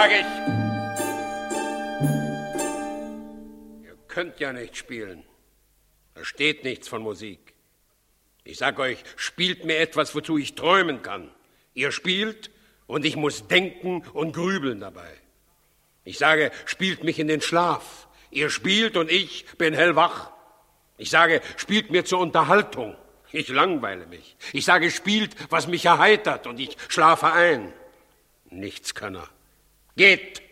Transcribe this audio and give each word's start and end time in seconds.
Sage 0.00 0.14
ich! 0.14 0.26
Ihr 3.84 3.98
könnt 4.08 4.40
ja 4.40 4.50
nicht 4.50 4.74
spielen. 4.74 5.24
Da 6.14 6.24
steht 6.24 6.64
nichts 6.64 6.88
von 6.88 7.02
Musik. 7.02 7.52
Ich 8.42 8.56
sag 8.56 8.78
euch, 8.78 9.04
spielt 9.16 9.66
mir 9.66 9.76
etwas, 9.76 10.14
wozu 10.14 10.38
ich 10.38 10.54
träumen 10.54 11.02
kann. 11.02 11.30
Ihr 11.74 11.92
spielt 11.92 12.50
und 12.86 13.04
ich 13.04 13.16
muss 13.16 13.46
denken 13.46 14.02
und 14.14 14.32
grübeln 14.32 14.80
dabei. 14.80 15.12
Ich 16.04 16.16
sage, 16.16 16.50
spielt 16.64 17.04
mich 17.04 17.18
in 17.18 17.28
den 17.28 17.42
Schlaf. 17.42 18.08
Ihr 18.30 18.48
spielt 18.48 18.96
und 18.96 19.10
ich 19.10 19.44
bin 19.58 19.74
hellwach. 19.74 20.30
Ich 20.96 21.10
sage, 21.10 21.42
spielt 21.58 21.90
mir 21.90 22.06
zur 22.06 22.20
Unterhaltung. 22.20 22.96
Ich 23.32 23.48
langweile 23.48 24.06
mich. 24.06 24.38
Ich 24.54 24.64
sage, 24.64 24.90
spielt, 24.90 25.36
was 25.50 25.66
mich 25.66 25.84
erheitert 25.84 26.46
und 26.46 26.58
ich 26.58 26.78
schlafe 26.88 27.26
ein. 27.26 27.74
Nichts 28.48 28.94
kann 28.94 29.16
er. 29.16 29.28
Geht! 29.96 30.42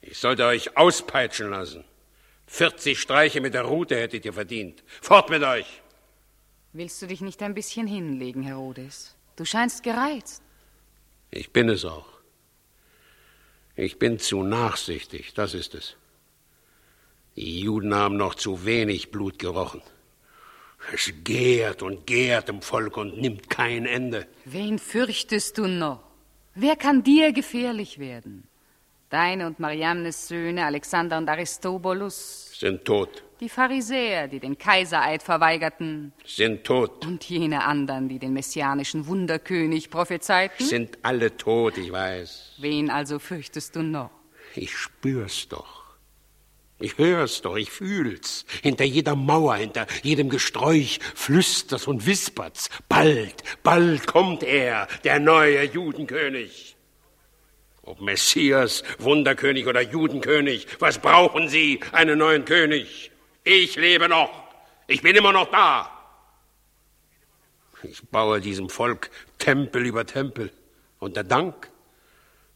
Ich 0.00 0.18
sollte 0.18 0.46
euch 0.46 0.76
auspeitschen 0.76 1.50
lassen. 1.50 1.84
40 2.46 3.00
Streiche 3.00 3.40
mit 3.40 3.54
der 3.54 3.62
Rute 3.62 3.96
hättet 3.96 4.24
ihr 4.24 4.32
verdient. 4.32 4.84
Fort 5.02 5.30
mit 5.30 5.42
euch! 5.42 5.82
Willst 6.72 7.00
du 7.02 7.06
dich 7.06 7.20
nicht 7.20 7.42
ein 7.42 7.54
bisschen 7.54 7.86
hinlegen, 7.86 8.42
Herodes? 8.42 9.16
Du 9.36 9.44
scheinst 9.44 9.82
gereizt. 9.82 10.42
Ich 11.30 11.52
bin 11.52 11.68
es 11.68 11.84
auch. 11.84 12.06
Ich 13.74 13.98
bin 13.98 14.18
zu 14.18 14.42
nachsichtig, 14.42 15.34
das 15.34 15.54
ist 15.54 15.74
es. 15.74 15.96
Die 17.36 17.60
Juden 17.60 17.94
haben 17.94 18.16
noch 18.16 18.34
zu 18.34 18.64
wenig 18.64 19.10
Blut 19.10 19.38
gerochen. 19.38 19.82
Es 20.94 21.12
gärt 21.24 21.82
und 21.82 22.06
gärt 22.06 22.48
im 22.48 22.62
Volk 22.62 22.96
und 22.96 23.18
nimmt 23.18 23.50
kein 23.50 23.86
Ende. 23.86 24.26
Wen 24.44 24.78
fürchtest 24.78 25.58
du 25.58 25.66
noch? 25.66 26.05
Wer 26.58 26.74
kann 26.74 27.02
dir 27.02 27.32
gefährlich 27.32 27.98
werden? 27.98 28.44
Deine 29.10 29.46
und 29.46 29.60
Mariamnes 29.60 30.26
Söhne, 30.26 30.64
Alexander 30.64 31.18
und 31.18 31.28
Aristobulus, 31.28 32.58
sind 32.58 32.82
tot. 32.86 33.24
Die 33.40 33.50
Pharisäer, 33.50 34.26
die 34.26 34.40
den 34.40 34.56
Kaisereid 34.56 35.22
verweigerten, 35.22 36.14
sind 36.24 36.64
tot. 36.64 37.04
Und 37.04 37.22
jene 37.28 37.62
anderen, 37.62 38.08
die 38.08 38.18
den 38.18 38.32
messianischen 38.32 39.06
Wunderkönig 39.06 39.90
prophezeiten, 39.90 40.64
sind 40.64 40.96
alle 41.02 41.36
tot, 41.36 41.76
ich 41.76 41.92
weiß. 41.92 42.54
Wen 42.56 42.88
also 42.88 43.18
fürchtest 43.18 43.76
du 43.76 43.82
noch? 43.82 44.10
Ich 44.54 44.74
spür's 44.74 45.46
doch. 45.48 45.75
Ich 46.78 46.98
hör's 46.98 47.40
doch, 47.40 47.56
ich 47.56 47.70
fühl's. 47.70 48.44
Hinter 48.62 48.84
jeder 48.84 49.16
Mauer, 49.16 49.56
hinter 49.56 49.86
jedem 50.02 50.28
Gesträuch 50.28 50.98
flüstert's 51.14 51.86
und 51.86 52.06
wispert's. 52.06 52.68
Bald, 52.88 53.42
bald 53.62 54.06
kommt 54.06 54.42
er, 54.42 54.86
der 55.02 55.18
neue 55.18 55.62
Judenkönig. 55.62 56.76
Ob 57.80 58.00
Messias, 58.00 58.82
Wunderkönig 58.98 59.66
oder 59.66 59.80
Judenkönig, 59.80 60.66
was 60.78 60.98
brauchen 60.98 61.48
Sie, 61.48 61.80
einen 61.92 62.18
neuen 62.18 62.44
König? 62.44 63.10
Ich 63.44 63.76
lebe 63.76 64.08
noch. 64.08 64.30
Ich 64.86 65.00
bin 65.00 65.16
immer 65.16 65.32
noch 65.32 65.50
da. 65.50 65.90
Ich 67.84 68.02
baue 68.08 68.40
diesem 68.40 68.68
Volk 68.68 69.10
Tempel 69.38 69.86
über 69.86 70.04
Tempel. 70.04 70.52
Und 70.98 71.16
der 71.16 71.24
Dank? 71.24 71.70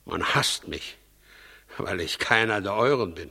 Man 0.05 0.25
hasst 0.35 0.69
mich, 0.69 0.99
weil 1.79 2.01
ich 2.01 2.19
keiner 2.19 2.61
der 2.61 2.75
Euren 2.75 3.15
bin. 3.15 3.31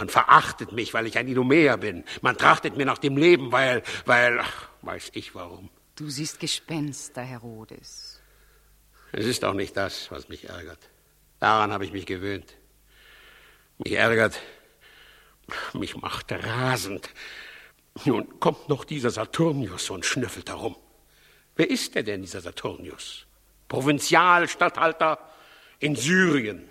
Man 0.00 0.08
verachtet 0.08 0.72
mich, 0.72 0.94
weil 0.94 1.06
ich 1.06 1.18
ein 1.18 1.28
Idumäer 1.28 1.76
bin. 1.76 2.04
Man 2.22 2.34
trachtet 2.38 2.74
mir 2.74 2.86
nach 2.86 2.96
dem 2.96 3.18
Leben, 3.18 3.52
weil, 3.52 3.82
weil, 4.06 4.40
ach, 4.40 4.68
weiß 4.80 5.10
ich 5.12 5.34
warum. 5.34 5.68
Du 5.94 6.08
siehst 6.08 6.40
Gespenster, 6.40 7.20
Herodes. 7.20 8.18
Es 9.12 9.26
ist 9.26 9.44
auch 9.44 9.52
nicht 9.52 9.76
das, 9.76 10.10
was 10.10 10.30
mich 10.30 10.48
ärgert. 10.48 10.78
Daran 11.38 11.70
habe 11.70 11.84
ich 11.84 11.92
mich 11.92 12.06
gewöhnt. 12.06 12.56
Mich 13.76 13.92
ärgert, 13.92 14.40
mich 15.74 15.94
macht 15.96 16.32
rasend. 16.32 17.10
Nun 18.06 18.40
kommt 18.40 18.70
noch 18.70 18.86
dieser 18.86 19.10
Saturnius 19.10 19.90
und 19.90 20.06
schnüffelt 20.06 20.48
herum. 20.48 20.76
Wer 21.56 21.68
ist 21.68 21.94
der 21.94 22.04
denn, 22.04 22.22
dieser 22.22 22.40
Saturnius? 22.40 23.26
Provinzialstatthalter 23.68 25.18
in 25.78 25.94
Syrien. 25.94 26.69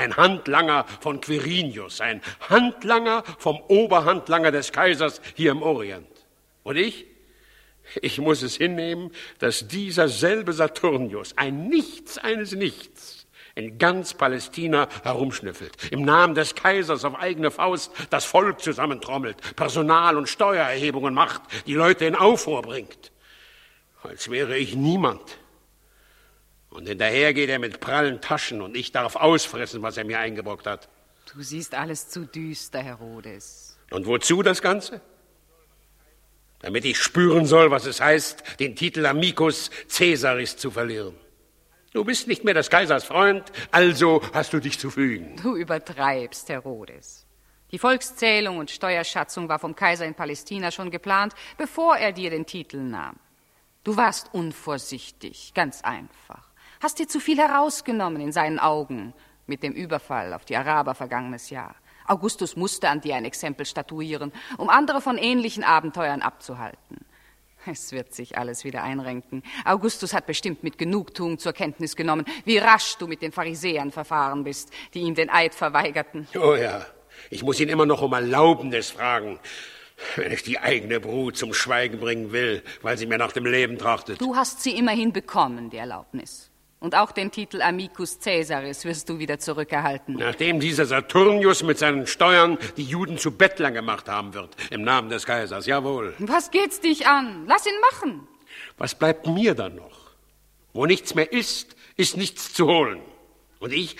Ein 0.00 0.16
Handlanger 0.16 0.86
von 1.00 1.20
Quirinius, 1.20 2.00
ein 2.00 2.22
Handlanger 2.48 3.22
vom 3.38 3.60
Oberhandlanger 3.68 4.50
des 4.50 4.72
Kaisers 4.72 5.20
hier 5.34 5.50
im 5.50 5.60
Orient. 5.60 6.08
Und 6.62 6.76
ich? 6.76 7.04
Ich 8.00 8.18
muss 8.18 8.40
es 8.40 8.56
hinnehmen, 8.56 9.10
dass 9.40 9.68
dieser 9.68 10.08
selbe 10.08 10.54
Saturnius, 10.54 11.36
ein 11.36 11.68
Nichts 11.68 12.16
eines 12.16 12.52
Nichts, 12.52 13.26
in 13.54 13.76
ganz 13.76 14.14
Palästina 14.14 14.88
herumschnüffelt, 15.02 15.76
im 15.90 16.02
Namen 16.02 16.34
des 16.34 16.54
Kaisers 16.54 17.04
auf 17.04 17.16
eigene 17.16 17.50
Faust 17.50 17.92
das 18.08 18.24
Volk 18.24 18.62
zusammentrommelt, 18.62 19.36
Personal- 19.54 20.16
und 20.16 20.30
Steuererhebungen 20.30 21.12
macht, 21.12 21.42
die 21.66 21.74
Leute 21.74 22.06
in 22.06 22.14
Aufruhr 22.14 22.62
bringt, 22.62 23.12
als 24.02 24.30
wäre 24.30 24.56
ich 24.56 24.74
niemand. 24.74 25.39
Und 26.70 26.86
hinterher 26.86 27.34
geht 27.34 27.50
er 27.50 27.58
mit 27.58 27.80
prallen 27.80 28.20
Taschen 28.20 28.62
und 28.62 28.76
ich 28.76 28.92
darf 28.92 29.16
ausfressen, 29.16 29.82
was 29.82 29.96
er 29.96 30.04
mir 30.04 30.20
eingebrockt 30.20 30.66
hat. 30.66 30.88
Du 31.32 31.42
siehst 31.42 31.74
alles 31.74 32.08
zu 32.08 32.26
düster, 32.26 32.80
Herodes. 32.80 33.76
Und 33.90 34.06
wozu 34.06 34.42
das 34.42 34.62
Ganze? 34.62 35.00
Damit 36.60 36.84
ich 36.84 36.98
spüren 36.98 37.46
soll, 37.46 37.70
was 37.70 37.86
es 37.86 38.00
heißt, 38.00 38.60
den 38.60 38.76
Titel 38.76 39.04
Amicus 39.06 39.70
Caesaris 39.88 40.56
zu 40.56 40.70
verlieren. 40.70 41.14
Du 41.92 42.04
bist 42.04 42.28
nicht 42.28 42.44
mehr 42.44 42.54
des 42.54 42.70
Kaisers 42.70 43.04
Freund, 43.04 43.50
also 43.72 44.22
hast 44.32 44.52
du 44.52 44.60
dich 44.60 44.78
zu 44.78 44.90
fügen. 44.90 45.34
Du 45.42 45.56
übertreibst, 45.56 46.48
Herodes. 46.48 47.26
Die 47.72 47.78
Volkszählung 47.78 48.58
und 48.58 48.70
Steuerschatzung 48.70 49.48
war 49.48 49.58
vom 49.58 49.74
Kaiser 49.74 50.04
in 50.04 50.14
Palästina 50.14 50.70
schon 50.70 50.90
geplant, 50.90 51.34
bevor 51.56 51.96
er 51.96 52.12
dir 52.12 52.30
den 52.30 52.46
Titel 52.46 52.78
nahm. 52.78 53.16
Du 53.82 53.96
warst 53.96 54.28
unvorsichtig, 54.32 55.52
ganz 55.54 55.82
einfach 55.82 56.49
hast 56.80 56.98
dir 56.98 57.06
zu 57.06 57.20
viel 57.20 57.38
herausgenommen 57.38 58.20
in 58.20 58.32
seinen 58.32 58.58
Augen 58.58 59.12
mit 59.46 59.62
dem 59.62 59.72
Überfall 59.72 60.32
auf 60.32 60.44
die 60.44 60.56
Araber 60.56 60.94
vergangenes 60.94 61.50
Jahr. 61.50 61.76
Augustus 62.06 62.56
musste 62.56 62.88
an 62.88 63.00
dir 63.00 63.14
ein 63.14 63.24
Exempel 63.24 63.66
statuieren, 63.66 64.32
um 64.58 64.68
andere 64.68 65.00
von 65.00 65.18
ähnlichen 65.18 65.62
Abenteuern 65.62 66.22
abzuhalten. 66.22 67.04
Es 67.66 67.92
wird 67.92 68.14
sich 68.14 68.38
alles 68.38 68.64
wieder 68.64 68.82
einrenken. 68.82 69.42
Augustus 69.66 70.14
hat 70.14 70.26
bestimmt 70.26 70.62
mit 70.62 70.78
Genugtuung 70.78 71.38
zur 71.38 71.52
Kenntnis 71.52 71.94
genommen, 71.94 72.24
wie 72.46 72.56
rasch 72.56 72.96
du 72.96 73.06
mit 73.06 73.20
den 73.20 73.32
Pharisäern 73.32 73.90
verfahren 73.90 74.44
bist, 74.44 74.70
die 74.94 75.00
ihm 75.00 75.14
den 75.14 75.28
Eid 75.28 75.54
verweigerten. 75.54 76.26
Oh 76.34 76.54
ja, 76.54 76.86
ich 77.28 77.42
muss 77.42 77.60
ihn 77.60 77.68
immer 77.68 77.84
noch 77.84 78.00
um 78.00 78.14
Erlaubnis 78.14 78.90
fragen, 78.90 79.38
wenn 80.16 80.32
ich 80.32 80.42
die 80.42 80.58
eigene 80.58 81.00
Brut 81.00 81.36
zum 81.36 81.52
Schweigen 81.52 82.00
bringen 82.00 82.32
will, 82.32 82.62
weil 82.80 82.96
sie 82.96 83.04
mir 83.04 83.18
nach 83.18 83.32
dem 83.32 83.44
Leben 83.44 83.76
trachtet. 83.76 84.20
Du 84.20 84.36
hast 84.36 84.62
sie 84.62 84.76
immerhin 84.76 85.12
bekommen, 85.12 85.68
die 85.68 85.76
Erlaubnis. 85.76 86.50
Und 86.80 86.94
auch 86.94 87.12
den 87.12 87.30
Titel 87.30 87.60
Amicus 87.60 88.18
Caesaris 88.20 88.86
wirst 88.86 89.10
du 89.10 89.18
wieder 89.18 89.38
zurückerhalten. 89.38 90.14
Nachdem 90.14 90.60
dieser 90.60 90.86
Saturnius 90.86 91.62
mit 91.62 91.76
seinen 91.76 92.06
Steuern 92.06 92.56
die 92.78 92.84
Juden 92.84 93.18
zu 93.18 93.32
Bettlern 93.32 93.74
gemacht 93.74 94.08
haben 94.08 94.32
wird, 94.32 94.56
im 94.70 94.80
Namen 94.80 95.10
des 95.10 95.26
Kaisers, 95.26 95.66
jawohl. 95.66 96.14
Was 96.18 96.50
geht's 96.50 96.80
dich 96.80 97.06
an? 97.06 97.44
Lass 97.46 97.66
ihn 97.66 97.78
machen. 97.92 98.26
Was 98.78 98.94
bleibt 98.94 99.26
mir 99.26 99.54
dann 99.54 99.76
noch? 99.76 100.12
Wo 100.72 100.86
nichts 100.86 101.14
mehr 101.14 101.30
ist, 101.30 101.76
ist 101.96 102.16
nichts 102.16 102.54
zu 102.54 102.66
holen. 102.66 103.02
Und 103.58 103.74
ich, 103.74 103.96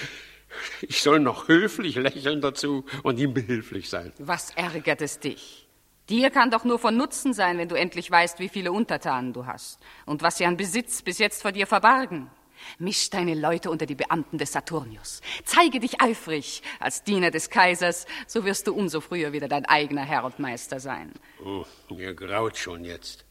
ich 0.81 1.03
soll 1.03 1.21
noch 1.21 1.49
höflich 1.49 1.97
lächeln 1.97 2.41
dazu 2.41 2.87
und 3.03 3.19
ihm 3.19 3.35
behilflich 3.35 3.91
sein. 3.91 4.11
Was 4.19 4.53
ärgert 4.57 5.03
es 5.03 5.19
dich? 5.19 5.69
Dir 6.09 6.31
kann 6.31 6.51
doch 6.51 6.65
nur 6.65 6.79
von 6.79 6.97
Nutzen 6.97 7.35
sein, 7.35 7.59
wenn 7.59 7.69
du 7.69 7.75
endlich 7.77 8.11
weißt, 8.11 8.39
wie 8.39 8.49
viele 8.49 8.73
Untertanen 8.73 9.35
du 9.35 9.45
hast 9.45 9.79
und 10.07 10.23
was 10.23 10.39
sie 10.39 10.47
an 10.47 10.57
Besitz 10.57 11.03
bis 11.03 11.19
jetzt 11.19 11.43
vor 11.43 11.53
dir 11.53 11.67
verbargen. 11.67 12.31
Misch 12.79 13.11
deine 13.11 13.35
Leute 13.35 13.71
unter 13.71 13.87
die 13.87 13.95
Beamten 13.95 14.39
des 14.39 14.53
Saturnius. 14.53 15.21
Zeige 15.45 15.81
dich 15.81 16.01
eifrig 16.01 16.63
als 16.79 17.05
Diener 17.05 17.31
des 17.31 17.51
Kaisers, 17.51 18.07
so 18.27 18.45
wirst 18.45 18.67
du 18.67 18.75
umso 18.75 19.01
früher 19.01 19.33
wieder 19.33 19.49
dein 19.49 19.67
eigener 19.67 20.05
Herr 20.05 20.25
und 20.25 20.39
Meister 20.39 20.81
sein. 20.81 21.13
Oh, 21.45 21.65
mir 21.91 22.15
graut 22.15 22.57
schon 22.57 22.85
jetzt. 22.85 23.25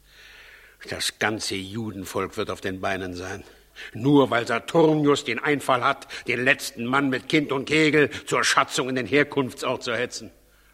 Das 0.89 1.19
ganze 1.19 1.55
Judenvolk 1.55 2.37
wird 2.37 2.49
auf 2.49 2.61
den 2.61 2.79
Beinen 2.79 3.13
sein. 3.13 3.43
Nur 3.93 4.29
weil 4.29 4.45
Saturnius 4.47 5.23
den 5.23 5.39
Einfall 5.39 5.83
hat, 5.83 6.07
den 6.27 6.43
letzten 6.43 6.85
Mann 6.85 7.09
mit 7.09 7.29
Kind 7.29 7.51
und 7.51 7.65
Kegel 7.65 8.09
zur 8.25 8.43
Schatzung 8.43 8.89
in 8.89 8.95
den 8.95 9.05
Herkunftsort 9.05 9.83
zu 9.83 9.95
hetzen. 9.95 10.31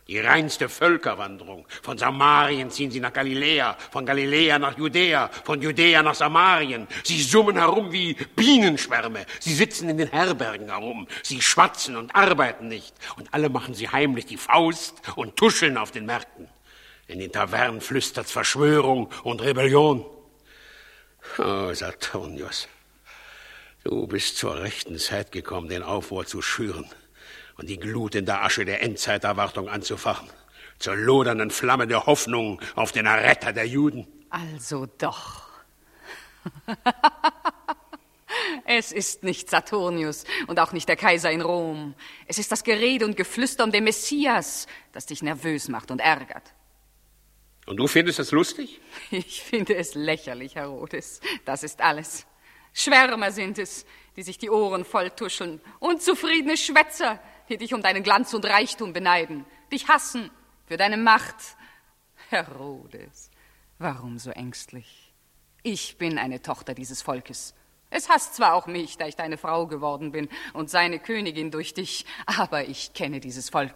Die 0.07 0.19
reinste 0.19 0.69
Völkerwanderung. 0.69 1.65
Von 1.81 1.97
Samarien 1.97 2.69
ziehen 2.69 2.91
sie 2.91 2.99
nach 2.99 3.11
Galiläa, 3.11 3.75
von 3.91 4.05
Galiläa 4.05 4.59
nach 4.59 4.77
Judäa, 4.77 5.29
von 5.43 5.59
Judäa 5.59 6.03
nach 6.03 6.13
Samarien. 6.13 6.87
Sie 7.03 7.19
summen 7.23 7.57
herum 7.57 7.91
wie 7.91 8.13
Bienenschwärme. 8.35 9.25
Sie 9.39 9.55
sitzen 9.55 9.89
in 9.89 9.97
den 9.97 10.09
Herbergen 10.09 10.69
herum. 10.69 11.07
Sie 11.23 11.41
schwatzen 11.41 11.95
und 11.95 12.13
arbeiten 12.13 12.67
nicht. 12.67 12.93
Und 13.17 13.33
alle 13.33 13.49
machen 13.49 13.73
sie 13.73 13.89
heimlich 13.89 14.27
die 14.27 14.37
Faust 14.37 15.01
und 15.15 15.37
tuscheln 15.37 15.75
auf 15.75 15.89
den 15.89 16.05
Märkten. 16.05 16.49
In 17.07 17.17
den 17.17 17.31
Tavernen 17.31 17.81
flüstert's 17.81 18.31
Verschwörung 18.31 19.09
und 19.23 19.41
Rebellion. 19.41 20.05
Oh, 21.39 21.73
Saturnius. 21.73 22.67
Du 23.83 24.05
bist 24.05 24.37
zur 24.37 24.61
rechten 24.61 24.99
Zeit 24.99 25.31
gekommen, 25.31 25.67
den 25.67 25.81
Aufruhr 25.81 26.27
zu 26.27 26.43
schüren 26.43 26.85
und 27.57 27.69
die 27.69 27.79
Glut 27.79 28.15
in 28.15 28.25
der 28.25 28.43
Asche 28.43 28.65
der 28.65 28.81
Endzeiterwartung 28.81 29.69
anzufachen. 29.69 30.29
Zur 30.79 30.95
lodernden 30.95 31.51
Flamme 31.51 31.87
der 31.87 32.05
Hoffnung 32.05 32.61
auf 32.75 32.91
den 32.91 33.05
Erretter 33.05 33.53
der 33.53 33.67
Juden. 33.67 34.07
Also 34.29 34.87
doch. 34.97 35.43
Es 38.65 38.91
ist 38.91 39.23
nicht 39.23 39.49
Saturnius 39.49 40.25
und 40.47 40.59
auch 40.59 40.71
nicht 40.71 40.89
der 40.89 40.95
Kaiser 40.95 41.31
in 41.31 41.41
Rom. 41.41 41.93
Es 42.27 42.37
ist 42.37 42.51
das 42.51 42.63
Gerede 42.63 43.05
und 43.05 43.15
Geflüster 43.15 43.63
um 43.63 43.71
den 43.71 43.83
Messias, 43.83 44.67
das 44.91 45.05
dich 45.05 45.21
nervös 45.21 45.67
macht 45.67 45.91
und 45.91 45.99
ärgert. 45.99 46.53
Und 47.65 47.77
du 47.77 47.87
findest 47.87 48.19
es 48.19 48.31
lustig? 48.31 48.79
Ich 49.11 49.43
finde 49.43 49.75
es 49.75 49.95
lächerlich, 49.95 50.55
Herodes. 50.55 51.21
Das 51.45 51.63
ist 51.63 51.81
alles. 51.81 52.25
Schwärmer 52.73 53.31
sind 53.31 53.57
es, 53.57 53.85
die 54.15 54.23
sich 54.23 54.37
die 54.37 54.49
Ohren 54.49 54.83
volltuscheln. 54.83 55.61
Unzufriedene 55.79 56.57
Schwätzer, 56.57 57.19
die 57.49 57.57
dich 57.57 57.73
um 57.73 57.81
deinen 57.81 58.03
Glanz 58.03 58.33
und 58.33 58.45
Reichtum 58.45 58.93
beneiden. 58.93 59.45
Dich 59.71 59.87
hassen 59.87 60.29
für 60.65 60.77
deine 60.77 60.97
Macht. 60.97 61.35
Herodes, 62.29 63.29
warum 63.77 64.17
so 64.19 64.31
ängstlich? 64.31 65.13
Ich 65.63 65.97
bin 65.97 66.17
eine 66.17 66.41
Tochter 66.41 66.73
dieses 66.73 67.01
Volkes. 67.01 67.53
Es 67.89 68.09
hasst 68.09 68.35
zwar 68.35 68.53
auch 68.53 68.67
mich, 68.67 68.97
da 68.97 69.07
ich 69.07 69.15
deine 69.15 69.37
Frau 69.37 69.67
geworden 69.67 70.11
bin 70.11 70.29
und 70.53 70.69
seine 70.69 70.99
Königin 70.99 71.51
durch 71.51 71.73
dich, 71.73 72.05
aber 72.25 72.67
ich 72.67 72.93
kenne 72.93 73.19
dieses 73.19 73.49
Volk. 73.49 73.75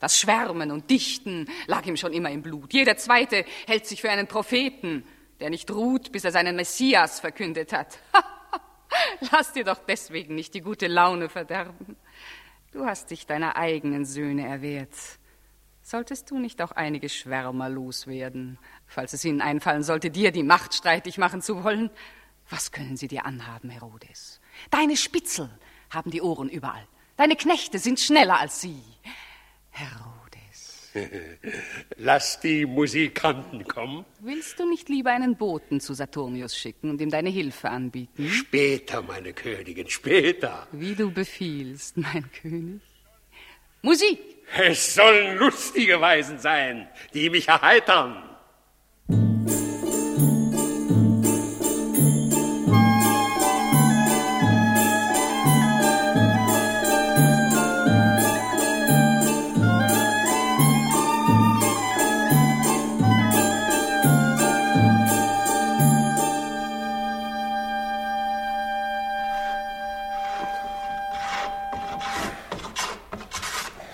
Das 0.00 0.18
Schwärmen 0.18 0.70
und 0.70 0.88
Dichten 0.88 1.46
lag 1.66 1.84
ihm 1.86 1.96
schon 1.96 2.12
immer 2.12 2.30
im 2.30 2.42
Blut. 2.42 2.72
Jeder 2.72 2.96
Zweite 2.96 3.44
hält 3.66 3.86
sich 3.86 4.00
für 4.00 4.10
einen 4.10 4.26
Propheten, 4.26 5.04
der 5.40 5.50
nicht 5.50 5.70
ruht, 5.70 6.10
bis 6.10 6.24
er 6.24 6.32
seinen 6.32 6.56
Messias 6.56 7.20
verkündet 7.20 7.72
hat. 7.72 7.98
Lass 9.30 9.52
dir 9.52 9.64
doch 9.64 9.78
deswegen 9.86 10.34
nicht 10.34 10.54
die 10.54 10.62
gute 10.62 10.86
Laune 10.86 11.28
verderben. 11.28 11.96
Du 12.72 12.86
hast 12.86 13.10
dich 13.10 13.26
deiner 13.26 13.56
eigenen 13.56 14.04
Söhne 14.04 14.46
erwehrt. 14.46 14.94
Solltest 15.82 16.30
du 16.30 16.38
nicht 16.38 16.62
auch 16.62 16.72
einige 16.72 17.08
Schwärmer 17.08 17.68
loswerden, 17.68 18.58
falls 18.86 19.12
es 19.12 19.24
ihnen 19.24 19.40
einfallen 19.40 19.82
sollte, 19.82 20.10
dir 20.10 20.30
die 20.30 20.44
Macht 20.44 20.74
streitig 20.74 21.18
machen 21.18 21.42
zu 21.42 21.64
wollen? 21.64 21.90
Was 22.48 22.70
können 22.70 22.96
sie 22.96 23.08
dir 23.08 23.24
anhaben, 23.24 23.70
Herodes? 23.70 24.40
Deine 24.70 24.96
Spitzel 24.96 25.50
haben 25.90 26.10
die 26.10 26.22
Ohren 26.22 26.48
überall. 26.48 26.86
Deine 27.16 27.34
Knechte 27.34 27.78
sind 27.78 27.98
schneller 27.98 28.38
als 28.38 28.60
sie. 28.60 28.82
Herodes. 29.70 30.19
Lass 31.96 32.40
die 32.40 32.66
Musikanten 32.66 33.64
kommen. 33.66 34.04
Willst 34.20 34.58
du 34.58 34.68
nicht 34.68 34.88
lieber 34.88 35.10
einen 35.10 35.36
Boten 35.36 35.80
zu 35.80 35.94
Saturnius 35.94 36.56
schicken 36.56 36.90
und 36.90 37.00
ihm 37.00 37.10
deine 37.10 37.30
Hilfe 37.30 37.70
anbieten? 37.70 38.28
Später, 38.28 39.02
meine 39.02 39.32
Königin, 39.32 39.88
später. 39.88 40.66
Wie 40.72 40.94
du 40.94 41.10
befiehlst, 41.10 41.96
mein 41.96 42.30
König. 42.32 42.80
Musik! 43.82 44.18
Es 44.56 44.94
sollen 44.94 45.38
lustige 45.38 46.00
Weisen 46.00 46.38
sein, 46.38 46.88
die 47.14 47.30
mich 47.30 47.48
erheitern. 47.48 48.29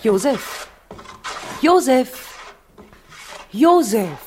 Josef! 0.06 0.68
Josef! 1.60 2.10
Josef! 3.50 4.18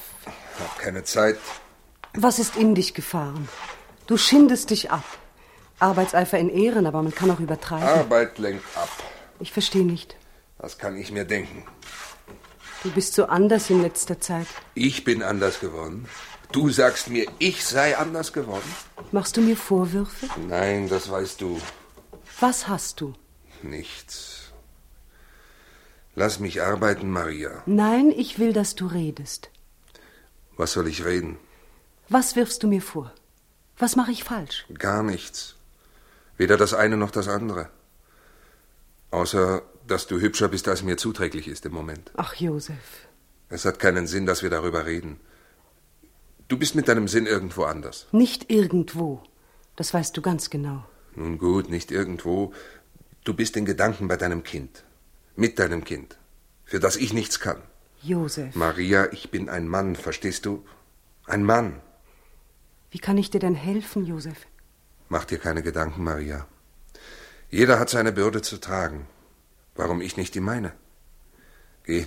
Hab 0.60 0.78
keine 0.78 1.06
Zeit. 1.06 1.40
Was 2.16 2.38
ist 2.38 2.58
in 2.58 2.76
dich 2.76 2.94
gefahren? 2.94 3.48
Du 4.06 4.18
schindest 4.18 4.72
dich 4.72 4.92
ab. 4.92 5.06
Arbeitseifer 5.80 6.38
in 6.38 6.50
Ehren, 6.50 6.86
aber 6.86 7.02
man 7.02 7.16
kann 7.16 7.32
auch 7.32 7.40
übertreiben. 7.40 7.88
Arbeit 7.88 8.40
lenkt 8.40 8.66
ab. 8.76 8.90
Ich 9.40 9.54
verstehe 9.54 9.86
nicht. 9.86 10.18
Das 10.58 10.78
kann 10.78 10.98
ich 10.98 11.14
mir 11.14 11.24
denken. 11.24 11.64
Du 12.84 12.92
bist 12.92 13.14
so 13.14 13.28
anders 13.28 13.70
in 13.70 13.82
letzter 13.82 14.20
Zeit. 14.20 14.48
Ich 14.74 15.06
bin 15.06 15.24
anders 15.24 15.62
geworden. 15.62 16.10
Du 16.52 16.70
sagst 16.72 17.10
mir, 17.10 17.26
ich 17.38 17.64
sei 17.64 17.96
anders 17.98 18.34
geworden? 18.34 18.70
Machst 19.14 19.38
du 19.38 19.42
mir 19.42 19.56
Vorwürfe? 19.56 20.28
Nein, 20.46 20.90
das 20.90 21.10
weißt 21.10 21.40
du. 21.40 21.62
Was 22.42 22.68
hast 22.68 23.00
du? 23.00 23.14
Nichts. 23.62 24.29
Lass 26.20 26.42
mich 26.42 26.62
arbeiten, 26.62 27.10
Maria. 27.10 27.64
Nein, 27.66 28.12
ich 28.12 28.40
will, 28.40 28.52
dass 28.52 28.76
du 28.76 28.88
redest. 28.88 29.50
Was 30.58 30.74
soll 30.74 30.90
ich 30.90 31.06
reden? 31.06 31.38
Was 32.10 32.36
wirfst 32.36 32.62
du 32.62 32.68
mir 32.68 32.82
vor? 32.82 33.14
Was 33.78 33.96
mache 33.96 34.12
ich 34.12 34.26
falsch? 34.26 34.66
Gar 34.78 35.02
nichts. 35.02 35.56
Weder 36.36 36.58
das 36.58 36.74
eine 36.74 36.98
noch 36.98 37.12
das 37.12 37.30
andere. 37.30 37.70
Außer, 39.12 39.62
dass 39.88 40.08
du 40.08 40.20
hübscher 40.20 40.50
bist, 40.50 40.68
als 40.68 40.84
mir 40.84 40.98
zuträglich 40.98 41.48
ist 41.48 41.66
im 41.66 41.72
Moment. 41.72 42.12
Ach, 42.18 42.34
Josef. 42.36 43.08
Es 43.48 43.64
hat 43.64 43.80
keinen 43.80 44.06
Sinn, 44.06 44.26
dass 44.26 44.44
wir 44.44 44.50
darüber 44.50 44.86
reden. 44.86 45.22
Du 46.50 46.58
bist 46.58 46.76
mit 46.76 46.90
deinem 46.90 47.08
Sinn 47.08 47.28
irgendwo 47.28 47.64
anders. 47.64 48.08
Nicht 48.12 48.52
irgendwo. 48.52 49.24
Das 49.78 49.94
weißt 49.94 50.18
du 50.18 50.22
ganz 50.22 50.50
genau. 50.50 50.84
Nun 51.16 51.38
gut, 51.38 51.70
nicht 51.70 51.92
irgendwo. 51.94 52.52
Du 53.24 53.34
bist 53.34 53.56
in 53.56 53.64
Gedanken 53.64 54.10
bei 54.10 54.18
deinem 54.18 54.44
Kind 54.44 54.84
mit 55.40 55.58
deinem 55.58 55.84
Kind, 55.84 56.18
für 56.66 56.80
das 56.80 56.96
ich 56.98 57.14
nichts 57.14 57.40
kann. 57.40 57.62
Josef. 58.02 58.56
Maria, 58.56 59.12
ich 59.12 59.32
bin 59.32 59.50
ein 59.50 59.68
Mann, 59.68 59.96
verstehst 59.96 60.46
du? 60.46 60.66
Ein 61.26 61.44
Mann. 61.44 61.82
Wie 62.92 63.00
kann 63.00 63.18
ich 63.18 63.30
dir 63.30 63.40
denn 63.40 63.56
helfen, 63.56 64.06
Josef? 64.06 64.48
Mach 65.08 65.26
dir 65.26 65.38
keine 65.38 65.64
Gedanken, 65.64 66.04
Maria. 66.04 66.48
Jeder 67.50 67.80
hat 67.80 67.90
seine 67.90 68.12
Bürde 68.12 68.42
zu 68.42 68.58
tragen. 68.58 69.08
Warum 69.76 70.02
ich 70.02 70.18
nicht 70.18 70.36
die 70.36 70.40
meine? 70.40 70.74
Geh, 71.84 72.06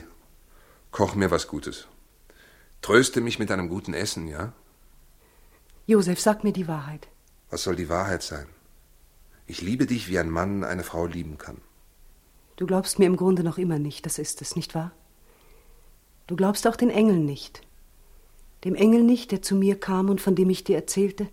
koch 0.90 1.14
mir 1.14 1.30
was 1.30 1.48
Gutes. 1.48 1.88
Tröste 2.82 3.20
mich 3.20 3.38
mit 3.38 3.50
einem 3.50 3.68
guten 3.68 3.94
Essen, 3.94 4.28
ja? 4.28 4.52
Josef, 5.86 6.20
sag 6.20 6.44
mir 6.44 6.52
die 6.52 6.68
Wahrheit. 6.68 7.08
Was 7.50 7.62
soll 7.64 7.76
die 7.76 7.88
Wahrheit 7.88 8.22
sein? 8.22 8.46
Ich 9.46 9.62
liebe 9.62 9.86
dich, 9.86 10.08
wie 10.08 10.18
ein 10.18 10.30
Mann 10.30 10.64
eine 10.64 10.84
Frau 10.84 11.06
lieben 11.06 11.38
kann. 11.38 11.60
Du 12.62 12.66
glaubst 12.68 13.00
mir 13.00 13.06
im 13.06 13.16
Grunde 13.16 13.42
noch 13.42 13.58
immer 13.58 13.80
nicht, 13.80 14.06
das 14.06 14.20
ist 14.20 14.40
es, 14.40 14.54
nicht 14.54 14.76
wahr? 14.76 14.92
Du 16.28 16.36
glaubst 16.36 16.68
auch 16.68 16.76
den 16.76 16.90
Engeln 16.90 17.24
nicht. 17.24 17.60
Dem 18.62 18.76
Engel 18.76 19.02
nicht, 19.02 19.32
der 19.32 19.42
zu 19.42 19.56
mir 19.56 19.80
kam 19.80 20.08
und 20.08 20.20
von 20.20 20.36
dem 20.36 20.48
ich 20.48 20.62
dir 20.62 20.76
erzählte, 20.76 21.26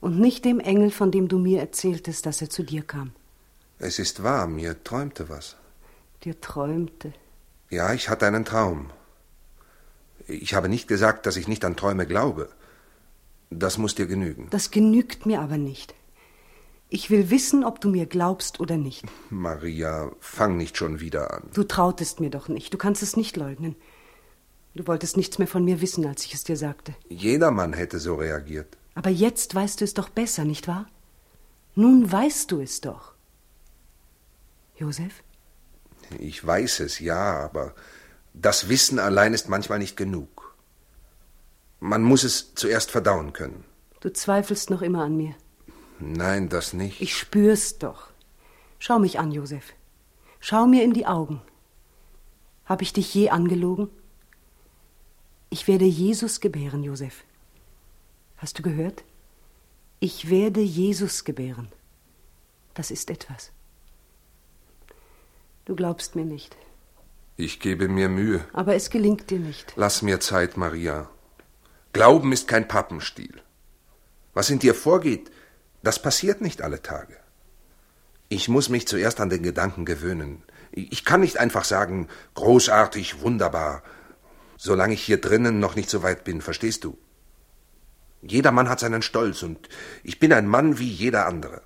und 0.00 0.18
nicht 0.18 0.44
dem 0.44 0.58
Engel, 0.58 0.90
von 0.90 1.12
dem 1.12 1.28
du 1.28 1.38
mir 1.38 1.60
erzähltest, 1.60 2.26
dass 2.26 2.42
er 2.42 2.50
zu 2.50 2.64
dir 2.64 2.82
kam. 2.82 3.12
Es 3.78 4.00
ist 4.00 4.24
wahr, 4.24 4.48
mir 4.48 4.82
träumte 4.82 5.28
was. 5.28 5.54
Dir 6.24 6.40
träumte. 6.40 7.12
Ja, 7.70 7.94
ich 7.94 8.08
hatte 8.08 8.26
einen 8.26 8.44
Traum. 8.44 8.90
Ich 10.26 10.54
habe 10.54 10.68
nicht 10.68 10.88
gesagt, 10.88 11.26
dass 11.26 11.36
ich 11.36 11.46
nicht 11.46 11.64
an 11.64 11.76
Träume 11.76 12.04
glaube. 12.04 12.48
Das 13.50 13.78
muss 13.78 13.94
dir 13.94 14.08
genügen. 14.08 14.48
Das 14.50 14.72
genügt 14.72 15.24
mir 15.24 15.40
aber 15.40 15.56
nicht. 15.56 15.94
Ich 16.90 17.10
will 17.10 17.28
wissen, 17.30 17.64
ob 17.64 17.80
du 17.80 17.90
mir 17.90 18.06
glaubst 18.06 18.60
oder 18.60 18.78
nicht. 18.78 19.04
Maria, 19.28 20.10
fang 20.20 20.56
nicht 20.56 20.76
schon 20.76 21.00
wieder 21.00 21.34
an. 21.34 21.50
Du 21.52 21.64
trautest 21.64 22.20
mir 22.20 22.30
doch 22.30 22.48
nicht. 22.48 22.72
Du 22.72 22.78
kannst 22.78 23.02
es 23.02 23.16
nicht 23.16 23.36
leugnen. 23.36 23.76
Du 24.74 24.86
wolltest 24.86 25.16
nichts 25.16 25.38
mehr 25.38 25.48
von 25.48 25.64
mir 25.64 25.80
wissen, 25.80 26.06
als 26.06 26.24
ich 26.24 26.34
es 26.34 26.44
dir 26.44 26.56
sagte. 26.56 26.94
Jedermann 27.08 27.74
hätte 27.74 27.98
so 27.98 28.14
reagiert. 28.14 28.78
Aber 28.94 29.10
jetzt 29.10 29.54
weißt 29.54 29.80
du 29.80 29.84
es 29.84 29.94
doch 29.94 30.08
besser, 30.08 30.44
nicht 30.44 30.66
wahr? 30.66 30.86
Nun 31.74 32.10
weißt 32.10 32.50
du 32.50 32.60
es 32.60 32.80
doch. 32.80 33.14
Josef? 34.76 35.22
Ich 36.18 36.44
weiß 36.44 36.80
es, 36.80 37.00
ja, 37.00 37.38
aber 37.38 37.74
das 38.32 38.68
Wissen 38.68 38.98
allein 38.98 39.34
ist 39.34 39.48
manchmal 39.48 39.78
nicht 39.78 39.96
genug. 39.96 40.54
Man 41.80 42.02
muss 42.02 42.24
es 42.24 42.54
zuerst 42.54 42.90
verdauen 42.90 43.32
können. 43.32 43.64
Du 44.00 44.12
zweifelst 44.12 44.70
noch 44.70 44.80
immer 44.82 45.04
an 45.04 45.16
mir. 45.16 45.34
Nein, 46.00 46.48
das 46.48 46.72
nicht. 46.72 47.00
Ich 47.00 47.16
spür's 47.16 47.78
doch. 47.78 48.08
Schau 48.78 48.98
mich 48.98 49.18
an, 49.18 49.32
Josef. 49.32 49.72
Schau 50.40 50.66
mir 50.66 50.84
in 50.84 50.92
die 50.92 51.06
Augen. 51.06 51.40
Hab 52.64 52.82
ich 52.82 52.92
dich 52.92 53.12
je 53.14 53.30
angelogen? 53.30 53.88
Ich 55.50 55.66
werde 55.66 55.86
Jesus 55.86 56.40
gebären, 56.40 56.82
Josef. 56.82 57.24
Hast 58.36 58.58
du 58.58 58.62
gehört? 58.62 59.02
Ich 60.00 60.30
werde 60.30 60.60
Jesus 60.60 61.24
gebären. 61.24 61.68
Das 62.74 62.90
ist 62.90 63.10
etwas. 63.10 63.50
Du 65.64 65.74
glaubst 65.74 66.14
mir 66.14 66.24
nicht. 66.24 66.56
Ich 67.36 67.60
gebe 67.60 67.88
mir 67.88 68.08
Mühe. 68.08 68.44
Aber 68.52 68.74
es 68.74 68.90
gelingt 68.90 69.30
dir 69.30 69.38
nicht. 69.38 69.72
Lass 69.76 70.02
mir 70.02 70.20
Zeit, 70.20 70.56
Maria. 70.56 71.08
Glauben 71.92 72.32
ist 72.32 72.46
kein 72.46 72.68
Pappenstiel. 72.68 73.42
Was 74.34 74.50
in 74.50 74.58
dir 74.58 74.74
vorgeht, 74.74 75.30
Das 75.82 76.00
passiert 76.02 76.40
nicht 76.40 76.62
alle 76.62 76.82
Tage. 76.82 77.16
Ich 78.28 78.48
muss 78.48 78.68
mich 78.68 78.86
zuerst 78.86 79.20
an 79.20 79.30
den 79.30 79.42
Gedanken 79.42 79.84
gewöhnen. 79.84 80.42
Ich 80.72 81.04
kann 81.04 81.20
nicht 81.20 81.38
einfach 81.38 81.64
sagen, 81.64 82.08
großartig, 82.34 83.22
wunderbar, 83.22 83.82
solange 84.56 84.94
ich 84.94 85.02
hier 85.02 85.20
drinnen 85.20 85.60
noch 85.60 85.76
nicht 85.76 85.88
so 85.88 86.02
weit 86.02 86.24
bin, 86.24 86.42
verstehst 86.42 86.84
du? 86.84 86.98
Jeder 88.20 88.50
Mann 88.50 88.68
hat 88.68 88.80
seinen 88.80 89.02
Stolz 89.02 89.42
und 89.42 89.68
ich 90.02 90.18
bin 90.18 90.32
ein 90.32 90.46
Mann 90.46 90.78
wie 90.78 90.90
jeder 90.90 91.26
andere. 91.26 91.62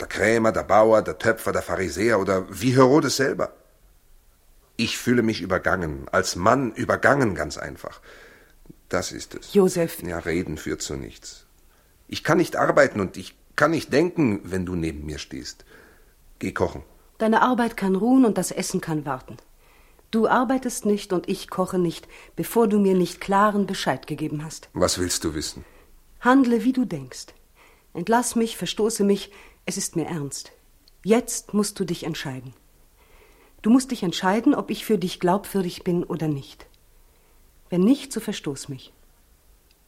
Der 0.00 0.06
Krämer, 0.06 0.52
der 0.52 0.62
Bauer, 0.62 1.02
der 1.02 1.18
Töpfer, 1.18 1.52
der 1.52 1.62
Pharisäer 1.62 2.18
oder 2.18 2.46
wie 2.48 2.74
Herodes 2.74 3.16
selber. 3.16 3.52
Ich 4.76 4.96
fühle 4.96 5.22
mich 5.22 5.42
übergangen, 5.42 6.06
als 6.10 6.36
Mann 6.36 6.72
übergangen 6.72 7.34
ganz 7.34 7.58
einfach. 7.58 8.00
Das 8.88 9.12
ist 9.12 9.34
es. 9.34 9.52
Josef. 9.52 10.02
Ja, 10.02 10.18
reden 10.18 10.56
führt 10.56 10.82
zu 10.82 10.94
nichts. 10.96 11.46
Ich 12.12 12.22
kann 12.22 12.36
nicht 12.36 12.56
arbeiten 12.56 13.00
und 13.00 13.16
ich 13.16 13.34
kann 13.56 13.70
nicht 13.70 13.90
denken, 13.90 14.40
wenn 14.44 14.66
du 14.66 14.74
neben 14.74 15.06
mir 15.06 15.18
stehst. 15.18 15.64
Geh 16.40 16.52
kochen. 16.52 16.82
Deine 17.16 17.40
Arbeit 17.40 17.78
kann 17.78 17.96
ruhen 17.96 18.26
und 18.26 18.36
das 18.36 18.50
Essen 18.50 18.82
kann 18.82 19.06
warten. 19.06 19.38
Du 20.10 20.28
arbeitest 20.28 20.84
nicht 20.84 21.14
und 21.14 21.26
ich 21.26 21.48
koche 21.48 21.78
nicht, 21.78 22.06
bevor 22.36 22.68
du 22.68 22.78
mir 22.78 22.94
nicht 22.94 23.22
klaren 23.22 23.64
Bescheid 23.66 24.06
gegeben 24.06 24.44
hast. 24.44 24.68
Was 24.74 24.98
willst 24.98 25.24
du 25.24 25.34
wissen? 25.34 25.64
Handle, 26.20 26.64
wie 26.64 26.74
du 26.74 26.84
denkst. 26.84 27.28
Entlass 27.94 28.36
mich, 28.36 28.58
verstoße 28.58 29.04
mich, 29.04 29.32
es 29.64 29.78
ist 29.78 29.96
mir 29.96 30.04
ernst. 30.04 30.52
Jetzt 31.04 31.54
musst 31.54 31.80
du 31.80 31.86
dich 31.86 32.04
entscheiden. 32.04 32.52
Du 33.62 33.70
musst 33.70 33.90
dich 33.90 34.02
entscheiden, 34.02 34.54
ob 34.54 34.70
ich 34.70 34.84
für 34.84 34.98
dich 34.98 35.18
glaubwürdig 35.18 35.82
bin 35.82 36.04
oder 36.04 36.28
nicht. 36.28 36.66
Wenn 37.70 37.80
nicht, 37.80 38.12
so 38.12 38.20
verstoß 38.20 38.68
mich. 38.68 38.92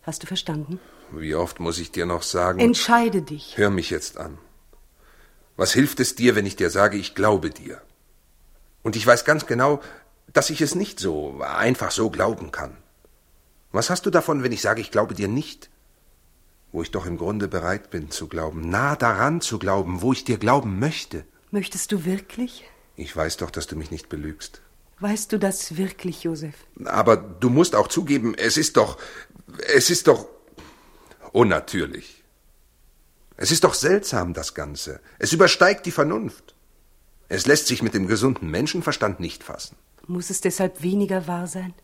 Hast 0.00 0.22
du 0.22 0.26
verstanden? 0.26 0.80
Wie 1.12 1.34
oft 1.34 1.60
muss 1.60 1.78
ich 1.78 1.90
dir 1.90 2.06
noch 2.06 2.22
sagen? 2.22 2.60
Entscheide 2.60 3.22
dich. 3.22 3.56
Hör 3.56 3.70
mich 3.70 3.90
jetzt 3.90 4.18
an. 4.18 4.38
Was 5.56 5.72
hilft 5.72 6.00
es 6.00 6.14
dir, 6.14 6.34
wenn 6.34 6.46
ich 6.46 6.56
dir 6.56 6.70
sage, 6.70 6.96
ich 6.96 7.14
glaube 7.14 7.50
dir? 7.50 7.80
Und 8.82 8.96
ich 8.96 9.06
weiß 9.06 9.24
ganz 9.24 9.46
genau, 9.46 9.80
dass 10.32 10.50
ich 10.50 10.60
es 10.60 10.74
nicht 10.74 10.98
so 10.98 11.40
einfach 11.40 11.90
so 11.90 12.10
glauben 12.10 12.50
kann. 12.50 12.76
Was 13.72 13.90
hast 13.90 14.06
du 14.06 14.10
davon, 14.10 14.42
wenn 14.42 14.52
ich 14.52 14.62
sage, 14.62 14.80
ich 14.80 14.90
glaube 14.90 15.14
dir 15.14 15.28
nicht? 15.28 15.70
Wo 16.72 16.82
ich 16.82 16.90
doch 16.90 17.06
im 17.06 17.18
Grunde 17.18 17.48
bereit 17.48 17.90
bin 17.90 18.10
zu 18.10 18.28
glauben, 18.28 18.68
nah 18.68 18.96
daran 18.96 19.40
zu 19.40 19.58
glauben, 19.58 20.02
wo 20.02 20.12
ich 20.12 20.24
dir 20.24 20.38
glauben 20.38 20.78
möchte. 20.78 21.24
Möchtest 21.50 21.92
du 21.92 22.04
wirklich? 22.04 22.64
Ich 22.96 23.16
weiß 23.16 23.36
doch, 23.38 23.50
dass 23.50 23.66
du 23.66 23.76
mich 23.76 23.90
nicht 23.90 24.08
belügst. 24.08 24.60
Weißt 25.00 25.32
du 25.32 25.38
das 25.38 25.76
wirklich, 25.76 26.22
Josef? 26.24 26.54
Aber 26.84 27.16
du 27.16 27.50
musst 27.50 27.74
auch 27.74 27.88
zugeben, 27.88 28.34
es 28.36 28.56
ist 28.56 28.76
doch. 28.76 28.98
Es 29.74 29.90
ist 29.90 30.08
doch. 30.08 30.28
Unnatürlich. 31.34 32.22
Es 33.36 33.50
ist 33.50 33.64
doch 33.64 33.74
seltsam, 33.74 34.32
das 34.32 34.54
Ganze. 34.54 35.00
Es 35.18 35.32
übersteigt 35.32 35.84
die 35.86 35.90
Vernunft. 35.90 36.54
Es 37.28 37.46
lässt 37.46 37.66
sich 37.66 37.82
mit 37.82 37.94
dem 37.94 38.06
gesunden 38.06 38.50
Menschenverstand 38.50 39.18
nicht 39.18 39.42
fassen. 39.42 39.76
Muss 40.06 40.30
es 40.30 40.40
deshalb 40.40 40.82
weniger 40.82 41.26
wahr 41.26 41.48
sein? 41.48 41.74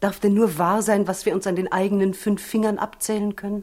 Darf 0.00 0.20
denn 0.20 0.34
nur 0.34 0.58
wahr 0.58 0.82
sein, 0.82 1.08
was 1.08 1.24
wir 1.24 1.34
uns 1.34 1.46
an 1.46 1.56
den 1.56 1.72
eigenen 1.72 2.12
fünf 2.12 2.42
Fingern 2.42 2.78
abzählen 2.78 3.34
können? 3.36 3.62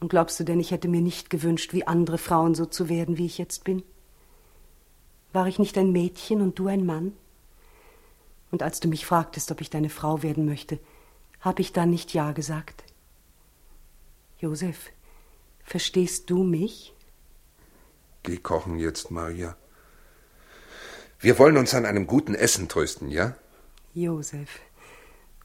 Und 0.00 0.08
glaubst 0.08 0.38
du 0.38 0.44
denn, 0.44 0.60
ich 0.60 0.70
hätte 0.70 0.86
mir 0.86 1.00
nicht 1.00 1.28
gewünscht, 1.28 1.72
wie 1.72 1.86
andere 1.86 2.18
Frauen 2.18 2.54
so 2.54 2.64
zu 2.64 2.88
werden, 2.88 3.18
wie 3.18 3.26
ich 3.26 3.38
jetzt 3.38 3.64
bin? 3.64 3.82
War 5.32 5.48
ich 5.48 5.58
nicht 5.58 5.76
ein 5.76 5.90
Mädchen 5.90 6.40
und 6.40 6.58
du 6.58 6.68
ein 6.68 6.86
Mann? 6.86 7.12
Und 8.52 8.62
als 8.62 8.78
du 8.78 8.86
mich 8.86 9.04
fragtest, 9.04 9.50
ob 9.50 9.60
ich 9.60 9.68
deine 9.68 9.90
Frau 9.90 10.22
werden 10.22 10.46
möchte, 10.46 10.78
habe 11.40 11.60
ich 11.60 11.72
dann 11.72 11.90
nicht 11.90 12.14
Ja 12.14 12.30
gesagt. 12.30 12.84
Josef, 14.40 14.90
verstehst 15.64 16.30
du 16.30 16.44
mich? 16.44 16.94
Geh 18.22 18.36
kochen 18.36 18.78
jetzt, 18.78 19.10
Maria. 19.10 19.56
Wir 21.18 21.38
wollen 21.40 21.56
uns 21.56 21.74
an 21.74 21.84
einem 21.84 22.06
guten 22.06 22.36
Essen 22.36 22.68
trösten, 22.68 23.10
ja? 23.10 23.34
Josef, 23.94 24.60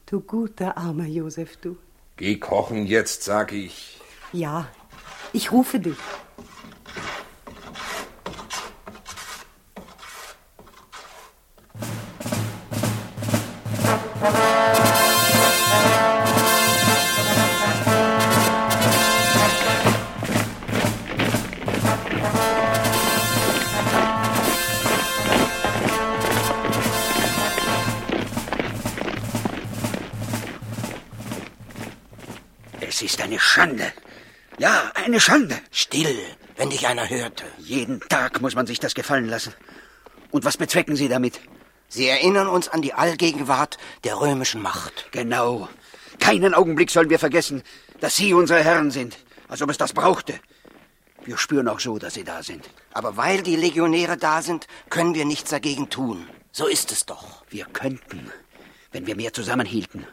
du 0.06 0.20
guter 0.20 0.76
armer 0.76 1.06
Josef, 1.06 1.56
du. 1.56 1.76
Geh 2.16 2.36
kochen 2.36 2.86
jetzt, 2.86 3.24
sag 3.24 3.52
ich. 3.52 4.00
Ja, 4.32 4.68
ich 5.32 5.50
rufe 5.50 5.80
dich. 5.80 5.98
Eine 35.14 35.20
Schande. 35.20 35.56
Still, 35.70 36.18
wenn 36.56 36.70
dich 36.70 36.88
einer 36.88 37.08
hörte. 37.08 37.44
Jeden 37.58 38.00
Tag 38.08 38.40
muss 38.40 38.56
man 38.56 38.66
sich 38.66 38.80
das 38.80 38.96
gefallen 38.96 39.28
lassen. 39.28 39.54
Und 40.32 40.44
was 40.44 40.56
bezwecken 40.56 40.96
Sie 40.96 41.06
damit? 41.06 41.40
Sie 41.88 42.08
erinnern 42.08 42.48
uns 42.48 42.68
an 42.68 42.82
die 42.82 42.94
Allgegenwart 42.94 43.78
der 44.02 44.20
römischen 44.20 44.60
Macht. 44.60 45.06
Genau. 45.12 45.68
Keinen 46.18 46.52
Augenblick 46.52 46.90
sollen 46.90 47.10
wir 47.10 47.20
vergessen, 47.20 47.62
dass 48.00 48.16
Sie 48.16 48.34
unsere 48.34 48.64
Herren 48.64 48.90
sind, 48.90 49.16
als 49.46 49.62
ob 49.62 49.70
es 49.70 49.78
das 49.78 49.92
brauchte. 49.92 50.34
Wir 51.24 51.38
spüren 51.38 51.68
auch 51.68 51.78
so, 51.78 51.96
dass 51.98 52.14
Sie 52.14 52.24
da 52.24 52.42
sind. 52.42 52.68
Aber 52.92 53.16
weil 53.16 53.40
die 53.42 53.54
Legionäre 53.54 54.16
da 54.16 54.42
sind, 54.42 54.66
können 54.90 55.14
wir 55.14 55.24
nichts 55.24 55.50
dagegen 55.50 55.90
tun. 55.90 56.26
So 56.50 56.66
ist 56.66 56.90
es 56.90 57.06
doch. 57.06 57.44
Wir 57.50 57.66
könnten, 57.66 58.32
wenn 58.90 59.06
wir 59.06 59.14
mehr 59.14 59.32
zusammenhielten. 59.32 60.08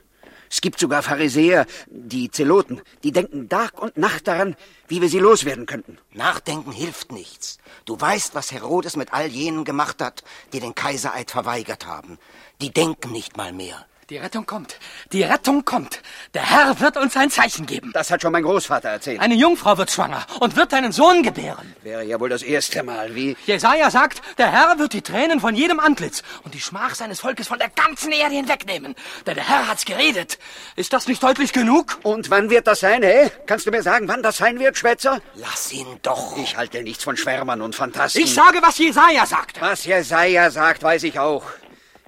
Es 0.51 0.60
gibt 0.60 0.79
sogar 0.79 1.01
Pharisäer, 1.01 1.65
die 1.88 2.29
Zeloten, 2.29 2.81
die 3.03 3.13
denken 3.13 3.48
Tag 3.48 3.81
und 3.81 3.98
Nacht 3.98 4.27
daran, 4.27 4.58
wie 4.89 5.01
wir 5.01 5.08
sie 5.08 5.20
loswerden 5.20 5.65
könnten. 5.65 5.98
Nachdenken 6.13 6.74
hilft 6.74 7.13
nichts. 7.13 7.58
Du 7.86 8.00
weißt, 8.00 8.36
was 8.36 8.51
Herodes 8.51 8.98
mit 8.98 9.13
all 9.13 9.27
jenen 9.27 9.63
gemacht 9.63 10.01
hat, 10.01 10.25
die 10.51 10.60
den 10.60 10.75
Kaisereid 10.75 11.31
verweigert 11.31 11.88
haben. 11.88 12.20
Die 12.60 12.72
denken 12.72 13.13
nicht 13.13 13.38
mal 13.38 13.53
mehr. 13.53 13.86
Die 14.12 14.18
Rettung 14.18 14.46
kommt. 14.46 14.75
Die 15.13 15.24
Rettung 15.24 15.63
kommt. 15.63 16.01
Der 16.34 16.41
Herr 16.41 16.77
wird 16.82 16.98
uns 16.98 17.15
ein 17.15 17.32
Zeichen 17.32 17.65
geben. 17.65 17.91
Das 17.94 18.12
hat 18.12 18.22
schon 18.22 18.34
mein 18.34 18.44
Großvater 18.44 18.89
erzählt. 18.89 19.22
Eine 19.22 19.36
Jungfrau 19.36 19.77
wird 19.77 19.89
schwanger 19.89 20.27
und 20.41 20.58
wird 20.58 20.74
einen 20.74 20.91
Sohn 20.91 21.24
gebären. 21.24 21.74
Wäre 21.82 22.03
ja 22.03 22.20
wohl 22.20 22.27
das 22.27 22.44
erste 22.44 22.84
Mal, 22.84 23.15
wie? 23.15 23.38
Jesaja 23.46 23.89
sagt, 23.89 24.22
der 24.38 24.51
Herr 24.51 24.77
wird 24.80 24.91
die 24.91 25.01
Tränen 25.01 25.39
von 25.39 25.56
jedem 25.56 25.80
Antlitz 25.80 26.24
und 26.44 26.53
die 26.53 26.60
Schmach 26.60 26.94
seines 26.94 27.22
Volkes 27.22 27.48
von 27.48 27.58
der 27.58 27.70
ganzen 27.70 28.12
Erde 28.12 28.36
hinwegnehmen. 28.36 28.96
Denn 29.25 29.36
der 29.36 29.48
Herr 29.48 29.70
hat's 29.70 29.86
geredet. 29.86 30.39
Ist 30.75 30.91
das 30.91 31.08
nicht 31.08 31.24
deutlich 31.24 31.53
genug? 31.53 31.98
Und 32.03 32.30
wann 32.30 32.50
wird 32.50 32.68
das 32.68 32.82
sein, 32.82 33.03
hä? 33.03 33.32
Kannst 33.46 33.65
du 33.65 33.72
mir 33.72 33.82
sagen, 33.82 34.10
wann 34.10 34.22
das 34.22 34.36
sein 34.36 34.60
wird, 34.60 34.77
Schwätzer? 34.77 35.22
Lass 35.36 35.72
ihn 35.72 35.88
doch. 36.01 36.38
Ich 36.38 36.58
halte 36.58 36.84
nichts 36.84 37.06
von 37.06 37.15
Schwärmern 37.15 37.62
und 37.62 37.77
Phantasten. 37.77 38.22
Ich 38.22 38.34
sage, 38.34 38.58
was 38.62 38.77
Jesaja 38.77 39.25
sagt. 39.25 39.62
Was 39.62 39.86
Jesaja 39.86 40.51
sagt, 40.51 40.84
weiß 40.84 41.03
ich 41.03 41.18
auch. 41.18 41.46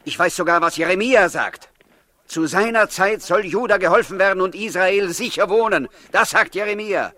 Ich 0.03 0.19
weiß 0.19 0.36
sogar, 0.36 0.60
was 0.60 0.75
Jeremia 0.75 1.29
sagt. 1.29 1.69
Zu 2.27 2.48
seiner 2.48 2.89
Zeit 2.89 3.22
soll 3.22 3.46
Juda 3.46 3.77
geholfen 3.77 4.20
werden 4.20 4.42
und 4.42 4.56
Israel 4.56 5.10
sicher 5.10 5.50
wohnen. 5.50 5.88
Das 6.12 6.32
sagt 6.32 6.56
Jeremia. 6.56 7.13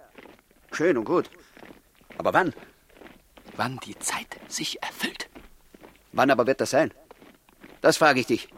Schön 0.72 0.98
und 0.98 1.06
gut. 1.06 1.30
Aber 2.18 2.34
wann? 2.34 2.54
Wann 3.56 3.78
die 3.86 3.98
Zeit 4.00 4.40
sich 4.48 4.82
erfüllt. 4.84 5.30
Wann 6.12 6.32
aber 6.32 6.48
wird 6.48 6.62
das 6.62 6.72
sein? 6.72 6.94
Das 7.82 7.98
frage 7.98 8.20
ich 8.20 8.26
dich. 8.28 8.50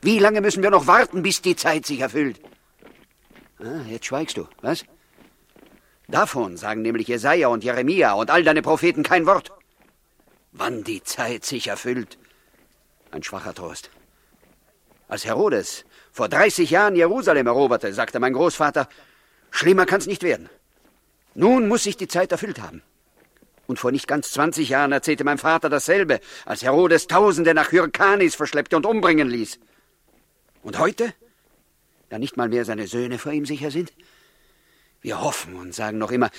Wie 0.00 0.18
lange 0.18 0.40
müssen 0.40 0.62
wir 0.62 0.70
noch 0.70 0.86
warten, 0.86 1.22
bis 1.22 1.42
die 1.42 1.56
Zeit 1.56 1.86
sich 1.86 2.00
erfüllt? 2.00 2.40
Ah, 3.60 3.82
jetzt 3.88 4.06
schweigst 4.06 4.36
du, 4.36 4.46
was? 4.62 4.84
Davon 6.06 6.56
sagen 6.56 6.82
nämlich 6.82 7.08
Jesaja 7.08 7.48
und 7.48 7.64
Jeremia 7.64 8.12
und 8.14 8.30
all 8.30 8.42
deine 8.42 8.62
Propheten 8.62 9.02
kein 9.02 9.26
Wort. 9.26 9.52
Wann 10.52 10.82
die 10.84 11.02
Zeit 11.02 11.44
sich 11.44 11.66
erfüllt? 11.68 12.18
Ein 13.10 13.22
schwacher 13.22 13.54
Trost. 13.54 13.90
Als 15.08 15.24
Herodes 15.24 15.84
vor 16.12 16.28
30 16.28 16.70
Jahren 16.70 16.94
Jerusalem 16.94 17.46
eroberte, 17.46 17.92
sagte 17.94 18.20
mein 18.20 18.34
Großvater, 18.34 18.88
schlimmer 19.50 19.86
kann's 19.86 20.06
nicht 20.06 20.22
werden. 20.22 20.50
Nun 21.34 21.66
muss 21.66 21.84
sich 21.84 21.96
die 21.96 22.08
Zeit 22.08 22.30
erfüllt 22.30 22.60
haben. 22.60 22.82
Und 23.66 23.78
vor 23.78 23.90
nicht 23.90 24.06
ganz 24.06 24.32
20 24.32 24.68
Jahren 24.68 24.92
erzählte 24.92 25.24
mein 25.24 25.38
Vater 25.38 25.68
dasselbe, 25.68 26.20
als 26.46 26.62
Herodes 26.62 27.06
Tausende 27.06 27.54
nach 27.54 27.72
Hyrkanis 27.72 28.34
verschleppte 28.34 28.76
und 28.76 28.86
umbringen 28.86 29.28
ließ. 29.28 29.58
Und 30.62 30.78
heute, 30.78 31.12
da 32.08 32.18
nicht 32.18 32.36
mal 32.36 32.48
mehr 32.48 32.64
seine 32.64 32.86
Söhne 32.86 33.18
vor 33.18 33.32
ihm 33.32 33.46
sicher 33.46 33.70
sind? 33.70 33.92
Wir 35.00 35.20
hoffen 35.20 35.54
und 35.54 35.74
sagen 35.74 35.98
noch 35.98 36.10
immer, 36.10 36.30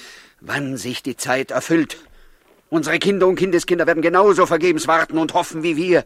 wann 0.42 0.78
sich 0.78 1.02
die 1.02 1.16
Zeit 1.16 1.52
erfüllt. 1.52 1.98
Unsere 2.70 3.00
Kinder 3.00 3.28
und 3.28 3.36
Kindeskinder 3.36 3.88
werden 3.88 4.02
genauso 4.02 4.46
vergebens 4.46 4.88
warten 4.88 5.18
und 5.18 5.34
hoffen 5.34 5.64
wie 5.64 5.78
wir. 5.78 6.06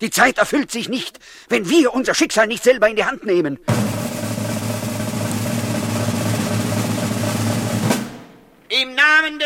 Die 0.00 0.10
Zeit 0.10 0.38
erfüllt 0.38 0.70
sich 0.70 0.88
nicht, 0.88 1.18
wenn 1.48 1.68
wir 1.68 1.92
unser 1.92 2.14
Schicksal 2.14 2.46
nicht 2.46 2.62
selber 2.62 2.88
in 2.88 2.96
die 2.96 3.04
Hand 3.04 3.24
nehmen. 3.24 3.58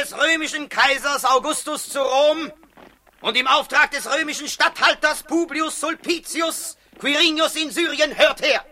des 0.03 0.17
römischen 0.19 0.69
Kaisers 0.69 1.25
Augustus 1.25 1.89
zu 1.89 2.01
Rom 2.01 2.51
und 3.21 3.37
im 3.37 3.47
Auftrag 3.47 3.93
des 3.93 4.13
römischen 4.13 4.49
Statthalters 4.49 5.23
Publius 5.23 5.79
Sulpicius 5.79 6.77
Quirinius 6.99 7.55
in 7.55 7.71
Syrien 7.71 8.17
hört 8.17 8.43
her. 8.43 8.65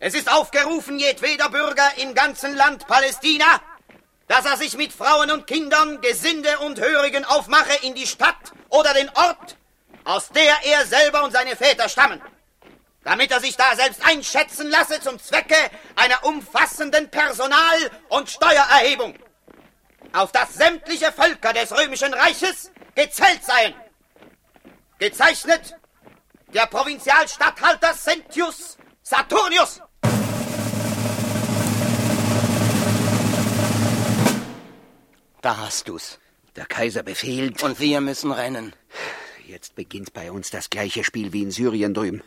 Es 0.00 0.14
ist 0.14 0.32
aufgerufen, 0.32 0.98
jedweder 0.98 1.48
Bürger 1.50 1.88
im 1.98 2.14
ganzen 2.14 2.56
Land 2.56 2.88
Palästina, 2.88 3.60
dass 4.26 4.44
er 4.44 4.56
sich 4.56 4.76
mit 4.76 4.92
Frauen 4.92 5.30
und 5.30 5.46
Kindern, 5.46 6.00
Gesinde 6.00 6.58
und 6.58 6.80
Hörigen 6.80 7.24
aufmache 7.24 7.86
in 7.86 7.94
die 7.94 8.06
Stadt 8.06 8.52
oder 8.70 8.94
den 8.94 9.08
Ort, 9.10 9.56
aus 10.04 10.28
der 10.28 10.56
er 10.64 10.86
selber 10.86 11.24
und 11.24 11.32
seine 11.32 11.56
Väter 11.56 11.88
stammen, 11.88 12.20
damit 13.04 13.30
er 13.30 13.40
sich 13.40 13.56
da 13.56 13.74
selbst 13.76 14.04
einschätzen 14.04 14.70
lasse 14.70 15.00
zum 15.00 15.18
Zwecke 15.18 15.56
einer 15.96 16.24
umfassenden 16.24 17.10
Personal- 17.10 17.90
und 18.08 18.30
Steuererhebung, 18.30 19.14
auf 20.12 20.32
das 20.32 20.54
sämtliche 20.54 21.12
Völker 21.12 21.52
des 21.52 21.72
römischen 21.72 22.12
Reiches 22.12 22.70
gezählt 22.94 23.44
seien. 23.44 23.74
Gezeichnet 24.98 25.74
der 26.48 26.66
Provinzialstatthalter 26.66 27.94
Sentius 27.94 28.76
Saturnius. 29.02 29.80
Da 35.40 35.56
hast 35.56 35.88
du's. 35.88 36.18
Der 36.54 36.66
Kaiser 36.66 37.02
befehlt. 37.02 37.62
Und 37.62 37.80
wir 37.80 38.00
müssen 38.00 38.30
rennen. 38.30 38.74
Jetzt 39.52 39.74
beginnt 39.74 40.14
bei 40.14 40.32
uns 40.32 40.48
das 40.48 40.70
gleiche 40.70 41.04
Spiel 41.04 41.34
wie 41.34 41.42
in 41.42 41.50
Syrien 41.50 41.92
drüben. 41.92 42.22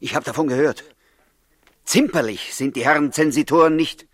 Ich 0.00 0.14
habe 0.14 0.26
davon 0.26 0.48
gehört. 0.48 0.84
Zimperlich 1.86 2.54
sind 2.54 2.76
die 2.76 2.84
Herren 2.84 3.10
Zensitoren 3.10 3.74
nicht. 3.74 4.06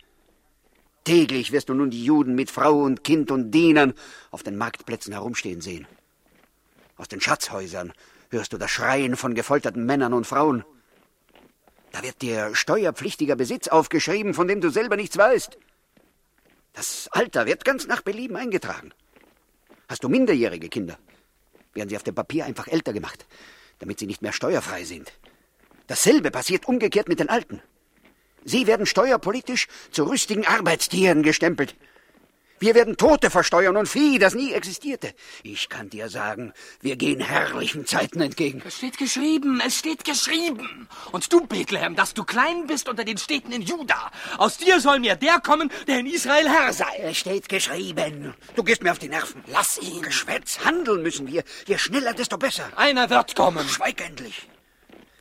Täglich 1.03 1.51
wirst 1.51 1.67
du 1.67 1.73
nun 1.73 1.89
die 1.89 2.05
Juden 2.05 2.35
mit 2.35 2.49
Frau 2.49 2.79
und 2.79 3.03
Kind 3.03 3.29
und 3.29 3.51
Dienern 3.51 3.93
auf 4.31 4.41
den 4.41 4.55
Marktplätzen 4.55 5.11
herumstehen 5.11 5.59
sehen. 5.59 5.85
Aus 6.95 7.09
den 7.09 7.19
Schatzhäusern 7.19 7.91
hörst 8.29 8.53
du 8.53 8.57
das 8.57 8.71
Schreien 8.71 9.17
von 9.17 9.35
gefolterten 9.35 9.85
Männern 9.85 10.13
und 10.13 10.25
Frauen. 10.25 10.63
Da 11.91 12.03
wird 12.03 12.21
dir 12.21 12.55
steuerpflichtiger 12.55 13.35
Besitz 13.35 13.67
aufgeschrieben, 13.67 14.33
von 14.33 14.47
dem 14.47 14.61
du 14.61 14.69
selber 14.69 14.95
nichts 14.95 15.17
weißt. 15.17 15.57
Das 16.71 17.09
Alter 17.11 17.47
wird 17.47 17.65
ganz 17.65 17.85
nach 17.85 18.01
Belieben 18.01 18.37
eingetragen. 18.37 18.93
Hast 19.89 20.05
du 20.05 20.07
minderjährige 20.07 20.69
Kinder, 20.69 20.97
werden 21.79 21.89
sie 21.89 21.95
auf 21.95 22.03
dem 22.03 22.15
Papier 22.15 22.45
einfach 22.45 22.67
älter 22.67 22.93
gemacht, 22.93 23.25
damit 23.79 23.99
sie 23.99 24.05
nicht 24.05 24.21
mehr 24.21 24.33
steuerfrei 24.33 24.83
sind. 24.83 25.13
Dasselbe 25.87 26.29
passiert 26.29 26.67
umgekehrt 26.67 27.07
mit 27.07 27.19
den 27.19 27.29
Alten. 27.29 27.61
Sie 28.45 28.67
werden 28.67 28.85
steuerpolitisch 28.85 29.67
zu 29.91 30.03
rüstigen 30.03 30.45
Arbeitstieren 30.45 31.23
gestempelt. 31.23 31.75
Wir 32.59 32.75
werden 32.75 32.97
Tote 32.97 33.29
versteuern 33.29 33.77
und 33.77 33.87
Vieh, 33.87 34.19
das 34.19 34.35
nie 34.35 34.51
existierte. 34.51 35.13
Ich 35.43 35.69
kann 35.69 35.89
dir 35.89 36.09
sagen, 36.09 36.53
wir 36.81 36.97
gehen 36.97 37.21
herrlichen 37.21 37.85
Zeiten 37.85 38.19
entgegen. 38.19 38.61
Es 38.65 38.77
steht 38.77 38.97
geschrieben, 38.97 39.61
es 39.65 39.77
steht 39.77 40.03
geschrieben. 40.03 40.89
Und 41.13 41.31
du, 41.31 41.47
Bethlehem, 41.47 41.95
dass 41.95 42.13
du 42.13 42.25
klein 42.25 42.67
bist 42.67 42.89
unter 42.89 43.05
den 43.05 43.17
Städten 43.17 43.53
in 43.53 43.61
Juda. 43.61 44.11
Aus 44.37 44.57
dir 44.57 44.81
soll 44.81 44.99
mir 44.99 45.15
der 45.15 45.39
kommen, 45.39 45.71
der 45.87 45.99
in 45.99 46.05
Israel 46.05 46.49
Herr 46.49 46.73
sei. 46.73 46.97
Es 47.01 47.17
steht 47.17 47.47
geschrieben. 47.47 48.33
Du 48.55 48.63
gehst 48.63 48.83
mir 48.83 48.91
auf 48.91 48.99
die 48.99 49.09
Nerven. 49.09 49.41
Lass 49.47 49.77
ihn. 49.77 50.01
Geschwätz, 50.01 50.59
handeln 50.65 51.01
müssen 51.01 51.27
wir. 51.27 51.43
Je 51.65 51.77
schneller, 51.77 52.13
desto 52.13 52.37
besser. 52.37 52.69
Einer 52.75 53.09
wird 53.09 53.35
kommen. 53.35 53.67
Schweig 53.69 54.01
endlich. 54.01 54.49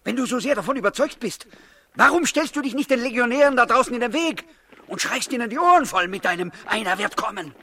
Wenn 0.03 0.16
du 0.16 0.27
so 0.27 0.40
sehr 0.40 0.57
davon 0.57 0.77
überzeugt 0.77 1.20
bist, 1.20 1.46
warum 1.94 2.27
stellst 2.27 2.57
du 2.57 2.62
dich 2.62 2.74
nicht 2.74 2.90
den 2.90 3.01
Legionären 3.01 3.57
da 3.57 3.66
draußen 3.66 3.94
in 3.94 4.01
den 4.01 4.12
Weg 4.12 4.44
und 4.88 5.01
schreist 5.01 5.33
ihnen 5.33 5.51
die 5.51 5.59
Ohren 5.59 5.87
voll 5.87 6.09
mit 6.09 6.24
deinem 6.24 6.53
Einer 6.66 6.98
wird 6.98 7.16
kommen? 7.16 7.55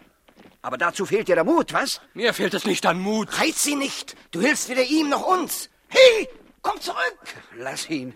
Aber 0.61 0.77
dazu 0.77 1.05
fehlt 1.05 1.27
dir 1.27 1.35
der 1.35 1.43
Mut, 1.43 1.73
was? 1.73 2.01
Mir 2.13 2.33
fehlt 2.33 2.53
es 2.53 2.65
nicht 2.65 2.85
an 2.85 2.99
Mut. 2.99 3.39
Reiz 3.39 3.63
sie 3.63 3.75
nicht. 3.75 4.15
Du 4.31 4.41
hilfst 4.41 4.69
weder 4.69 4.83
ihm 4.83 5.09
noch 5.09 5.27
uns. 5.27 5.69
Hey, 5.89 6.27
komm 6.61 6.81
zurück. 6.81 7.19
Lass 7.55 7.87
ihn. 7.89 8.15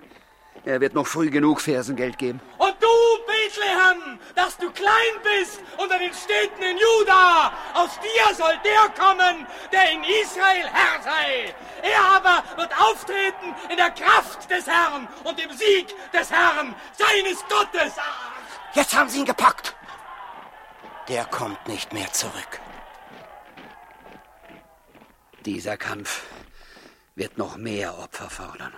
Er 0.66 0.82
wird 0.82 0.94
noch 0.94 1.08
früh 1.08 1.30
genug 1.30 1.62
Fersengeld 1.62 2.18
geben. 2.18 2.42
Und 2.58 2.76
du, 2.82 2.88
Bethlehem, 3.28 4.20
dass 4.36 4.58
du 4.58 4.70
klein 4.72 5.16
bist 5.24 5.62
unter 5.78 5.98
den 5.98 6.14
Städten 6.14 6.62
in 6.62 6.78
Juda, 6.78 7.54
aus 7.74 7.92
dir 8.00 8.36
soll 8.36 8.54
der 8.64 8.90
kommen, 8.98 9.48
der 9.72 9.92
in 9.92 10.04
Israel 10.04 10.68
Herr 10.72 11.02
sei. 11.04 11.54
Er 11.82 12.04
aber 12.16 12.44
wird 12.58 12.72
auftreten 12.80 13.56
in 13.70 13.78
der 13.78 13.92
Kraft 13.92 14.50
des 14.50 14.68
Herrn 14.68 15.08
und 15.24 15.40
im 15.40 15.52
Sieg 15.52 15.88
des 16.12 16.32
Herrn, 16.32 16.76
seines 16.98 17.40
Gottes. 17.48 17.94
Jetzt 18.74 18.96
haben 18.96 19.10
sie 19.10 19.20
ihn 19.20 19.26
gepackt. 19.26 19.76
Der 21.08 21.26
kommt 21.26 21.68
nicht 21.68 21.92
mehr 21.94 22.12
zurück. 22.14 22.60
Dieser 25.46 25.78
Kampf 25.78 26.24
wird 27.16 27.38
noch 27.38 27.58
mehr 27.58 27.98
Opfer 27.98 28.30
fordern. 28.30 28.74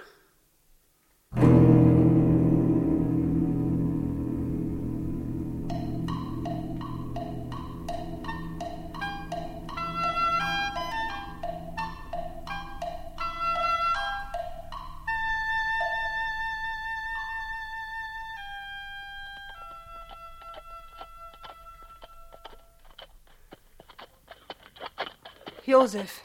Josef, 25.66 26.22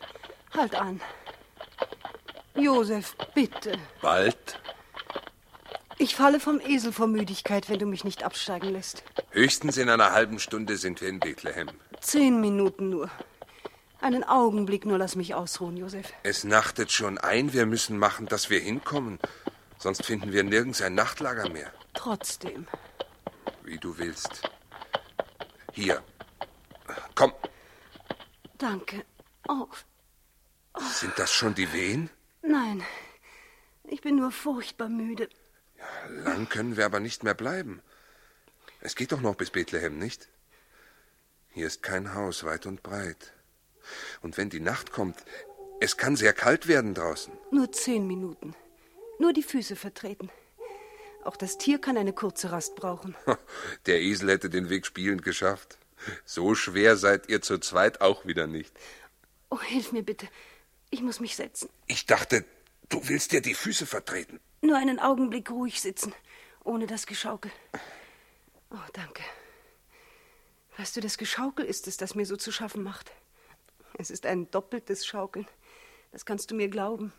halt 0.54 0.74
an. 0.74 1.00
Josef, 2.54 3.14
bitte. 3.34 3.78
Bald? 4.00 4.58
Ich 5.98 6.14
falle 6.16 6.40
vom 6.40 6.60
Esel 6.60 6.92
vor 6.92 7.06
Müdigkeit, 7.06 7.68
wenn 7.68 7.78
du 7.78 7.86
mich 7.86 8.04
nicht 8.04 8.22
absteigen 8.22 8.70
lässt. 8.70 9.02
Höchstens 9.30 9.76
in 9.76 9.88
einer 9.88 10.12
halben 10.12 10.38
Stunde 10.38 10.76
sind 10.76 11.00
wir 11.00 11.08
in 11.08 11.20
Bethlehem. 11.20 11.68
Zehn 12.00 12.40
Minuten 12.40 12.90
nur. 12.90 13.10
Einen 14.00 14.24
Augenblick 14.24 14.84
nur 14.84 14.98
lass 14.98 15.16
mich 15.16 15.34
ausruhen, 15.34 15.76
Josef. 15.76 16.12
Es 16.22 16.44
nachtet 16.44 16.92
schon 16.92 17.18
ein, 17.18 17.52
wir 17.52 17.66
müssen 17.66 17.98
machen, 17.98 18.26
dass 18.26 18.50
wir 18.50 18.60
hinkommen. 18.60 19.18
Sonst 19.78 20.04
finden 20.04 20.32
wir 20.32 20.42
nirgends 20.42 20.80
ein 20.82 20.94
Nachtlager 20.94 21.48
mehr. 21.50 21.70
Trotzdem. 21.94 22.66
Wie 23.64 23.78
du 23.78 23.96
willst. 23.98 24.42
Hier. 25.72 26.02
Komm, 27.14 27.32
Danke. 28.58 29.04
Oh, 29.48 29.68
sind 30.92 31.18
das 31.18 31.32
schon 31.32 31.54
die 31.54 31.72
Wehen? 31.72 32.10
nein. 32.42 32.82
Ich 33.88 34.00
bin 34.00 34.16
nur 34.16 34.32
furchtbar 34.32 34.88
müde. 34.88 35.28
Lang 36.08 36.48
können 36.48 36.76
wir 36.76 36.84
aber 36.86 36.98
nicht 36.98 37.22
mehr 37.22 37.34
bleiben. 37.34 37.80
Es 38.80 38.96
geht 38.96 39.12
doch 39.12 39.20
noch 39.20 39.36
bis 39.36 39.50
Bethlehem, 39.50 39.98
nicht? 39.98 40.28
Hier 41.50 41.66
ist 41.68 41.82
kein 41.82 42.14
Haus 42.14 42.44
weit 42.44 42.66
und 42.66 42.82
breit. 42.82 43.32
Und 44.22 44.36
wenn 44.36 44.50
die 44.50 44.60
Nacht 44.60 44.90
kommt, 44.90 45.24
es 45.80 45.96
kann 45.96 46.16
sehr 46.16 46.32
kalt 46.32 46.66
werden 46.66 46.94
draußen. 46.94 47.32
Nur 47.52 47.70
zehn 47.70 48.06
Minuten. 48.06 48.54
Nur 49.18 49.32
die 49.32 49.42
Füße 49.44 49.76
vertreten. 49.76 50.30
Auch 51.24 51.36
das 51.36 51.58
Tier 51.58 51.80
kann 51.80 51.96
eine 51.96 52.12
kurze 52.12 52.50
Rast 52.52 52.74
brauchen. 52.76 53.14
Der 53.86 54.00
Esel 54.00 54.30
hätte 54.30 54.50
den 54.50 54.68
Weg 54.68 54.86
spielend 54.86 55.22
geschafft. 55.22 55.78
So 56.24 56.54
schwer 56.54 56.96
seid 56.96 57.28
ihr 57.28 57.40
zu 57.40 57.58
zweit 57.58 58.00
auch 58.00 58.26
wieder 58.26 58.46
nicht. 58.46 58.72
Oh, 59.50 59.60
hilf 59.60 59.92
mir 59.92 60.02
bitte. 60.02 60.28
Ich 60.90 61.02
muss 61.02 61.20
mich 61.20 61.36
setzen. 61.36 61.68
Ich 61.86 62.06
dachte, 62.06 62.44
du 62.88 63.08
willst 63.08 63.32
dir 63.32 63.40
die 63.40 63.54
Füße 63.54 63.86
vertreten. 63.86 64.40
Nur 64.60 64.76
einen 64.76 64.98
Augenblick 64.98 65.50
ruhig 65.50 65.80
sitzen, 65.80 66.12
ohne 66.64 66.86
das 66.86 67.06
Geschaukel. 67.06 67.50
Oh, 68.70 68.90
danke. 68.92 69.22
Weißt 70.76 70.96
du, 70.96 71.00
das 71.00 71.16
Geschaukel 71.18 71.64
ist 71.64 71.86
es, 71.86 71.96
das 71.96 72.14
mir 72.14 72.26
so 72.26 72.36
zu 72.36 72.52
schaffen 72.52 72.82
macht. 72.82 73.12
Es 73.98 74.10
ist 74.10 74.26
ein 74.26 74.50
doppeltes 74.50 75.06
Schaukeln. 75.06 75.46
Das 76.12 76.26
kannst 76.26 76.50
du 76.50 76.54
mir 76.54 76.68
glauben. 76.68 77.12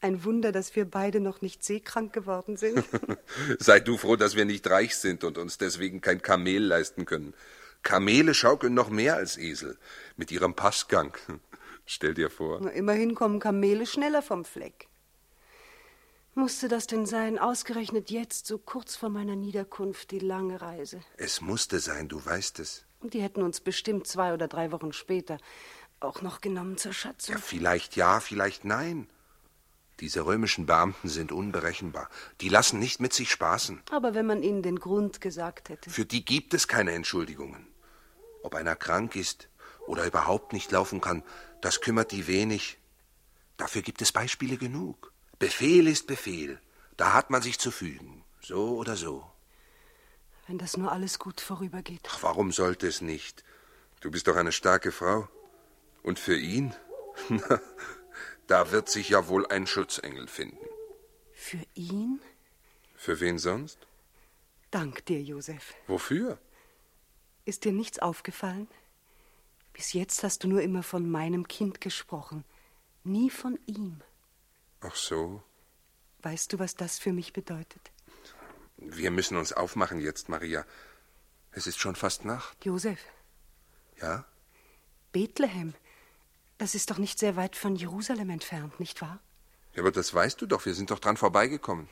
Ein 0.00 0.24
Wunder, 0.24 0.52
dass 0.52 0.76
wir 0.76 0.84
beide 0.84 1.20
noch 1.20 1.40
nicht 1.40 1.64
seekrank 1.64 2.12
geworden 2.12 2.56
sind. 2.56 2.84
Sei 3.58 3.80
du 3.80 3.96
froh, 3.96 4.16
dass 4.16 4.36
wir 4.36 4.44
nicht 4.44 4.68
reich 4.68 4.96
sind 4.96 5.24
und 5.24 5.38
uns 5.38 5.58
deswegen 5.58 6.00
kein 6.00 6.22
Kamel 6.22 6.62
leisten 6.62 7.06
können. 7.06 7.34
Kamele 7.82 8.34
schaukeln 8.34 8.74
noch 8.74 8.90
mehr 8.90 9.16
als 9.16 9.36
Esel. 9.36 9.78
Mit 10.16 10.30
ihrem 10.30 10.54
Passgang. 10.54 11.16
Stell 11.86 12.14
dir 12.14 12.30
vor. 12.30 12.60
Na, 12.60 12.70
immerhin 12.70 13.14
kommen 13.14 13.38
Kamele 13.38 13.86
schneller 13.86 14.22
vom 14.22 14.44
Fleck. 14.44 14.88
Musste 16.34 16.68
das 16.68 16.86
denn 16.86 17.06
sein, 17.06 17.38
ausgerechnet 17.38 18.10
jetzt, 18.10 18.46
so 18.46 18.58
kurz 18.58 18.94
vor 18.94 19.08
meiner 19.08 19.36
Niederkunft, 19.36 20.10
die 20.10 20.18
lange 20.18 20.60
Reise? 20.60 21.00
Es 21.16 21.40
musste 21.40 21.78
sein, 21.80 22.08
du 22.08 22.22
weißt 22.22 22.58
es. 22.58 22.84
Und 23.00 23.14
die 23.14 23.22
hätten 23.22 23.42
uns 23.42 23.60
bestimmt 23.60 24.06
zwei 24.06 24.34
oder 24.34 24.46
drei 24.46 24.70
Wochen 24.72 24.92
später 24.92 25.38
auch 26.00 26.20
noch 26.22 26.40
genommen 26.40 26.76
zur 26.76 26.92
Schatzung. 26.92 27.36
Ja, 27.36 27.40
vielleicht 27.40 27.96
ja, 27.96 28.20
vielleicht 28.20 28.64
nein. 28.64 29.08
Diese 30.00 30.26
römischen 30.26 30.66
Beamten 30.66 31.08
sind 31.08 31.32
unberechenbar. 31.32 32.10
Die 32.40 32.50
lassen 32.50 32.78
nicht 32.78 33.00
mit 33.00 33.12
sich 33.14 33.30
spaßen. 33.30 33.82
Aber 33.90 34.14
wenn 34.14 34.26
man 34.26 34.42
ihnen 34.42 34.62
den 34.62 34.78
Grund 34.78 35.20
gesagt 35.20 35.70
hätte. 35.70 35.88
Für 35.88 36.04
die 36.04 36.24
gibt 36.24 36.52
es 36.52 36.68
keine 36.68 36.92
Entschuldigungen. 36.92 37.66
Ob 38.42 38.54
einer 38.54 38.76
krank 38.76 39.16
ist 39.16 39.48
oder 39.86 40.04
überhaupt 40.04 40.52
nicht 40.52 40.70
laufen 40.70 41.00
kann, 41.00 41.22
das 41.62 41.80
kümmert 41.80 42.12
die 42.12 42.26
wenig. 42.26 42.78
Dafür 43.56 43.80
gibt 43.80 44.02
es 44.02 44.12
Beispiele 44.12 44.58
genug. 44.58 45.12
Befehl 45.38 45.86
ist 45.88 46.06
Befehl. 46.06 46.60
Da 46.96 47.14
hat 47.14 47.30
man 47.30 47.40
sich 47.40 47.58
zu 47.58 47.70
fügen. 47.70 48.24
So 48.42 48.76
oder 48.76 48.96
so. 48.96 49.24
Wenn 50.46 50.58
das 50.58 50.76
nur 50.76 50.92
alles 50.92 51.18
gut 51.18 51.40
vorübergeht. 51.40 52.06
Ach, 52.08 52.22
warum 52.22 52.52
sollte 52.52 52.86
es 52.86 53.00
nicht? 53.00 53.44
Du 54.00 54.10
bist 54.10 54.28
doch 54.28 54.36
eine 54.36 54.52
starke 54.52 54.92
Frau. 54.92 55.28
Und 56.02 56.18
für 56.18 56.36
ihn? 56.36 56.74
da 58.46 58.70
wird 58.70 58.88
sich 58.88 59.08
ja 59.08 59.28
wohl 59.28 59.46
ein 59.46 59.66
Schutzengel 59.66 60.28
finden. 60.28 60.64
Für 61.32 61.62
ihn? 61.74 62.20
Für 62.94 63.20
wen 63.20 63.38
sonst? 63.38 63.86
Dank 64.70 65.04
dir, 65.06 65.22
Josef. 65.22 65.74
Wofür? 65.86 66.38
Ist 67.44 67.64
dir 67.64 67.72
nichts 67.72 67.98
aufgefallen? 67.98 68.68
Bis 69.72 69.92
jetzt 69.92 70.22
hast 70.24 70.42
du 70.42 70.48
nur 70.48 70.62
immer 70.62 70.82
von 70.82 71.08
meinem 71.08 71.46
Kind 71.48 71.80
gesprochen, 71.80 72.44
nie 73.04 73.30
von 73.30 73.58
ihm. 73.66 74.00
Ach 74.80 74.96
so. 74.96 75.42
Weißt 76.22 76.52
du, 76.52 76.58
was 76.58 76.74
das 76.74 76.98
für 76.98 77.12
mich 77.12 77.32
bedeutet? 77.32 77.92
Wir 78.78 79.10
müssen 79.10 79.36
uns 79.36 79.52
aufmachen 79.52 80.00
jetzt, 80.00 80.28
Maria. 80.28 80.64
Es 81.52 81.66
ist 81.66 81.78
schon 81.78 81.94
fast 81.94 82.24
Nacht. 82.24 82.64
Josef. 82.64 82.98
Ja? 84.00 84.26
Bethlehem. 85.12 85.74
Das 86.58 86.74
ist 86.74 86.90
doch 86.90 86.98
nicht 86.98 87.18
sehr 87.18 87.36
weit 87.36 87.56
von 87.56 87.76
Jerusalem 87.76 88.30
entfernt, 88.30 88.80
nicht 88.80 89.02
wahr? 89.02 89.20
Ja, 89.74 89.82
aber 89.82 89.92
das 89.92 90.12
weißt 90.12 90.40
du 90.40 90.46
doch. 90.46 90.64
Wir 90.64 90.74
sind 90.74 90.90
doch 90.90 90.98
dran 90.98 91.16
vorbeigekommen. 91.16 91.88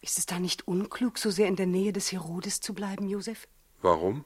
Ist 0.00 0.18
es 0.18 0.26
da 0.26 0.38
nicht 0.38 0.68
unklug, 0.68 1.18
so 1.18 1.30
sehr 1.30 1.48
in 1.48 1.56
der 1.56 1.66
Nähe 1.66 1.92
des 1.92 2.12
Herodes 2.12 2.60
zu 2.60 2.74
bleiben, 2.74 3.08
Josef? 3.08 3.48
Warum? 3.82 4.24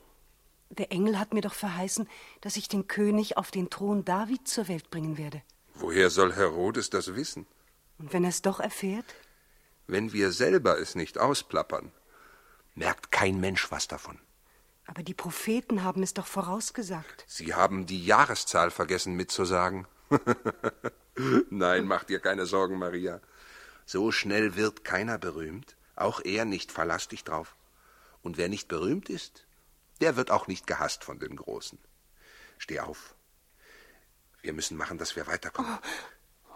Der 0.71 0.93
Engel 0.93 1.19
hat 1.19 1.33
mir 1.33 1.41
doch 1.41 1.55
verheißen, 1.55 2.09
dass 2.43 2.57
ich 2.57 2.69
den 2.69 2.89
König 2.89 3.37
auf 3.39 3.51
den 3.51 3.71
Thron 3.71 4.05
David 4.05 4.47
zur 4.47 4.69
Welt 4.69 4.91
bringen 4.91 5.17
werde. 5.17 5.43
Woher 5.75 6.11
soll 6.11 6.35
Herodes 6.35 6.91
das 6.91 7.15
wissen? 7.15 7.47
Und 7.99 8.13
wenn 8.13 8.25
er 8.25 8.31
es 8.31 8.43
doch 8.43 8.61
erfährt? 8.61 9.15
Wenn 9.87 10.13
wir 10.13 10.33
selber 10.33 10.79
es 10.79 10.95
nicht 10.95 11.17
ausplappern, 11.17 11.91
merkt 12.75 13.11
kein 13.11 13.41
Mensch 13.41 13.71
was 13.71 13.89
davon. 13.89 14.19
Aber 14.89 15.03
die 15.03 15.13
Propheten 15.13 15.85
haben 15.85 16.03
es 16.03 16.15
doch 16.15 16.27
vorausgesagt. 16.27 17.25
Sie 17.27 17.55
haben 17.55 17.85
die 17.85 18.03
Jahreszahl 18.03 18.71
vergessen 18.71 19.15
mitzusagen. 19.15 19.87
Nein, 21.51 21.85
mach 21.87 22.05
dir 22.05 22.21
keine 22.21 22.47
Sorgen, 22.47 22.79
Maria. 22.79 23.21
So 23.85 24.13
schnell 24.13 24.57
wird 24.57 24.85
keiner 24.85 25.19
berühmt, 25.19 25.77
auch 25.95 26.23
er 26.25 26.47
nicht, 26.47 26.73
verlass 26.73 27.07
dich 27.07 27.23
drauf. 27.23 27.55
Und 28.23 28.39
wer 28.39 28.49
nicht 28.49 28.69
berühmt 28.69 29.11
ist, 29.11 29.45
der 30.01 30.17
wird 30.17 30.31
auch 30.31 30.47
nicht 30.47 30.67
gehasst 30.67 31.05
von 31.05 31.19
den 31.19 31.37
Großen. 31.37 31.79
Steh 32.57 32.81
auf. 32.81 33.15
Wir 34.41 34.55
müssen 34.55 34.79
machen, 34.79 34.97
dass 34.97 35.17
wir 35.17 35.27
weiterkommen. 35.27 35.79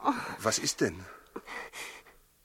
Oh, 0.05 0.09
oh. 0.09 0.15
Was 0.39 0.59
ist 0.59 0.81
denn? 0.81 1.05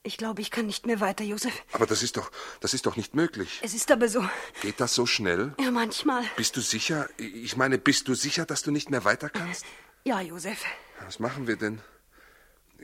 Ich 0.03 0.17
glaube, 0.17 0.41
ich 0.41 0.51
kann 0.51 0.65
nicht 0.65 0.85
mehr 0.85 0.99
weiter, 0.99 1.23
Josef. 1.23 1.53
Aber 1.73 1.85
das 1.85 2.01
ist 2.01 2.17
doch, 2.17 2.31
das 2.61 2.73
ist 2.73 2.85
doch 2.85 2.95
nicht 2.95 3.13
möglich. 3.13 3.59
Es 3.61 3.73
ist 3.73 3.91
aber 3.91 4.07
so. 4.07 4.23
Geht 4.61 4.79
das 4.79 4.93
so 4.93 5.05
schnell? 5.05 5.53
Ja, 5.59 5.71
manchmal. 5.71 6.23
Bist 6.37 6.55
du 6.55 6.61
sicher? 6.61 7.09
Ich 7.17 7.57
meine, 7.57 7.77
bist 7.77 8.07
du 8.07 8.15
sicher, 8.15 8.45
dass 8.45 8.61
du 8.61 8.71
nicht 8.71 8.89
mehr 8.89 9.03
weiter 9.03 9.29
kannst? 9.29 9.65
Ja, 10.05 10.21
Josef. 10.21 10.63
Was 11.03 11.19
machen 11.19 11.47
wir 11.47 11.57
denn? 11.57 11.81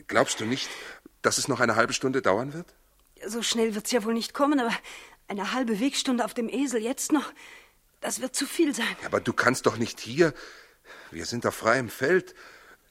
Glaubst 0.07 0.39
du 0.39 0.45
nicht, 0.45 0.69
dass 1.21 1.37
es 1.37 1.47
noch 1.47 1.59
eine 1.59 1.75
halbe 1.75 1.93
Stunde 1.93 2.21
dauern 2.21 2.53
wird? 2.53 2.73
So 3.25 3.41
schnell 3.41 3.73
wird's 3.75 3.91
ja 3.91 4.03
wohl 4.03 4.13
nicht 4.13 4.33
kommen, 4.33 4.59
aber 4.59 4.73
eine 5.27 5.53
halbe 5.53 5.79
Wegstunde 5.79 6.25
auf 6.25 6.33
dem 6.33 6.49
Esel 6.49 6.81
jetzt 6.81 7.11
noch, 7.11 7.31
das 8.01 8.19
wird 8.19 8.35
zu 8.35 8.45
viel 8.45 8.75
sein. 8.75 8.95
Aber 9.05 9.21
du 9.21 9.31
kannst 9.31 9.65
doch 9.65 9.77
nicht 9.77 9.99
hier. 10.01 10.33
Wir 11.11 11.25
sind 11.25 11.45
auf 11.45 11.55
freiem 11.55 11.89
Feld. 11.89 12.35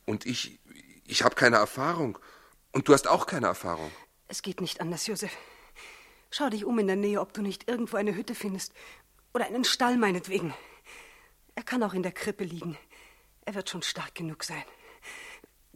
Und 0.06 0.24
ich, 0.24 0.58
ich 1.06 1.22
habe 1.22 1.34
keine 1.34 1.56
Erfahrung. 1.56 2.18
Und 2.72 2.88
du 2.88 2.94
hast 2.94 3.06
auch 3.06 3.26
keine 3.26 3.46
Erfahrung. 3.46 3.90
Es 4.32 4.40
geht 4.40 4.62
nicht 4.62 4.80
anders, 4.80 5.06
Josef. 5.06 5.36
Schau 6.30 6.48
dich 6.48 6.64
um 6.64 6.78
in 6.78 6.86
der 6.86 6.96
Nähe, 6.96 7.20
ob 7.20 7.34
du 7.34 7.42
nicht 7.42 7.68
irgendwo 7.68 7.98
eine 7.98 8.16
Hütte 8.16 8.34
findest. 8.34 8.72
Oder 9.34 9.44
einen 9.44 9.64
Stall 9.64 9.98
meinetwegen. 9.98 10.54
Er 11.54 11.62
kann 11.62 11.82
auch 11.82 11.92
in 11.92 12.02
der 12.02 12.12
Krippe 12.12 12.44
liegen. 12.44 12.78
Er 13.44 13.54
wird 13.54 13.68
schon 13.68 13.82
stark 13.82 14.14
genug 14.14 14.42
sein. 14.44 14.64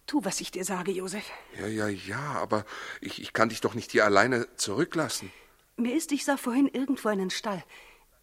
Tu, 0.06 0.24
was 0.24 0.40
ich 0.40 0.52
dir 0.52 0.64
sage, 0.64 0.90
Josef. 0.90 1.30
Ja, 1.60 1.66
ja, 1.66 1.88
ja, 1.88 2.32
aber 2.36 2.64
ich, 3.02 3.20
ich 3.20 3.34
kann 3.34 3.50
dich 3.50 3.60
doch 3.60 3.74
nicht 3.74 3.92
hier 3.92 4.06
alleine 4.06 4.48
zurücklassen. 4.56 5.30
Mir 5.76 5.94
ist, 5.94 6.10
ich 6.12 6.24
sah 6.24 6.38
vorhin 6.38 6.66
irgendwo 6.66 7.08
einen 7.10 7.28
Stall. 7.28 7.62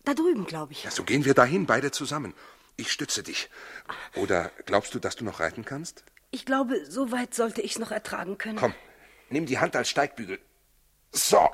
Da 0.03 0.15
drüben, 0.15 0.47
glaube 0.47 0.71
ich. 0.71 0.83
Ja, 0.83 0.89
so 0.89 1.03
gehen 1.03 1.25
wir 1.25 1.35
dahin, 1.35 1.67
beide 1.67 1.91
zusammen. 1.91 2.33
Ich 2.75 2.91
stütze 2.91 3.21
dich. 3.21 3.51
Oder 4.15 4.51
glaubst 4.65 4.95
du, 4.95 4.99
dass 4.99 5.15
du 5.15 5.25
noch 5.25 5.39
reiten 5.39 5.63
kannst? 5.63 6.03
Ich 6.31 6.43
glaube, 6.47 6.89
so 6.89 7.11
weit 7.11 7.35
sollte 7.35 7.61
ich's 7.61 7.77
noch 7.77 7.91
ertragen 7.91 8.39
können. 8.39 8.57
Komm, 8.57 8.73
nimm 9.33 9.45
die 9.45 9.59
Hand 9.59 9.75
als 9.75 9.89
Steigbügel. 9.89 10.39
So. 11.11 11.49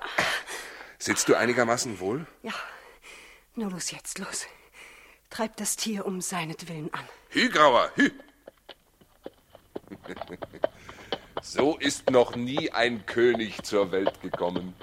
Sitzt 1.00 1.28
du 1.30 1.36
einigermaßen 1.36 2.00
wohl? 2.00 2.28
Ja. 2.44 2.54
Nur 3.56 3.72
los 3.72 3.92
jetzt, 3.92 4.20
los. 4.20 4.46
Treib 5.30 5.58
das 5.58 5.76
Tier 5.76 6.06
um 6.06 6.22
seinetwillen 6.22 6.94
an. 6.94 7.08
Hü, 7.30 7.50
Grauer, 7.50 7.92
hü. 7.96 8.12
So 11.42 11.78
ist 11.78 12.10
noch 12.10 12.36
nie 12.36 12.70
ein 12.72 13.06
König 13.06 13.64
zur 13.64 13.94
Welt 13.94 14.22
gekommen. 14.22 14.76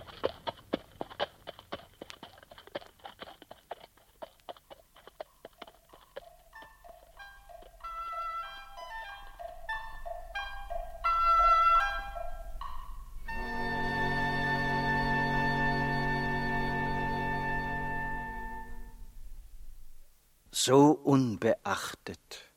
Unbeachtet 21.47 22.51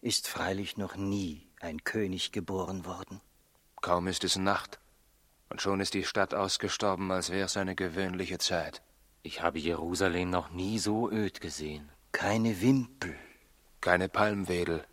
ist 0.00 0.26
freilich 0.26 0.76
noch 0.76 0.96
nie 0.96 1.46
ein 1.60 1.84
König 1.84 2.32
geboren 2.32 2.84
worden. 2.84 3.20
Kaum 3.80 4.08
ist 4.08 4.24
es 4.24 4.36
Nacht, 4.36 4.80
und 5.50 5.62
schon 5.62 5.80
ist 5.80 5.94
die 5.94 6.02
Stadt 6.02 6.34
ausgestorben, 6.34 7.12
als 7.12 7.30
wär's 7.30 7.56
eine 7.56 7.76
gewöhnliche 7.76 8.38
Zeit. 8.38 8.82
Ich 9.22 9.40
habe 9.40 9.60
Jerusalem 9.60 10.30
noch 10.30 10.50
nie 10.50 10.80
so 10.80 11.08
öd 11.10 11.40
gesehen. 11.40 11.88
Keine 12.10 12.60
Wimpel, 12.60 13.14
keine 13.80 14.08
Palmwedel. 14.08 14.84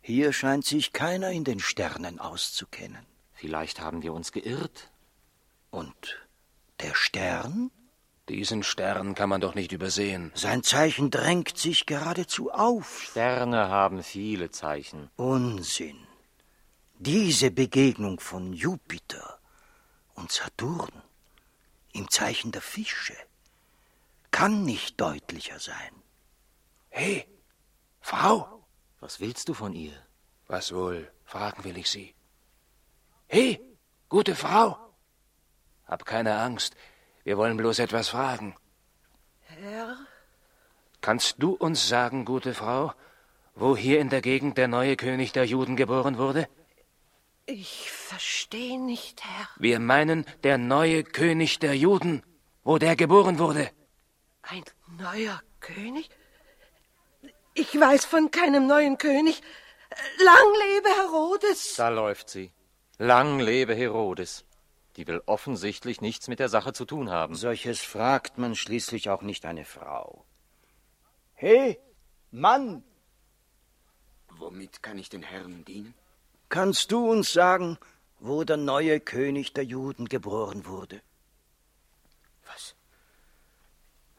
Hier 0.00 0.32
scheint 0.32 0.64
sich 0.64 0.92
keiner 0.92 1.30
in 1.30 1.42
den 1.42 1.58
Sternen 1.58 2.20
auszukennen. 2.20 3.04
Vielleicht 3.32 3.80
haben 3.80 4.02
wir 4.02 4.12
uns 4.12 4.30
geirrt. 4.30 4.92
Und 5.70 6.28
der 6.78 6.94
Stern? 6.94 7.72
Diesen 8.30 8.62
Stern 8.62 9.16
kann 9.16 9.28
man 9.28 9.40
doch 9.40 9.56
nicht 9.56 9.72
übersehen. 9.72 10.30
Sein 10.36 10.62
Zeichen 10.62 11.10
drängt 11.10 11.58
sich 11.58 11.84
geradezu 11.84 12.52
auf. 12.52 13.02
Sterne 13.10 13.68
haben 13.68 14.04
viele 14.04 14.52
Zeichen. 14.52 15.10
Unsinn. 15.16 16.06
Diese 17.00 17.50
Begegnung 17.50 18.20
von 18.20 18.52
Jupiter 18.52 19.40
und 20.14 20.30
Saturn 20.30 21.02
im 21.92 22.08
Zeichen 22.08 22.52
der 22.52 22.62
Fische 22.62 23.16
kann 24.30 24.62
nicht 24.62 25.00
deutlicher 25.00 25.58
sein. 25.58 25.92
Hey, 26.88 27.26
Frau! 28.00 28.64
Was 29.00 29.18
willst 29.18 29.48
du 29.48 29.54
von 29.54 29.72
ihr? 29.72 29.96
Was 30.46 30.72
wohl, 30.72 31.10
fragen 31.24 31.64
will 31.64 31.76
ich 31.76 31.90
sie. 31.90 32.14
Hey, 33.26 33.60
gute 34.08 34.36
Frau! 34.36 34.78
Hab 35.84 36.04
keine 36.04 36.38
Angst, 36.38 36.76
wir 37.24 37.36
wollen 37.36 37.56
bloß 37.56 37.78
etwas 37.78 38.08
fragen. 38.08 38.56
Herr? 39.42 39.96
Kannst 41.00 41.36
du 41.38 41.52
uns 41.52 41.88
sagen, 41.88 42.24
gute 42.24 42.54
Frau, 42.54 42.92
wo 43.54 43.76
hier 43.76 44.00
in 44.00 44.10
der 44.10 44.20
Gegend 44.20 44.58
der 44.58 44.68
neue 44.68 44.96
König 44.96 45.32
der 45.32 45.44
Juden 45.44 45.76
geboren 45.76 46.18
wurde? 46.18 46.48
Ich 47.46 47.90
verstehe 47.90 48.80
nicht, 48.80 49.24
Herr. 49.24 49.48
Wir 49.58 49.80
meinen 49.80 50.24
der 50.44 50.58
neue 50.58 51.02
König 51.02 51.58
der 51.58 51.76
Juden, 51.76 52.22
wo 52.64 52.78
der 52.78 52.96
geboren 52.96 53.38
wurde. 53.38 53.70
Ein 54.42 54.64
neuer 54.98 55.42
König? 55.60 56.08
Ich 57.54 57.78
weiß 57.78 58.04
von 58.04 58.30
keinem 58.30 58.66
neuen 58.66 58.98
König. 58.98 59.42
Lang 60.18 60.48
lebe 60.66 60.88
Herodes! 61.00 61.74
Da 61.76 61.88
läuft 61.88 62.30
sie. 62.30 62.52
Lang 62.98 63.40
lebe 63.40 63.74
Herodes. 63.74 64.44
Die 65.00 65.06
will 65.06 65.22
offensichtlich 65.24 66.02
nichts 66.02 66.28
mit 66.28 66.40
der 66.40 66.50
Sache 66.50 66.74
zu 66.74 66.84
tun 66.84 67.08
haben. 67.08 67.34
Solches 67.34 67.80
fragt 67.80 68.36
man 68.36 68.54
schließlich 68.54 69.08
auch 69.08 69.22
nicht 69.22 69.46
eine 69.46 69.64
Frau. 69.64 70.26
He, 71.36 71.78
Mann! 72.30 72.84
Womit 74.28 74.82
kann 74.82 74.98
ich 74.98 75.08
den 75.08 75.22
Herren 75.22 75.64
dienen? 75.64 75.94
Kannst 76.50 76.92
du 76.92 77.10
uns 77.10 77.32
sagen, 77.32 77.78
wo 78.18 78.44
der 78.44 78.58
neue 78.58 79.00
König 79.00 79.54
der 79.54 79.64
Juden 79.64 80.06
geboren 80.06 80.66
wurde? 80.66 81.00
Was? 82.44 82.74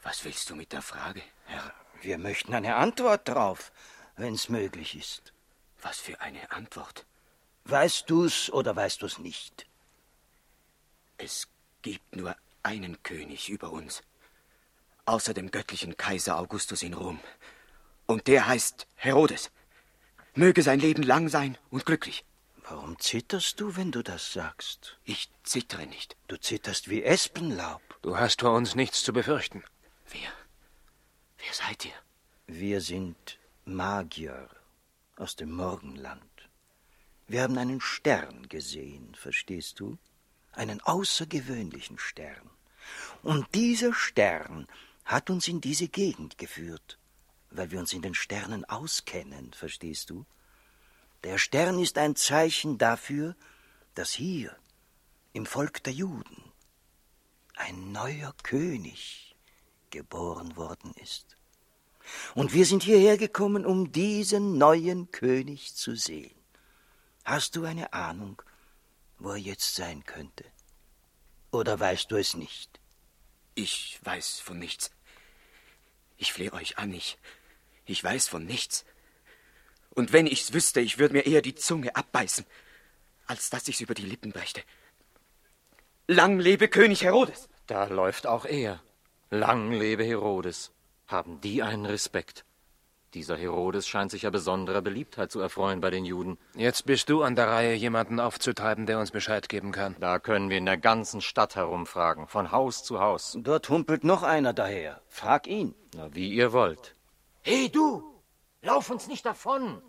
Was 0.02 0.26
willst 0.26 0.50
du 0.50 0.56
mit 0.56 0.72
der 0.72 0.82
Frage, 0.82 1.22
Herr? 1.46 1.76
Wir 2.02 2.18
möchten 2.18 2.56
eine 2.56 2.78
Antwort 2.78 3.30
drauf, 3.30 3.72
wenn's 4.16 4.50
möglich 4.50 4.96
ist. 4.96 5.32
Was 5.84 6.00
für 6.00 6.20
eine 6.22 6.52
Antwort. 6.52 7.06
Weißt 7.66 8.10
du's 8.10 8.50
oder 8.50 8.76
weißt 8.76 9.04
du's 9.04 9.20
nicht? 9.20 9.68
Es 11.24 11.48
gibt 11.84 12.16
nur 12.16 12.36
einen 12.64 13.04
König 13.04 13.50
über 13.50 13.72
uns. 13.72 14.02
Außer 15.06 15.36
dem 15.36 15.52
göttlichen 15.52 15.96
Kaiser 15.96 16.40
Augustus 16.40 16.82
in 16.82 16.96
Rom. 16.96 17.20
Und 18.08 18.26
der 18.26 18.48
heißt 18.48 18.88
Herodes. 18.96 19.52
Möge 20.34 20.64
sein 20.64 20.80
Leben 20.80 21.04
lang 21.04 21.30
sein 21.30 21.60
und 21.70 21.86
glücklich. 21.86 22.26
Warum 22.68 22.98
zitterst 23.00 23.60
du, 23.60 23.76
wenn 23.76 23.92
du 23.92 24.02
das 24.02 24.34
sagst? 24.34 24.98
Ich 25.04 25.30
zittere 25.44 25.86
nicht. 25.86 26.18
Du 26.28 26.38
zitterst 26.38 26.90
wie 26.90 27.04
Espenlaub. 27.04 27.84
Du 28.02 28.18
hast 28.18 28.42
vor 28.42 28.54
uns 28.54 28.74
nichts 28.74 29.04
zu 29.04 29.14
befürchten. 29.14 29.64
Wer? 30.10 30.32
Wer 31.38 31.54
seid 31.54 31.86
ihr? 31.86 31.94
Wir 32.48 32.82
sind 32.82 33.38
Magier 33.66 34.50
aus 35.18 35.36
dem 35.36 35.52
Morgenland. 35.52 36.50
Wir 37.28 37.44
haben 37.44 37.60
einen 37.60 37.80
Stern 37.80 38.50
gesehen, 38.50 39.14
verstehst 39.14 39.80
du? 39.80 40.00
Einen 40.52 40.82
außergewöhnlichen 40.82 41.98
Stern. 41.98 42.50
Und 43.24 43.54
dieser 43.56 43.94
Stern 43.94 44.68
hat 45.06 45.30
uns 45.30 45.48
in 45.48 45.62
diese 45.62 45.88
Gegend 45.88 46.38
geführt, 46.38 46.98
weil 47.50 47.72
wir 47.72 47.80
uns 47.80 47.94
in 47.94 48.02
den 48.02 48.16
Sternen 48.16 48.66
auskennen, 48.66 49.54
verstehst 49.54 50.10
du? 50.10 50.26
Der 51.24 51.38
Stern 51.38 51.80
ist 51.80 51.98
ein 51.98 52.16
Zeichen 52.16 52.78
dafür, 52.78 53.36
dass 53.94 54.12
hier, 54.12 54.56
im 55.34 55.46
Volk 55.46 55.84
der 55.84 55.94
Juden, 55.94 56.44
ein 57.56 57.92
neuer 57.92 58.34
König 58.44 59.36
geboren 59.92 60.56
worden 60.56 60.94
ist. 61.02 61.38
Und 62.34 62.54
wir 62.54 62.66
sind 62.66 62.84
hierher 62.84 63.18
gekommen, 63.18 63.66
um 63.66 63.92
diesen 63.92 64.58
neuen 64.58 65.12
König 65.12 65.76
zu 65.76 65.96
sehen. 65.96 66.36
Hast 67.24 67.56
du 67.56 67.66
eine 67.66 67.94
Ahnung, 67.94 68.42
wo 69.24 69.32
er 69.32 69.38
jetzt 69.38 69.76
sein 69.76 70.04
könnte? 70.06 70.46
Oder 71.52 71.80
weißt 71.80 72.10
du 72.12 72.18
es 72.18 72.36
nicht? 72.36 72.80
Ich 73.56 74.00
weiß 74.04 74.40
von 74.40 74.58
nichts. 74.58 74.92
Ich 76.18 76.34
flehe 76.34 76.54
euch 76.54 76.78
an, 76.78 76.94
ich, 76.94 77.18
ich 77.86 78.04
weiß 78.04 78.28
von 78.28 78.46
nichts. 78.46 78.86
Und 79.90 80.14
wenn 80.14 80.28
ich's 80.28 80.54
wüsste, 80.54 80.80
ich 80.80 80.98
würde 80.98 81.14
mir 81.14 81.26
eher 81.26 81.42
die 81.42 81.56
Zunge 81.56 81.96
abbeißen, 81.96 82.46
als 83.28 83.50
dass 83.50 83.68
ich's 83.68 83.82
über 83.82 83.94
die 83.94 84.06
Lippen 84.06 84.32
brächte. 84.32 84.64
Lang 86.08 86.40
lebe 86.40 86.68
König 86.68 87.04
Herodes! 87.04 87.50
Da 87.68 87.86
läuft 87.86 88.28
auch 88.28 88.46
er. 88.46 88.82
Lang 89.30 89.72
lebe 89.72 90.04
Herodes. 90.04 90.72
Haben 91.08 91.42
die 91.42 91.62
einen 91.62 91.86
Respekt? 91.86 92.46
Dieser 93.14 93.36
Herodes 93.36 93.88
scheint 93.88 94.10
sich 94.10 94.22
ja 94.22 94.30
besonderer 94.30 94.82
Beliebtheit 94.82 95.32
zu 95.32 95.42
erfreuen 95.42 95.82
bei 95.82 95.90
den 95.90 96.06
Juden. 96.06 96.38
Jetzt 96.56 96.86
bist 96.86 97.10
du 97.10 97.24
an 97.24 97.36
der 97.36 97.48
Reihe, 97.48 97.74
jemanden 97.74 98.22
aufzutreiben, 98.22 98.86
der 98.86 99.00
uns 99.00 99.12
Bescheid 99.12 99.50
geben 99.50 99.74
kann. 99.74 99.98
Da 100.00 100.18
können 100.18 100.50
wir 100.50 100.58
in 100.58 100.66
der 100.66 100.78
ganzen 100.78 101.20
Stadt 101.20 101.58
herumfragen, 101.58 102.28
von 102.28 102.54
Haus 102.54 102.86
zu 102.86 103.02
Haus. 103.02 103.38
Dort 103.38 103.68
humpelt 103.68 104.06
noch 104.06 104.24
einer 104.24 104.54
daher. 104.54 105.02
Frag 105.10 105.48
ihn. 105.48 105.76
Na, 105.94 106.14
wie 106.16 106.32
ihr 106.32 106.54
wollt. 106.54 106.96
Hey, 107.42 107.70
du! 107.70 108.02
Lauf 108.62 108.90
uns 108.90 109.08
nicht 109.08 109.26
davon! 109.26 109.82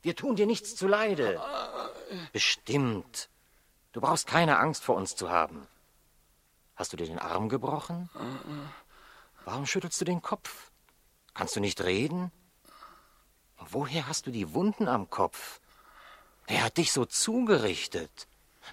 Wir 0.00 0.16
tun 0.16 0.36
dir 0.36 0.46
nichts 0.46 0.74
zuleide. 0.74 1.40
Bestimmt. 2.32 3.28
Du 3.92 4.00
brauchst 4.00 4.26
keine 4.26 4.58
Angst 4.58 4.82
vor 4.82 4.96
uns 4.96 5.14
zu 5.14 5.28
haben. 5.28 5.66
Hast 6.74 6.92
du 6.92 6.96
dir 6.96 7.06
den 7.06 7.18
Arm 7.18 7.50
gebrochen? 7.50 8.08
Warum 9.44 9.66
schüttelst 9.66 10.00
du 10.00 10.06
den 10.06 10.22
Kopf? 10.22 10.70
Kannst 11.34 11.54
du 11.54 11.60
nicht 11.60 11.84
reden? 11.84 12.32
Woher 13.70 14.08
hast 14.08 14.26
du 14.26 14.30
die 14.30 14.54
Wunden 14.54 14.88
am 14.88 15.10
Kopf? 15.10 15.60
Wer 16.46 16.64
hat 16.64 16.76
dich 16.76 16.92
so 16.92 17.04
zugerichtet? 17.04 18.26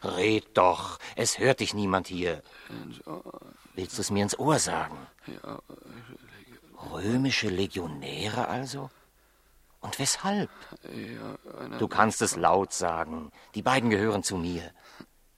Red 0.04 0.58
doch, 0.58 1.00
es 1.16 1.40
hört 1.40 1.60
dich 1.60 1.74
niemand 1.74 2.08
hier. 2.08 2.44
Willst 3.76 3.98
du 3.98 4.02
es 4.02 4.12
mir 4.12 4.24
ins 4.24 4.38
Ohr 4.38 4.60
sagen? 4.60 4.98
Römische 6.92 7.50
Legionäre 7.50 8.48
also? 8.48 8.90
Und 9.82 9.98
weshalb? 10.00 10.50
Du 11.80 11.88
kannst 11.88 12.22
es 12.22 12.36
laut 12.36 12.74
sagen. 12.74 13.32
Die 13.56 13.62
beiden 13.62 13.90
gehören 13.90 14.24
zu 14.24 14.38
mir. 14.38 14.72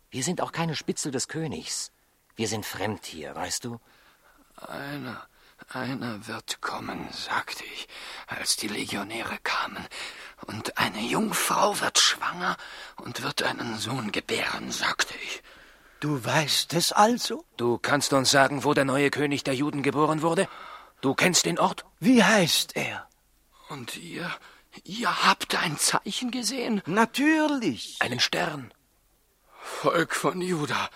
Wir 0.09 0.23
sind 0.23 0.41
auch 0.41 0.51
keine 0.51 0.75
Spitzel 0.75 1.11
des 1.11 1.27
Königs. 1.27 1.91
Wir 2.35 2.47
sind 2.47 2.65
fremd 2.65 3.05
hier, 3.05 3.35
weißt 3.35 3.65
du? 3.65 3.79
Einer, 4.55 5.27
einer 5.75 6.27
wird 6.27 6.61
kommen, 6.61 7.07
sagte 7.11 7.63
ich, 7.63 7.87
als 8.27 8.55
die 8.55 8.67
Legionäre 8.67 9.37
kamen. 9.43 9.85
Und 10.45 10.77
eine 10.77 11.01
Jungfrau 11.01 11.79
wird 11.79 11.99
schwanger 11.99 12.57
und 12.97 13.21
wird 13.21 13.43
einen 13.43 13.77
Sohn 13.77 14.11
gebären, 14.11 14.71
sagte 14.71 15.13
ich. 15.23 15.43
Du 15.99 16.23
weißt 16.25 16.73
es 16.73 16.91
also? 16.91 17.45
Du 17.57 17.77
kannst 17.77 18.11
uns 18.13 18.31
sagen, 18.31 18.63
wo 18.63 18.73
der 18.73 18.85
neue 18.85 19.11
König 19.11 19.43
der 19.43 19.53
Juden 19.53 19.83
geboren 19.83 20.21
wurde? 20.21 20.47
Du 21.01 21.13
kennst 21.13 21.45
den 21.45 21.59
Ort? 21.59 21.85
Wie 21.99 22.23
heißt 22.23 22.75
er? 22.75 23.07
Und 23.69 23.97
ihr, 23.97 24.29
ihr 24.83 25.25
habt 25.25 25.55
ein 25.55 25.77
Zeichen 25.77 26.31
gesehen? 26.31 26.81
Natürlich. 26.85 27.97
Einen 27.99 28.19
Stern. 28.19 28.73
Volk 29.61 30.15
von 30.15 30.41
Juda, 30.41 30.89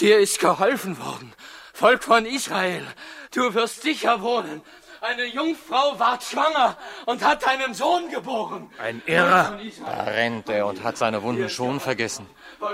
dir 0.00 0.18
ist 0.18 0.40
geholfen 0.40 0.98
worden. 0.98 1.34
Volk 1.72 2.04
von 2.04 2.26
Israel, 2.26 2.86
du 3.34 3.54
wirst 3.54 3.82
sicher 3.82 4.22
wohnen. 4.22 4.62
Eine 5.00 5.24
Jungfrau 5.24 5.98
ward 5.98 6.22
schwanger 6.22 6.76
und 7.06 7.24
hat 7.24 7.44
einen 7.48 7.74
Sohn 7.74 8.08
geboren. 8.08 8.70
Ein 8.78 9.02
Irrer. 9.06 9.58
Da 9.84 10.04
rennt 10.04 10.48
er 10.48 10.66
und 10.66 10.84
hat 10.84 10.96
seine 10.96 11.24
Wunden 11.24 11.48
schon 11.48 11.80
vergessen. 11.80 12.26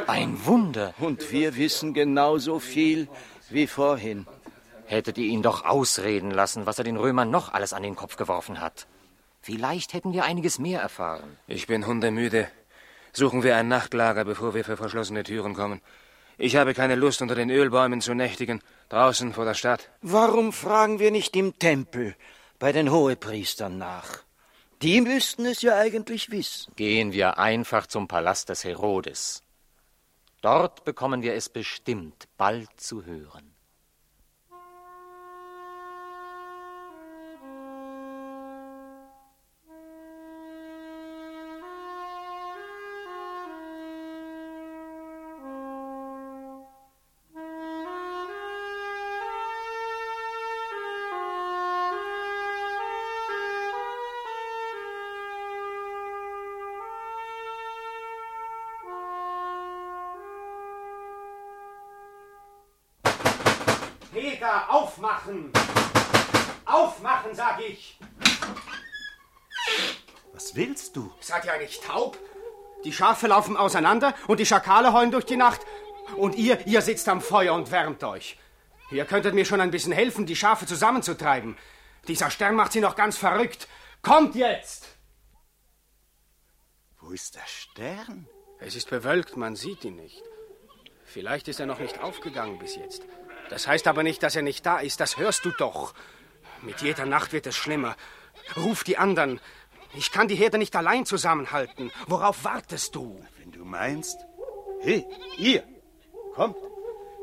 Ein 0.06 0.44
Wunder. 0.44 0.92
Und 0.98 1.32
wir 1.32 1.56
wissen 1.56 1.94
genauso 1.94 2.58
viel 2.58 3.08
wie 3.48 3.66
vorhin. 3.66 4.26
Hättet 4.84 5.16
ihr 5.16 5.26
ihn 5.26 5.42
doch 5.42 5.64
ausreden 5.64 6.30
lassen, 6.30 6.66
was 6.66 6.76
er 6.78 6.84
den 6.84 6.98
Römern 6.98 7.30
noch 7.30 7.54
alles 7.54 7.72
an 7.72 7.82
den 7.82 7.96
Kopf 7.96 8.16
geworfen 8.16 8.60
hat. 8.60 8.86
Vielleicht 9.40 9.94
hätten 9.94 10.12
wir 10.12 10.24
einiges 10.24 10.58
mehr 10.58 10.82
erfahren. 10.82 11.38
Ich 11.46 11.66
bin 11.66 11.86
hundemüde. 11.86 12.48
Suchen 13.12 13.42
wir 13.42 13.56
ein 13.56 13.68
Nachtlager, 13.68 14.26
bevor 14.26 14.52
wir 14.54 14.64
für 14.64 14.76
verschlossene 14.76 15.22
Türen 15.22 15.54
kommen. 15.54 15.80
Ich 16.40 16.54
habe 16.54 16.72
keine 16.72 16.94
Lust, 16.94 17.20
unter 17.20 17.34
den 17.34 17.50
Ölbäumen 17.50 18.00
zu 18.00 18.14
nächtigen, 18.14 18.62
draußen 18.90 19.32
vor 19.32 19.44
der 19.44 19.54
Stadt. 19.54 19.90
Warum 20.02 20.52
fragen 20.52 21.00
wir 21.00 21.10
nicht 21.10 21.34
im 21.34 21.58
Tempel 21.58 22.14
bei 22.60 22.70
den 22.70 22.92
Hohepriestern 22.92 23.76
nach? 23.76 24.22
Die 24.80 25.00
müssten 25.00 25.46
es 25.46 25.62
ja 25.62 25.76
eigentlich 25.76 26.30
wissen. 26.30 26.72
Gehen 26.76 27.12
wir 27.12 27.38
einfach 27.38 27.88
zum 27.88 28.06
Palast 28.06 28.50
des 28.50 28.62
Herodes. 28.62 29.42
Dort 30.40 30.84
bekommen 30.84 31.22
wir 31.22 31.34
es 31.34 31.48
bestimmt 31.48 32.28
bald 32.36 32.68
zu 32.76 33.04
hören. 33.04 33.47
Aufmachen! 64.98 65.52
Aufmachen, 66.64 67.34
sag 67.34 67.60
ich! 67.60 67.98
Was 70.32 70.54
willst 70.54 70.96
du? 70.96 71.12
Seid 71.20 71.44
ihr 71.44 71.52
eigentlich 71.52 71.80
taub? 71.80 72.18
Die 72.84 72.92
Schafe 72.92 73.28
laufen 73.28 73.56
auseinander 73.56 74.14
und 74.26 74.40
die 74.40 74.46
Schakale 74.46 74.92
heulen 74.92 75.10
durch 75.10 75.24
die 75.24 75.36
Nacht. 75.36 75.60
Und 76.16 76.36
ihr, 76.36 76.66
ihr 76.66 76.82
sitzt 76.82 77.08
am 77.08 77.20
Feuer 77.20 77.54
und 77.54 77.70
wärmt 77.70 78.02
euch. 78.02 78.38
Ihr 78.90 79.04
könntet 79.04 79.34
mir 79.34 79.44
schon 79.44 79.60
ein 79.60 79.70
bisschen 79.70 79.92
helfen, 79.92 80.26
die 80.26 80.36
Schafe 80.36 80.66
zusammenzutreiben. 80.66 81.56
Dieser 82.06 82.30
Stern 82.30 82.54
macht 82.54 82.72
sie 82.72 82.80
noch 82.80 82.96
ganz 82.96 83.16
verrückt. 83.16 83.68
Kommt 84.02 84.34
jetzt! 84.34 84.86
Wo 87.00 87.10
ist 87.10 87.36
der 87.36 87.46
Stern? 87.46 88.26
Es 88.58 88.74
ist 88.74 88.90
bewölkt, 88.90 89.36
man 89.36 89.54
sieht 89.54 89.84
ihn 89.84 89.96
nicht. 89.96 90.22
Vielleicht 91.04 91.48
ist 91.48 91.60
er 91.60 91.66
noch 91.66 91.78
nicht 91.78 92.02
aufgegangen 92.02 92.58
bis 92.58 92.76
jetzt. 92.76 93.02
Das 93.50 93.66
heißt 93.66 93.86
aber 93.86 94.02
nicht, 94.02 94.22
dass 94.22 94.36
er 94.36 94.42
nicht 94.42 94.64
da 94.66 94.78
ist. 94.78 95.00
Das 95.00 95.16
hörst 95.16 95.44
du 95.44 95.50
doch. 95.50 95.94
Mit 96.62 96.80
jeder 96.82 97.06
Nacht 97.06 97.32
wird 97.32 97.46
es 97.46 97.56
schlimmer. 97.56 97.96
Ruf 98.56 98.84
die 98.84 98.98
anderen. 98.98 99.40
Ich 99.94 100.12
kann 100.12 100.28
die 100.28 100.34
Herde 100.34 100.58
nicht 100.58 100.76
allein 100.76 101.06
zusammenhalten. 101.06 101.90
Worauf 102.06 102.44
wartest 102.44 102.94
du? 102.94 103.24
Wenn 103.38 103.52
du 103.52 103.64
meinst. 103.64 104.18
Hey, 104.80 105.06
ihr, 105.38 105.64
kommt. 106.34 106.56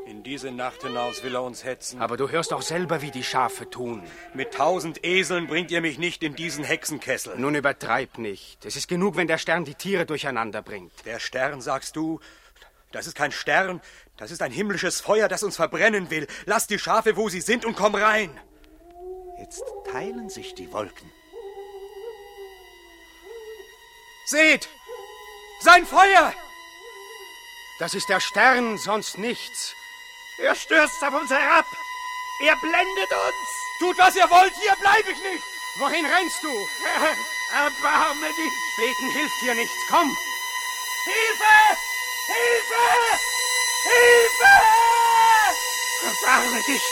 In 0.05 0.21
diese 0.21 0.51
Nacht 0.51 0.83
hinaus 0.83 1.23
will 1.23 1.33
er 1.33 1.41
uns 1.41 1.63
hetzen. 1.63 1.99
Aber 1.99 2.15
du 2.15 2.29
hörst 2.29 2.51
doch 2.51 2.61
selber, 2.61 3.01
wie 3.01 3.09
die 3.09 3.23
Schafe 3.23 3.67
tun. 3.67 4.03
Mit 4.35 4.53
tausend 4.53 5.03
Eseln 5.03 5.47
bringt 5.47 5.71
ihr 5.71 5.81
mich 5.81 5.97
nicht 5.97 6.21
in 6.21 6.35
diesen 6.35 6.63
Hexenkessel. 6.63 7.39
Nun 7.39 7.55
übertreib 7.55 8.19
nicht. 8.19 8.63
Es 8.65 8.75
ist 8.75 8.87
genug, 8.87 9.15
wenn 9.15 9.27
der 9.27 9.39
Stern 9.39 9.65
die 9.65 9.73
Tiere 9.73 10.05
durcheinander 10.05 10.61
bringt. 10.61 10.93
Der 11.05 11.19
Stern, 11.19 11.59
sagst 11.59 11.95
du? 11.95 12.19
Das 12.91 13.07
ist 13.07 13.15
kein 13.15 13.31
Stern, 13.31 13.81
das 14.17 14.31
ist 14.31 14.41
ein 14.41 14.51
himmlisches 14.51 15.01
Feuer, 15.01 15.27
das 15.27 15.43
uns 15.43 15.57
verbrennen 15.57 16.09
will. 16.09 16.27
Lass 16.45 16.67
die 16.67 16.79
Schafe, 16.79 17.17
wo 17.17 17.29
sie 17.29 17.41
sind, 17.41 17.65
und 17.65 17.75
komm 17.75 17.95
rein. 17.95 18.39
Jetzt 19.39 19.63
teilen 19.91 20.29
sich 20.29 20.55
die 20.55 20.71
Wolken. 20.71 21.11
Seht! 24.25 24.69
Sein 25.59 25.85
Feuer! 25.85 26.33
Das 27.79 27.93
ist 27.93 28.07
der 28.07 28.21
Stern, 28.21 28.77
sonst 28.77 29.17
nichts. 29.17 29.75
Er 30.39 30.55
stürzt 30.55 31.03
auf 31.03 31.13
uns 31.13 31.29
herab. 31.29 31.65
Er 32.41 32.55
blendet 32.57 33.11
uns. 33.11 33.79
Tut, 33.79 33.97
was 33.97 34.15
ihr 34.15 34.29
wollt, 34.29 34.53
hier 34.61 34.75
bleibe 34.79 35.11
ich 35.11 35.17
nicht. 35.17 35.43
Wohin 35.77 36.05
rennst 36.05 36.41
du? 36.41 36.49
Erbarme 37.53 38.27
dich. 38.27 38.53
Beten 38.77 39.11
hilft 39.11 39.39
hier 39.41 39.55
nichts. 39.55 39.75
Komm. 39.89 40.09
Hilfe! 41.05 41.77
Hilfe! 42.27 43.34
Hilfe! 43.85 44.55
Erbarme 46.03 46.61
dich. 46.63 46.85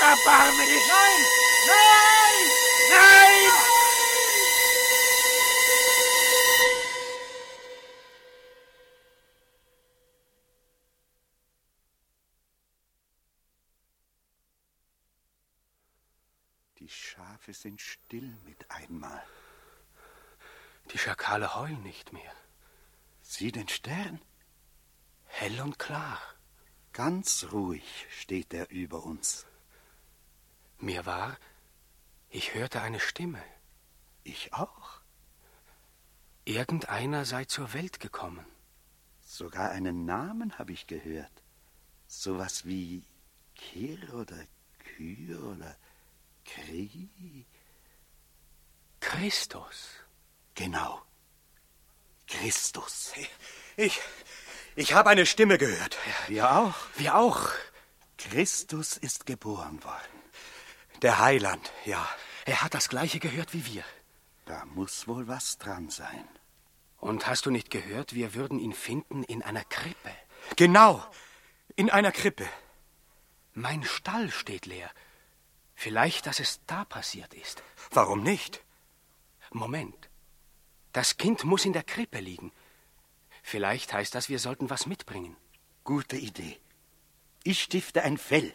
Erbarme 0.00 0.64
dich. 0.66 0.86
Nein! 0.88 1.20
Nein! 1.66 2.50
Nein! 2.90 3.74
Die 16.78 16.90
Schafe 16.90 17.54
sind 17.54 17.80
still 17.80 18.36
mit 18.44 18.70
einmal. 18.70 19.24
Die 20.92 20.98
Schakale 20.98 21.54
heulen 21.54 21.82
nicht 21.82 22.12
mehr. 22.12 22.32
Sieh 23.22 23.50
den 23.50 23.68
Stern. 23.68 24.20
Hell 25.36 25.60
und 25.60 25.80
klar. 25.80 26.20
Ganz 26.92 27.48
ruhig 27.50 28.06
steht 28.08 28.54
er 28.54 28.70
über 28.70 29.02
uns. 29.02 29.46
Mir 30.78 31.06
war, 31.06 31.36
ich 32.30 32.54
hörte 32.54 32.80
eine 32.80 33.00
Stimme. 33.00 33.42
Ich 34.22 34.54
auch. 34.54 35.00
Irgendeiner 36.44 37.24
sei 37.24 37.46
zur 37.46 37.72
Welt 37.72 37.98
gekommen. 37.98 38.46
Sogar 39.22 39.70
einen 39.70 40.04
Namen 40.04 40.56
habe 40.56 40.72
ich 40.72 40.86
gehört. 40.86 41.42
Sowas 42.06 42.64
wie 42.64 43.02
Kir 43.56 44.14
oder 44.14 44.40
Kür 44.78 45.42
oder 45.42 45.76
Kri. 46.44 47.44
Christus. 49.00 49.88
Genau. 50.54 51.02
Christus. 52.28 53.12
Ich, 53.76 54.00
ich 54.76 54.94
habe 54.94 55.10
eine 55.10 55.26
Stimme 55.26 55.58
gehört. 55.58 55.96
Wir 56.28 56.50
auch. 56.50 56.74
Wir 56.96 57.16
auch. 57.16 57.50
Christus 58.18 58.96
ist 58.96 59.26
geboren 59.26 59.82
worden. 59.84 60.14
Der 61.02 61.18
Heiland, 61.18 61.72
ja. 61.84 62.08
Er 62.46 62.62
hat 62.62 62.74
das 62.74 62.88
gleiche 62.88 63.20
gehört 63.20 63.52
wie 63.52 63.66
wir. 63.66 63.84
Da 64.46 64.64
muss 64.66 65.08
wohl 65.08 65.28
was 65.28 65.58
dran 65.58 65.90
sein. 65.90 66.28
Und 66.98 67.26
hast 67.26 67.46
du 67.46 67.50
nicht 67.50 67.70
gehört, 67.70 68.14
wir 68.14 68.34
würden 68.34 68.58
ihn 68.58 68.72
finden 68.72 69.24
in 69.24 69.42
einer 69.42 69.64
Krippe? 69.64 70.10
Genau, 70.56 71.04
in 71.76 71.90
einer 71.90 72.12
Krippe. 72.12 72.48
Mein 73.52 73.84
Stall 73.84 74.30
steht 74.30 74.66
leer. 74.66 74.90
Vielleicht, 75.74 76.26
dass 76.26 76.40
es 76.40 76.60
da 76.66 76.84
passiert 76.84 77.34
ist. 77.34 77.62
Warum 77.90 78.22
nicht? 78.22 78.62
Moment. 79.50 80.08
Das 80.92 81.16
Kind 81.16 81.44
muss 81.44 81.64
in 81.64 81.72
der 81.72 81.82
Krippe 81.82 82.20
liegen. 82.20 82.52
Vielleicht 83.46 83.92
heißt 83.92 84.14
das, 84.14 84.30
wir 84.30 84.38
sollten 84.38 84.70
was 84.70 84.86
mitbringen. 84.86 85.36
Gute 85.84 86.16
Idee. 86.16 86.58
Ich 87.42 87.62
stifte 87.62 88.02
ein 88.02 88.16
Fell. 88.16 88.54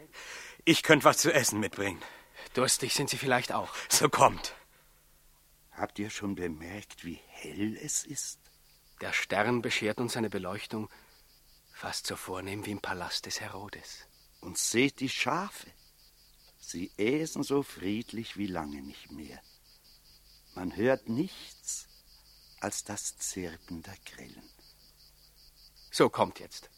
Ich 0.65 0.81
könnte 0.81 1.05
was 1.05 1.19
zu 1.19 1.31
essen 1.31 1.59
mitbringen. 1.59 2.01
Durstig 2.55 2.95
sind 2.95 3.07
Sie 3.07 3.17
vielleicht 3.17 3.51
auch. 3.51 3.71
So 3.87 4.09
kommt. 4.09 4.55
Habt 5.71 5.99
ihr 5.99 6.09
schon 6.09 6.33
bemerkt, 6.33 7.05
wie 7.05 7.19
hell 7.27 7.77
es 7.77 8.03
ist? 8.03 8.39
Der 8.99 9.13
Stern 9.13 9.61
beschert 9.61 9.99
uns 9.99 10.17
eine 10.17 10.31
Beleuchtung, 10.31 10.89
fast 11.71 12.07
so 12.07 12.15
vornehm 12.15 12.65
wie 12.65 12.71
im 12.71 12.81
Palast 12.81 13.27
des 13.27 13.39
Herodes. 13.41 14.07
Und 14.41 14.57
seht 14.57 15.01
die 15.01 15.09
Schafe. 15.09 15.67
Sie 16.57 16.91
äsen 16.97 17.43
so 17.43 17.61
friedlich 17.61 18.37
wie 18.37 18.47
lange 18.47 18.81
nicht 18.81 19.11
mehr. 19.11 19.39
Man 20.55 20.75
hört 20.75 21.09
nichts 21.09 21.87
als 22.59 22.83
das 22.83 23.19
Zirpen 23.19 23.83
der 23.83 23.95
Grillen. 24.03 24.49
So 25.91 26.09
kommt 26.09 26.39
jetzt. 26.39 26.69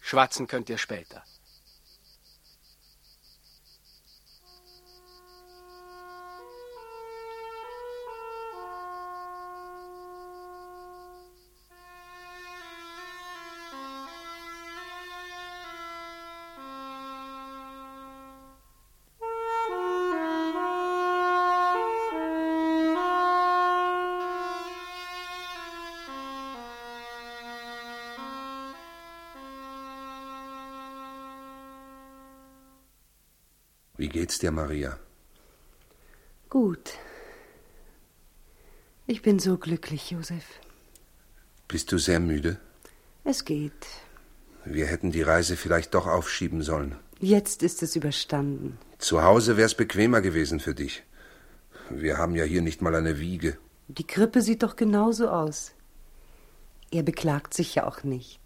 Schwatzen 0.00 0.46
könnt 0.46 0.68
ihr 0.68 0.78
später. 0.78 1.22
Maria? 34.54 34.98
Gut. 36.48 36.94
Ich 39.06 39.20
bin 39.22 39.38
so 39.38 39.58
glücklich, 39.58 40.10
Josef. 40.10 40.44
Bist 41.68 41.92
du 41.92 41.98
sehr 41.98 42.20
müde? 42.20 42.58
Es 43.24 43.44
geht. 43.44 43.86
Wir 44.64 44.86
hätten 44.86 45.10
die 45.10 45.22
Reise 45.22 45.56
vielleicht 45.56 45.94
doch 45.94 46.06
aufschieben 46.06 46.62
sollen. 46.62 46.96
Jetzt 47.20 47.62
ist 47.62 47.82
es 47.82 47.96
überstanden. 47.96 48.78
Zu 48.98 49.22
Hause 49.22 49.56
wär's 49.56 49.74
bequemer 49.74 50.20
gewesen 50.20 50.60
für 50.60 50.74
dich. 50.74 51.02
Wir 51.90 52.16
haben 52.16 52.34
ja 52.34 52.44
hier 52.44 52.62
nicht 52.62 52.80
mal 52.80 52.94
eine 52.94 53.18
Wiege. 53.18 53.58
Die 53.88 54.06
Krippe 54.06 54.40
sieht 54.40 54.62
doch 54.62 54.76
genauso 54.76 55.28
aus. 55.28 55.72
Er 56.90 57.02
beklagt 57.02 57.52
sich 57.54 57.74
ja 57.74 57.86
auch 57.86 58.04
nicht. 58.04 58.40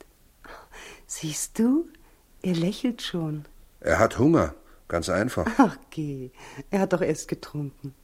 Siehst 1.06 1.58
du, 1.58 1.88
er 2.42 2.54
lächelt 2.54 3.02
schon. 3.02 3.44
Er 3.80 3.98
hat 3.98 4.18
Hunger, 4.18 4.54
ganz 4.88 5.08
einfach. 5.08 5.46
Ach, 5.58 5.76
geh. 5.90 6.30
Er 6.70 6.80
hat 6.80 6.92
doch 6.92 7.00
erst 7.02 7.28
getrunken. 7.28 7.94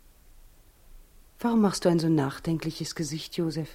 Warum 1.40 1.60
machst 1.60 1.84
du 1.84 1.88
ein 1.88 1.98
so 1.98 2.08
nachdenkliches 2.08 2.94
Gesicht, 2.94 3.36
Josef? 3.36 3.68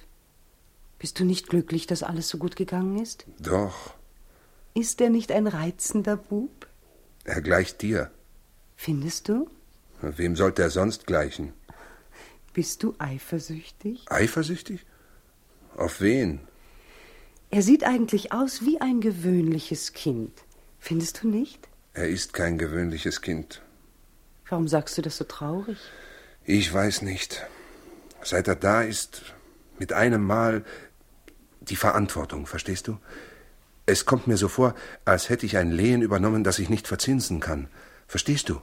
Bist 0.98 1.18
du 1.20 1.24
nicht 1.24 1.48
glücklich, 1.48 1.86
dass 1.86 2.02
alles 2.02 2.28
so 2.28 2.38
gut 2.38 2.56
gegangen 2.56 2.98
ist? 3.00 3.24
Doch, 3.38 3.94
Ist 4.74 5.00
er 5.00 5.10
nicht 5.10 5.32
ein 5.32 5.46
reizender 5.46 6.16
Bub? 6.16 6.66
er 7.24 7.40
gleicht 7.42 7.82
dir. 7.82 8.10
Findest 8.76 9.28
du? 9.28 9.48
Wem 10.00 10.36
sollte 10.36 10.62
er 10.62 10.70
sonst 10.70 11.06
gleichen? 11.06 11.52
Bist 12.54 12.82
du 12.82 12.94
eifersüchtig? 12.98 14.04
Eifersüchtig? 14.10 14.84
Auf 15.76 16.00
wen? 16.00 16.40
Er 17.50 17.62
sieht 17.62 17.84
eigentlich 17.84 18.32
aus 18.32 18.62
wie 18.64 18.80
ein 18.80 19.00
gewöhnliches 19.00 19.92
Kind. 19.92 20.32
Findest 20.78 21.22
du 21.22 21.28
nicht? 21.28 21.68
Er 21.92 22.08
ist 22.08 22.32
kein 22.32 22.56
gewöhnliches 22.56 23.20
Kind. 23.20 23.62
Warum 24.48 24.68
sagst 24.68 24.96
du 24.96 25.02
das 25.02 25.16
so 25.16 25.24
traurig? 25.24 25.78
Ich 26.44 26.72
weiß 26.72 27.02
nicht. 27.02 27.46
Seit 28.22 28.48
er 28.48 28.56
da 28.56 28.82
ist, 28.82 29.22
mit 29.78 29.92
einem 29.92 30.24
Mal 30.24 30.64
die 31.60 31.76
Verantwortung, 31.76 32.46
verstehst 32.46 32.88
du? 32.88 32.98
Es 33.86 34.06
kommt 34.06 34.26
mir 34.26 34.36
so 34.36 34.48
vor, 34.48 34.74
als 35.04 35.28
hätte 35.28 35.46
ich 35.46 35.56
ein 35.56 35.70
Lehen 35.72 36.02
übernommen, 36.02 36.44
das 36.44 36.58
ich 36.58 36.70
nicht 36.70 36.86
verzinsen 36.86 37.40
kann. 37.40 37.68
Verstehst 38.06 38.48
du? 38.48 38.60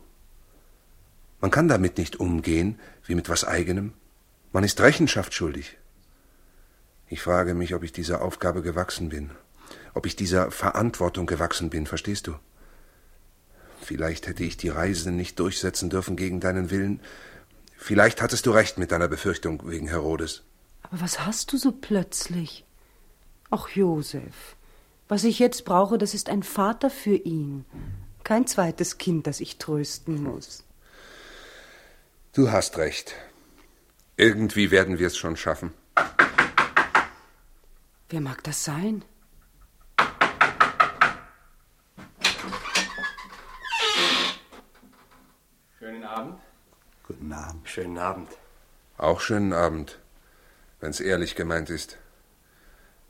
Man 1.42 1.52
kann 1.52 1.68
damit 1.68 1.98
nicht 1.98 2.20
umgehen, 2.20 2.80
wie 3.06 3.16
mit 3.16 3.30
was 3.30 3.44
eigenem. 3.44 3.94
Man 4.52 4.64
ist 4.64 4.80
Rechenschaft 4.80 5.34
schuldig. 5.34 5.78
Ich 7.10 7.22
frage 7.22 7.54
mich, 7.54 7.76
ob 7.76 7.84
ich 7.84 7.92
dieser 7.92 8.22
Aufgabe 8.22 8.62
gewachsen 8.62 9.10
bin, 9.10 9.32
ob 9.94 10.06
ich 10.06 10.16
dieser 10.16 10.52
Verantwortung 10.52 11.26
gewachsen 11.26 11.70
bin, 11.70 11.86
verstehst 11.86 12.28
du? 12.28 12.36
Vielleicht 13.88 14.28
hätte 14.28 14.44
ich 14.44 14.58
die 14.58 14.68
Reise 14.68 15.12
nicht 15.12 15.40
durchsetzen 15.40 15.90
dürfen 15.90 16.18
gegen 16.18 16.42
deinen 16.42 16.72
Willen. 16.72 17.00
Vielleicht 17.78 18.22
hattest 18.22 18.46
du 18.46 18.52
recht 18.52 18.78
mit 18.78 18.92
deiner 18.92 19.08
Befürchtung 19.08 19.62
wegen 19.64 19.88
Herodes. 19.88 20.44
Aber 20.84 21.00
was 21.00 21.26
hast 21.26 21.54
du 21.54 21.58
so 21.58 21.72
plötzlich? 21.72 22.66
Ach, 23.50 23.70
Josef, 23.70 24.58
Was 25.08 25.24
ich 25.24 25.40
jetzt 25.40 25.64
brauche, 25.64 25.98
das 25.98 26.14
ist 26.14 26.28
ein 26.30 26.44
Vater 26.44 26.90
für 26.90 27.16
ihn. 27.16 27.64
Kein 28.26 28.46
zweites 28.46 28.98
Kind, 28.98 29.26
das 29.26 29.40
ich 29.40 29.58
trösten 29.58 30.22
muss. 30.22 30.66
Du 32.34 32.52
hast 32.52 32.78
recht. 32.78 33.16
Irgendwie 34.18 34.70
werden 34.70 35.00
wir 35.00 35.08
es 35.08 35.16
schon 35.16 35.38
schaffen. 35.38 35.72
Wer 38.10 38.20
mag 38.20 38.44
das 38.44 38.66
sein? 38.66 39.06
Schönen 45.80 46.04
Abend. 46.04 46.40
Guten 47.08 47.32
Abend. 47.32 47.70
Schönen 47.70 47.98
Abend. 47.98 48.28
Auch 48.98 49.22
schönen 49.22 49.54
Abend, 49.54 49.98
wenn's 50.82 51.00
ehrlich 51.00 51.36
gemeint 51.36 51.70
ist. 51.70 51.98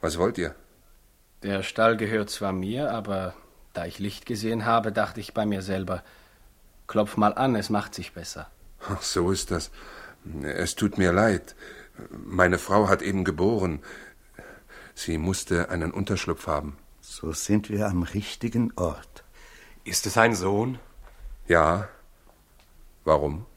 Was 0.02 0.20
wollt 0.20 0.38
ihr? 0.38 0.54
Der 1.42 1.64
Stall 1.64 1.98
gehört 1.98 2.30
zwar 2.30 2.52
mir, 2.52 2.92
aber 2.92 3.34
da 3.74 3.86
ich 3.86 3.98
Licht 3.98 4.28
gesehen 4.28 4.66
habe, 4.66 4.92
dachte 4.92 5.20
ich 5.20 5.34
bei 5.34 5.48
mir 5.48 5.64
selber, 5.64 6.04
klopf 6.86 7.18
mal 7.18 7.34
an, 7.34 7.56
es 7.56 7.72
macht 7.72 7.96
sich 7.96 8.14
besser. 8.14 8.52
Ach, 8.88 9.02
so 9.02 9.32
ist 9.32 9.50
das. 9.50 9.72
Es 10.44 10.76
tut 10.76 11.00
mir 11.00 11.12
leid. 11.12 11.56
Meine 12.12 12.60
Frau 12.60 12.90
hat 12.90 13.02
eben 13.02 13.24
geboren. 13.24 13.82
Sie 14.94 15.18
musste 15.18 15.70
einen 15.70 15.92
Unterschlupf 15.92 16.46
haben. 16.46 16.78
So 17.02 17.32
sind 17.32 17.70
wir 17.70 17.88
am 17.88 18.04
richtigen 18.04 18.74
Ort. 18.76 19.24
Ist 19.86 20.06
es 20.06 20.18
ein 20.20 20.36
Sohn? 20.36 20.78
Ja. 21.48 21.90
Warum? 23.04 23.48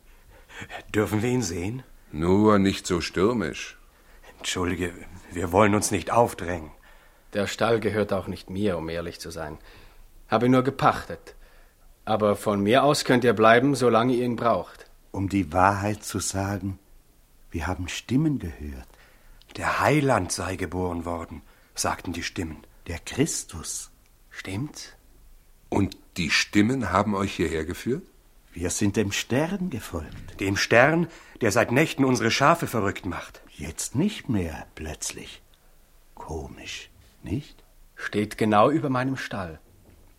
Dürfen 0.95 1.23
wir 1.23 1.31
ihn 1.31 1.43
sehen? 1.43 1.83
Nur 2.13 2.59
nicht 2.59 2.87
so 2.87 3.01
stürmisch. 3.01 3.79
Entschuldige, 4.39 4.93
wir 5.33 5.53
wollen 5.53 5.75
uns 5.75 5.91
nicht 5.91 6.11
aufdrängen. 6.11 6.71
Der 7.35 7.47
Stall 7.47 7.79
gehört 7.79 8.13
auch 8.13 8.27
nicht 8.27 8.51
mir, 8.51 8.77
um 8.77 8.89
ehrlich 8.89 9.21
zu 9.21 9.31
sein. 9.31 9.59
Habe 10.29 10.49
nur 10.49 10.63
gepachtet. 10.63 11.35
Aber 12.05 12.35
von 12.35 12.61
mir 12.61 12.83
aus 12.83 13.05
könnt 13.05 13.25
ihr 13.25 13.35
bleiben, 13.35 13.75
solange 13.75 14.15
ihr 14.15 14.25
ihn 14.25 14.37
braucht. 14.37 14.87
Um 15.13 15.29
die 15.29 15.53
Wahrheit 15.53 16.03
zu 16.03 16.19
sagen, 16.19 16.79
wir 17.51 17.67
haben 17.67 17.89
Stimmen 17.89 18.39
gehört. 18.39 18.89
Der 19.57 19.81
Heiland 19.81 20.33
sei 20.33 20.57
geboren 20.57 21.05
worden, 21.05 21.43
sagten 21.75 22.13
die 22.13 22.23
Stimmen. 22.23 22.65
Der 22.87 22.99
Christus. 22.99 23.91
Stimmt's? 24.31 24.93
Und 25.69 25.97
die 26.17 26.31
Stimmen 26.31 26.91
haben 26.91 27.15
euch 27.15 27.35
hierher 27.35 27.65
geführt? 27.65 28.05
Wir 28.53 28.71
sind 28.71 28.97
dem 28.97 29.13
Stern 29.13 29.71
gefolgt. 29.71 30.41
Dem 30.41 30.57
Stern, 30.57 31.07
der 31.41 31.53
seit 31.53 31.71
Nächten 31.71 32.05
unsere 32.05 32.31
Schafe 32.31 32.67
verrückt 32.67 33.07
macht. 33.07 33.43
Jetzt 33.51 33.95
nicht 33.95 34.29
mehr, 34.29 34.67
plötzlich. 34.75 35.43
Komisch, 36.15 36.91
nicht? 37.23 37.63
Steht 37.95 38.39
genau 38.39 38.71
über 38.71 38.91
meinem 38.91 39.17
Stall. 39.17 39.61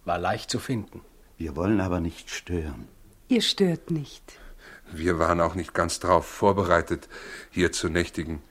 War 0.06 0.18
leicht 0.18 0.50
zu 0.50 0.60
finden. 0.60 1.02
Wir 1.38 1.56
wollen 1.56 1.82
aber 1.82 2.00
nicht 2.00 2.30
stören. 2.30 2.88
Ihr 3.28 3.42
stört 3.42 3.92
nicht. 3.92 4.40
Wir 4.92 5.20
waren 5.20 5.42
auch 5.42 5.56
nicht 5.56 5.74
ganz 5.74 6.00
darauf 6.00 6.26
vorbereitet, 6.26 7.10
hier 7.50 7.72
zu 7.72 7.90
nächtigen. 7.90 8.42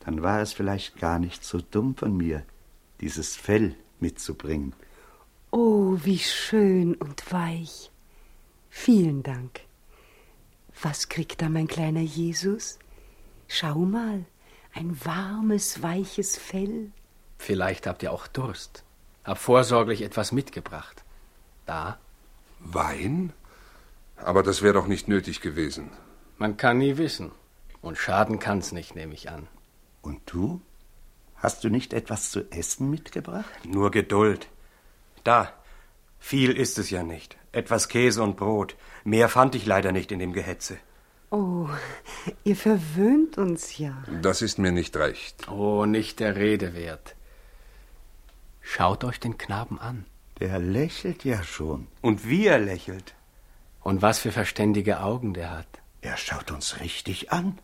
Dann 0.00 0.22
war 0.22 0.40
es 0.40 0.52
vielleicht 0.52 0.98
gar 0.98 1.18
nicht 1.18 1.44
so 1.44 1.60
dumm 1.60 1.94
von 1.96 2.16
mir, 2.16 2.42
dieses 3.00 3.36
Fell 3.36 3.76
mitzubringen. 4.00 4.74
Oh, 5.50 5.96
wie 6.02 6.18
schön 6.18 6.94
und 6.94 7.30
weich. 7.30 7.91
Vielen 8.74 9.22
Dank. 9.22 9.60
Was 10.82 11.08
kriegt 11.08 11.40
da 11.42 11.48
mein 11.48 11.68
kleiner 11.68 12.00
Jesus? 12.00 12.78
Schau 13.46 13.76
mal, 13.80 14.24
ein 14.72 14.98
warmes, 15.04 15.82
weiches 15.82 16.36
Fell. 16.36 16.90
Vielleicht 17.38 17.86
habt 17.86 18.02
ihr 18.02 18.10
auch 18.10 18.26
Durst. 18.26 18.82
Hab 19.24 19.38
vorsorglich 19.38 20.02
etwas 20.02 20.32
mitgebracht. 20.32 21.04
Da? 21.66 21.98
Wein? 22.58 23.32
Aber 24.16 24.42
das 24.42 24.62
wäre 24.62 24.74
doch 24.74 24.86
nicht 24.88 25.06
nötig 25.06 25.42
gewesen. 25.42 25.90
Man 26.38 26.56
kann 26.56 26.78
nie 26.78 26.96
wissen. 26.96 27.30
Und 27.82 27.98
schaden 27.98 28.38
kann's 28.38 28.72
nicht, 28.72 28.96
nehme 28.96 29.14
ich 29.14 29.30
an. 29.30 29.48
Und 30.00 30.22
du? 30.26 30.60
Hast 31.36 31.62
du 31.62 31.68
nicht 31.68 31.92
etwas 31.92 32.30
zu 32.30 32.50
essen 32.50 32.90
mitgebracht? 32.90 33.64
Nur 33.64 33.90
Geduld. 33.90 34.48
Da. 35.24 35.52
Viel 36.24 36.52
ist 36.52 36.78
es 36.78 36.88
ja 36.88 37.02
nicht. 37.02 37.36
Etwas 37.50 37.88
Käse 37.88 38.22
und 38.22 38.36
Brot. 38.36 38.76
Mehr 39.02 39.28
fand 39.28 39.56
ich 39.56 39.66
leider 39.66 39.90
nicht 39.90 40.12
in 40.12 40.20
dem 40.20 40.32
Gehetze. 40.32 40.78
Oh, 41.30 41.68
ihr 42.44 42.54
verwöhnt 42.54 43.38
uns 43.38 43.76
ja. 43.76 44.04
Das 44.22 44.40
ist 44.40 44.56
mir 44.58 44.70
nicht 44.70 44.96
recht. 44.96 45.48
Oh, 45.48 45.84
nicht 45.84 46.20
der 46.20 46.36
Rede 46.36 46.74
wert. 46.74 47.16
Schaut 48.60 49.02
euch 49.02 49.18
den 49.18 49.36
Knaben 49.36 49.80
an. 49.80 50.06
Der 50.38 50.60
lächelt 50.60 51.24
ja 51.24 51.42
schon. 51.42 51.88
Und 52.00 52.26
wie 52.26 52.46
er 52.46 52.60
lächelt. 52.60 53.14
Und 53.82 54.00
was 54.00 54.20
für 54.20 54.32
verständige 54.32 55.00
Augen 55.00 55.34
der 55.34 55.50
hat. 55.50 55.82
Er 56.02 56.16
schaut 56.16 56.52
uns 56.52 56.78
richtig 56.80 57.32
an. 57.32 57.58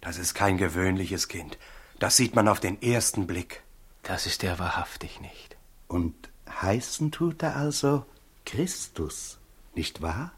Das 0.00 0.18
ist 0.18 0.34
kein 0.34 0.56
gewöhnliches 0.56 1.26
Kind. 1.26 1.58
Das 1.98 2.16
sieht 2.16 2.36
man 2.36 2.46
auf 2.46 2.60
den 2.60 2.80
ersten 2.80 3.26
Blick. 3.26 3.62
Das 4.04 4.26
ist 4.26 4.44
er 4.44 4.60
wahrhaftig 4.60 5.20
nicht. 5.20 5.56
Und 5.88 6.31
heißen 6.60 7.10
tut 7.10 7.42
er 7.42 7.56
also 7.56 8.04
Christus, 8.44 9.38
nicht 9.74 10.02
wahr? 10.02 10.32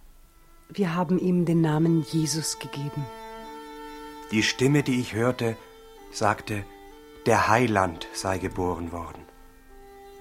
Wir 0.69 0.95
haben 0.95 1.19
ihm 1.19 1.45
den 1.45 1.61
Namen 1.61 2.05
Jesus 2.11 2.59
gegeben. 2.59 3.05
Die 4.31 4.43
Stimme, 4.43 4.83
die 4.83 5.01
ich 5.01 5.15
hörte, 5.15 5.57
sagte, 6.13 6.65
der 7.27 7.49
Heiland 7.49 8.07
sei 8.13 8.39
geboren 8.39 8.93
worden. 8.93 9.23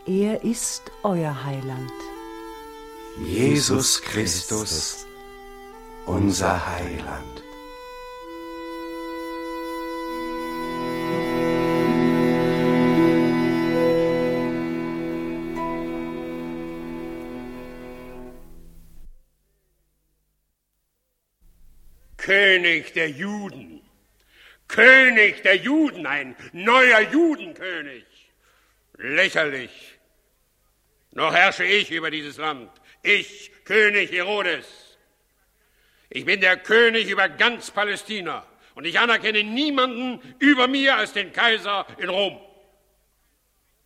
Er 0.06 0.44
ist 0.44 0.92
euer 1.04 1.44
Heiland. 1.44 1.92
Jesus 3.20 4.02
Christus, 4.02 5.06
unser 6.06 6.66
Heiland. 6.66 7.43
König 22.24 22.94
der 22.94 23.10
Juden. 23.10 23.82
König 24.70 25.44
der 25.44 25.58
Juden, 25.58 26.06
ein 26.06 26.38
neuer 26.54 27.02
Judenkönig. 27.02 28.06
Lächerlich. 28.98 30.00
Noch 31.12 31.34
herrsche 31.34 31.66
ich 31.66 31.92
über 31.92 32.10
dieses 32.10 32.38
Land. 32.38 32.72
Ich, 33.02 33.52
König 33.66 34.10
Herodes. 34.14 34.98
Ich 36.10 36.24
bin 36.24 36.40
der 36.40 36.56
König 36.56 37.10
über 37.10 37.28
ganz 37.28 37.72
Palästina 37.72 38.48
und 38.76 38.86
ich 38.86 38.98
anerkenne 38.98 39.44
niemanden 39.44 40.22
über 40.40 40.70
mir 40.70 40.96
als 40.96 41.12
den 41.12 41.34
Kaiser 41.34 41.86
in 41.98 42.08
Rom. 42.08 42.40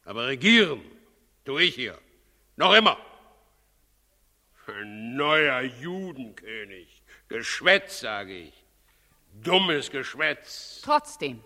Aber 0.05 0.27
regieren 0.27 0.83
tue 1.43 1.63
ich 1.63 1.73
hier. 1.73 1.97
Noch 2.55 2.75
immer. 2.75 3.03
Ein 4.67 5.15
neuer 5.15 5.61
Judenkönig. 5.61 6.96
Geschwätz, 7.29 7.99
sage 7.99 8.33
ich. 8.33 8.53
Dummes 9.43 9.91
Geschwätz. 9.91 10.81
Trotzdem, 10.83 11.43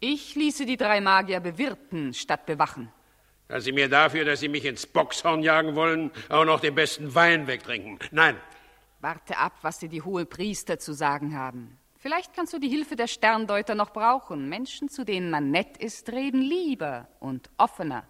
ich 0.00 0.34
ließe 0.34 0.66
die 0.66 0.76
drei 0.76 1.00
Magier 1.00 1.40
bewirten 1.40 2.14
statt 2.14 2.46
bewachen. 2.46 2.92
Dass 3.48 3.64
Sie 3.64 3.72
mir 3.72 3.88
dafür, 3.88 4.24
dass 4.24 4.40
Sie 4.40 4.48
mich 4.48 4.64
ins 4.64 4.86
Boxhorn 4.86 5.42
jagen 5.42 5.74
wollen, 5.74 6.10
auch 6.28 6.44
noch 6.44 6.60
den 6.60 6.74
besten 6.74 7.14
Wein 7.14 7.46
wegtrinken. 7.46 7.98
Nein. 8.10 8.36
Warte 9.00 9.36
ab, 9.36 9.52
was 9.62 9.78
dir 9.78 9.88
die 9.88 10.02
hohen 10.02 10.28
Priester 10.28 10.78
zu 10.78 10.92
sagen 10.92 11.36
haben. 11.36 11.78
Vielleicht 11.98 12.34
kannst 12.34 12.52
du 12.52 12.58
die 12.58 12.68
Hilfe 12.68 12.96
der 12.96 13.06
Sterndeuter 13.06 13.74
noch 13.74 13.92
brauchen. 13.92 14.48
Menschen, 14.48 14.88
zu 14.88 15.04
denen 15.04 15.30
man 15.30 15.50
nett 15.50 15.76
ist, 15.76 16.10
reden 16.10 16.42
lieber 16.42 17.08
und 17.20 17.50
offener. 17.58 18.06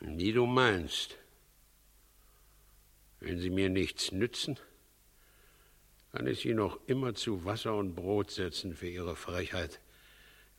Wie 0.00 0.32
du 0.32 0.46
meinst. 0.46 1.16
Wenn 3.20 3.38
sie 3.38 3.50
mir 3.50 3.68
nichts 3.68 4.12
nützen, 4.12 4.58
kann 6.16 6.26
ich 6.28 6.40
sie 6.40 6.54
noch 6.54 6.78
immer 6.86 7.14
zu 7.14 7.44
Wasser 7.44 7.74
und 7.74 7.94
Brot 7.94 8.30
setzen 8.30 8.74
für 8.74 8.88
ihre 8.88 9.16
Frechheit, 9.16 9.80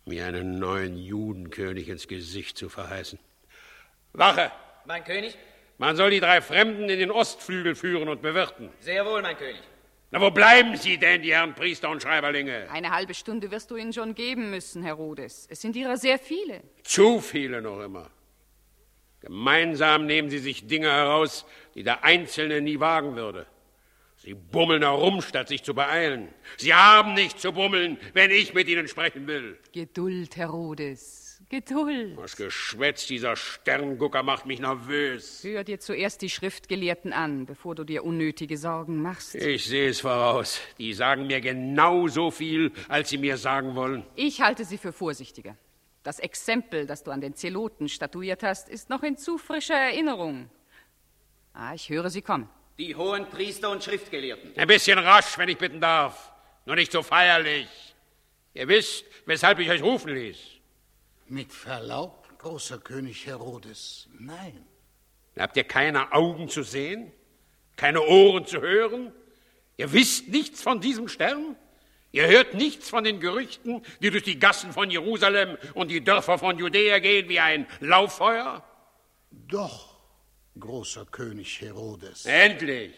mir 0.05 0.27
einen 0.27 0.59
neuen 0.59 0.95
Judenkönig 0.97 1.89
ins 1.89 2.07
Gesicht 2.07 2.59
zu 2.59 2.69
verheißen. 2.69 3.17
Wache! 4.13 4.51
Mein 4.85 5.03
König? 5.03 5.35
Man 5.79 5.95
soll 5.95 6.11
die 6.11 6.19
drei 6.19 6.41
Fremden 6.41 6.87
in 6.89 6.99
den 6.99 7.09
Ostflügel 7.09 7.73
führen 7.73 8.07
und 8.07 8.21
bewirten. 8.21 8.69
Sehr 8.81 9.03
wohl, 9.03 9.23
mein 9.23 9.35
König. 9.35 9.63
Na, 10.11 10.21
wo 10.21 10.29
bleiben 10.29 10.77
sie 10.77 10.99
denn, 10.99 11.23
die 11.23 11.33
Herren 11.33 11.55
Priester 11.55 11.89
und 11.89 12.03
Schreiberlinge? 12.03 12.69
Eine 12.69 12.91
halbe 12.91 13.15
Stunde 13.15 13.49
wirst 13.49 13.71
du 13.71 13.77
ihnen 13.77 13.93
schon 13.93 14.13
geben 14.13 14.51
müssen, 14.51 14.83
Herodes. 14.83 15.47
Es 15.49 15.59
sind 15.61 15.75
ihrer 15.75 15.97
sehr 15.97 16.19
viele. 16.19 16.61
Zu 16.83 17.19
viele 17.19 17.63
noch 17.63 17.81
immer. 17.81 18.11
Gemeinsam 19.21 20.05
nehmen 20.05 20.29
sie 20.29 20.37
sich 20.37 20.67
Dinge 20.67 20.91
heraus, 20.91 21.47
die 21.73 21.81
der 21.81 22.03
Einzelne 22.03 22.61
nie 22.61 22.79
wagen 22.79 23.15
würde. 23.15 23.47
Sie 24.27 24.33
bummeln 24.33 24.81
herum, 24.81 25.21
statt 25.21 25.47
sich 25.47 25.63
zu 25.63 25.73
beeilen. 25.73 26.27
Sie 26.57 26.73
haben 26.73 27.13
nicht 27.13 27.39
zu 27.39 27.53
bummeln, 27.53 27.97
wenn 28.11 28.29
ich 28.29 28.53
mit 28.53 28.67
ihnen 28.67 28.89
sprechen 28.89 29.25
will. 29.25 29.57
Geduld, 29.71 30.35
Herodes. 30.35 31.41
Geduld. 31.47 32.17
Das 32.17 32.35
Geschwätz 32.35 33.07
dieser 33.07 33.37
Sterngucker 33.37 34.23
macht 34.23 34.45
mich 34.45 34.59
nervös. 34.59 35.39
Hör 35.45 35.63
dir 35.63 35.79
zuerst 35.79 36.21
die 36.21 36.29
Schriftgelehrten 36.29 37.13
an, 37.13 37.45
bevor 37.45 37.73
du 37.73 37.85
dir 37.85 38.03
unnötige 38.03 38.57
Sorgen 38.57 39.01
machst. 39.01 39.33
Ich 39.33 39.63
sehe 39.63 39.91
es 39.91 40.01
voraus. 40.01 40.59
Die 40.77 40.91
sagen 40.91 41.27
mir 41.27 41.39
genau 41.39 42.09
so 42.09 42.29
viel, 42.29 42.73
als 42.89 43.07
sie 43.07 43.17
mir 43.17 43.37
sagen 43.37 43.75
wollen. 43.75 44.05
Ich 44.15 44.41
halte 44.41 44.65
sie 44.65 44.77
für 44.77 44.91
vorsichtiger. 44.91 45.55
Das 46.03 46.19
Exempel, 46.19 46.85
das 46.85 47.01
du 47.05 47.11
an 47.11 47.21
den 47.21 47.33
Zeloten 47.33 47.87
statuiert 47.87 48.43
hast, 48.43 48.67
ist 48.67 48.89
noch 48.89 49.03
in 49.03 49.15
zu 49.15 49.37
frischer 49.37 49.75
Erinnerung. 49.75 50.49
Ah, 51.53 51.73
ich 51.73 51.87
höre 51.87 52.09
sie 52.09 52.21
kommen. 52.21 52.49
Die 52.77 52.95
hohen 52.95 53.27
Priester 53.29 53.71
und 53.71 53.83
Schriftgelehrten. 53.83 54.55
Ein 54.55 54.67
bisschen 54.67 54.99
rasch, 54.99 55.37
wenn 55.37 55.49
ich 55.49 55.57
bitten 55.57 55.81
darf. 55.81 56.31
Nur 56.65 56.75
nicht 56.75 56.91
so 56.91 57.01
feierlich. 57.01 57.67
Ihr 58.53 58.67
wisst, 58.67 59.05
weshalb 59.25 59.59
ich 59.59 59.69
euch 59.69 59.81
rufen 59.81 60.13
ließ. 60.13 60.37
Mit 61.27 61.51
Verlaub, 61.51 62.27
großer 62.37 62.77
König 62.79 63.25
Herodes, 63.25 64.07
nein. 64.19 64.65
Habt 65.37 65.57
ihr 65.57 65.63
keine 65.63 66.11
Augen 66.13 66.49
zu 66.49 66.63
sehen? 66.63 67.11
Keine 67.75 68.01
Ohren 68.01 68.45
zu 68.45 68.61
hören? 68.61 69.11
Ihr 69.77 69.91
wisst 69.93 70.29
nichts 70.29 70.61
von 70.61 70.81
diesem 70.81 71.07
Stern? 71.07 71.55
Ihr 72.11 72.27
hört 72.27 72.55
nichts 72.55 72.89
von 72.89 73.03
den 73.03 73.19
Gerüchten, 73.19 73.83
die 74.01 74.09
durch 74.09 74.23
die 74.23 74.39
Gassen 74.39 74.73
von 74.73 74.89
Jerusalem 74.89 75.57
und 75.73 75.89
die 75.89 76.03
Dörfer 76.03 76.39
von 76.39 76.57
Judäa 76.57 76.99
gehen 76.99 77.29
wie 77.29 77.39
ein 77.39 77.67
Lauffeuer? 77.79 78.63
Doch, 79.29 79.86
großer 80.59 81.05
König 81.05 81.61
Herodes. 81.61 82.25
Endlich! 82.25 82.93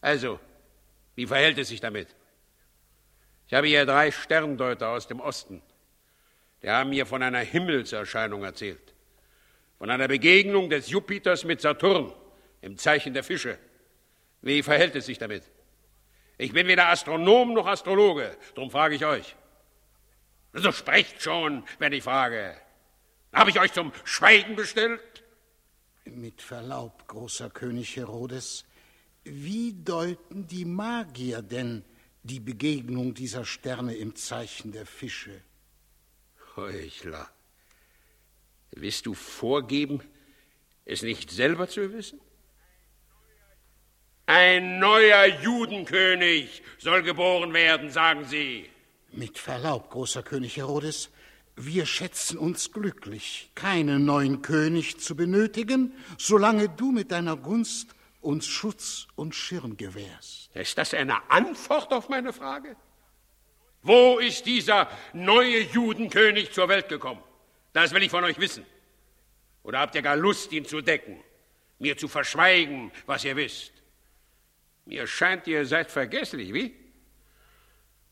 Also, 0.00 0.38
wie 1.14 1.26
verhält 1.26 1.58
es 1.58 1.68
sich 1.68 1.80
damit? 1.80 2.08
Ich 3.46 3.54
habe 3.54 3.66
hier 3.66 3.86
drei 3.86 4.10
Sterndeuter 4.10 4.88
aus 4.90 5.06
dem 5.06 5.20
Osten. 5.20 5.62
Die 6.62 6.70
haben 6.70 6.90
mir 6.90 7.06
von 7.06 7.22
einer 7.22 7.40
Himmelserscheinung 7.40 8.44
erzählt. 8.44 8.94
Von 9.78 9.90
einer 9.90 10.08
Begegnung 10.08 10.70
des 10.70 10.88
Jupiters 10.88 11.44
mit 11.44 11.60
Saturn 11.60 12.12
im 12.62 12.76
Zeichen 12.78 13.14
der 13.14 13.22
Fische. 13.22 13.58
Wie 14.42 14.62
verhält 14.62 14.96
es 14.96 15.06
sich 15.06 15.18
damit? 15.18 15.44
Ich 16.38 16.52
bin 16.52 16.66
weder 16.66 16.88
Astronom 16.88 17.54
noch 17.54 17.66
Astrologe, 17.66 18.36
darum 18.54 18.70
frage 18.70 18.94
ich 18.94 19.04
euch. 19.06 19.36
So 20.52 20.72
sprecht 20.72 21.22
schon, 21.22 21.64
wenn 21.78 21.92
ich 21.92 22.02
frage. 22.02 22.56
Habe 23.32 23.50
ich 23.50 23.60
euch 23.60 23.72
zum 23.72 23.92
Schweigen 24.04 24.56
bestellt? 24.56 25.00
Mit 26.14 26.40
Verlaub, 26.40 27.08
großer 27.08 27.50
König 27.50 27.96
Herodes, 27.96 28.64
wie 29.24 29.72
deuten 29.72 30.46
die 30.46 30.64
Magier 30.64 31.42
denn 31.42 31.84
die 32.22 32.38
Begegnung 32.38 33.12
dieser 33.12 33.44
Sterne 33.44 33.94
im 33.96 34.14
Zeichen 34.14 34.70
der 34.70 34.86
Fische? 34.86 35.42
Heuchler. 36.54 37.28
Willst 38.70 39.06
du 39.06 39.14
vorgeben, 39.14 40.00
es 40.84 41.02
nicht 41.02 41.30
selber 41.30 41.68
zu 41.68 41.92
wissen? 41.92 42.20
Ein 44.26 44.78
neuer 44.78 45.26
Judenkönig 45.42 46.62
soll 46.78 47.02
geboren 47.02 47.52
werden, 47.52 47.90
sagen 47.90 48.24
Sie. 48.24 48.70
Mit 49.10 49.38
Verlaub, 49.38 49.90
großer 49.90 50.22
König 50.22 50.56
Herodes, 50.56 51.10
wir 51.56 51.86
schätzen 51.86 52.36
uns 52.36 52.70
glücklich, 52.70 53.50
keinen 53.54 54.04
neuen 54.04 54.42
König 54.42 55.00
zu 55.00 55.16
benötigen, 55.16 55.92
solange 56.18 56.68
du 56.68 56.92
mit 56.92 57.10
deiner 57.10 57.36
Gunst 57.36 57.94
uns 58.20 58.46
Schutz 58.46 59.08
und 59.16 59.34
Schirm 59.34 59.76
gewährst. 59.76 60.50
Ist 60.54 60.76
das 60.76 60.92
eine 60.92 61.30
Antwort 61.30 61.92
auf 61.92 62.08
meine 62.08 62.32
Frage? 62.32 62.76
Wo 63.82 64.18
ist 64.18 64.44
dieser 64.46 64.88
neue 65.12 65.60
Judenkönig 65.60 66.52
zur 66.52 66.68
Welt 66.68 66.88
gekommen? 66.88 67.22
Das 67.72 67.92
will 67.92 68.02
ich 68.02 68.10
von 68.10 68.24
euch 68.24 68.38
wissen. 68.38 68.66
Oder 69.62 69.78
habt 69.78 69.94
ihr 69.94 70.02
gar 70.02 70.16
Lust, 70.16 70.52
ihn 70.52 70.64
zu 70.64 70.80
decken, 70.80 71.22
mir 71.78 71.96
zu 71.96 72.08
verschweigen, 72.08 72.92
was 73.06 73.24
ihr 73.24 73.36
wisst? 73.36 73.72
Mir 74.84 75.06
scheint, 75.06 75.46
ihr 75.46 75.66
seid 75.66 75.90
vergesslich, 75.90 76.52
wie? 76.52 76.74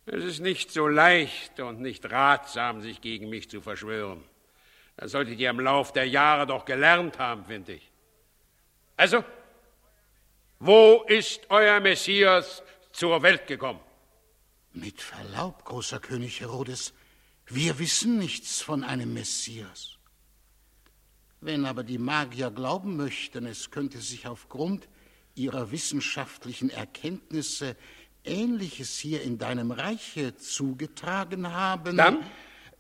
Es 0.07 0.23
ist 0.23 0.41
nicht 0.41 0.71
so 0.71 0.87
leicht 0.87 1.61
und 1.61 1.81
nicht 1.81 2.11
ratsam, 2.11 2.83
sich 2.83 3.01
gegen 3.01 3.31
mich 3.31 3.49
zu 3.49 3.61
verschwören. 3.61 4.23
Das 4.97 5.13
solltet 5.13 5.39
ihr 5.41 5.51
im 5.51 5.61
Lauf 5.61 5.93
der 5.93 6.07
Jahre 6.07 6.47
doch 6.47 6.65
gelernt 6.65 7.19
haben, 7.19 7.45
finde 7.47 7.75
ich. 7.75 7.91
Also, 8.97 9.25
wo 10.61 11.05
ist 11.09 11.51
euer 11.51 11.81
Messias 11.81 12.63
zur 12.93 13.23
Welt 13.23 13.47
gekommen? 13.47 13.81
Mit 14.73 15.01
Verlaub, 15.01 15.65
großer 15.65 16.01
König 16.01 16.41
Herodes, 16.41 16.93
wir 17.47 17.79
wissen 17.79 18.19
nichts 18.19 18.61
von 18.61 18.85
einem 18.85 19.13
Messias. 19.15 19.99
Wenn 21.41 21.67
aber 21.67 21.83
die 21.83 21.99
Magier 21.99 22.51
glauben 22.51 22.97
möchten, 22.97 23.47
es 23.47 23.71
könnte 23.71 23.99
sich 23.99 24.27
aufgrund 24.27 24.89
ihrer 25.35 25.71
wissenschaftlichen 25.71 26.71
Erkenntnisse 26.71 27.77
Ähnliches 28.25 28.99
hier 28.99 29.23
in 29.23 29.39
deinem 29.39 29.71
Reiche 29.71 30.37
zugetragen 30.37 31.53
haben. 31.53 31.97
Dann? 31.97 32.19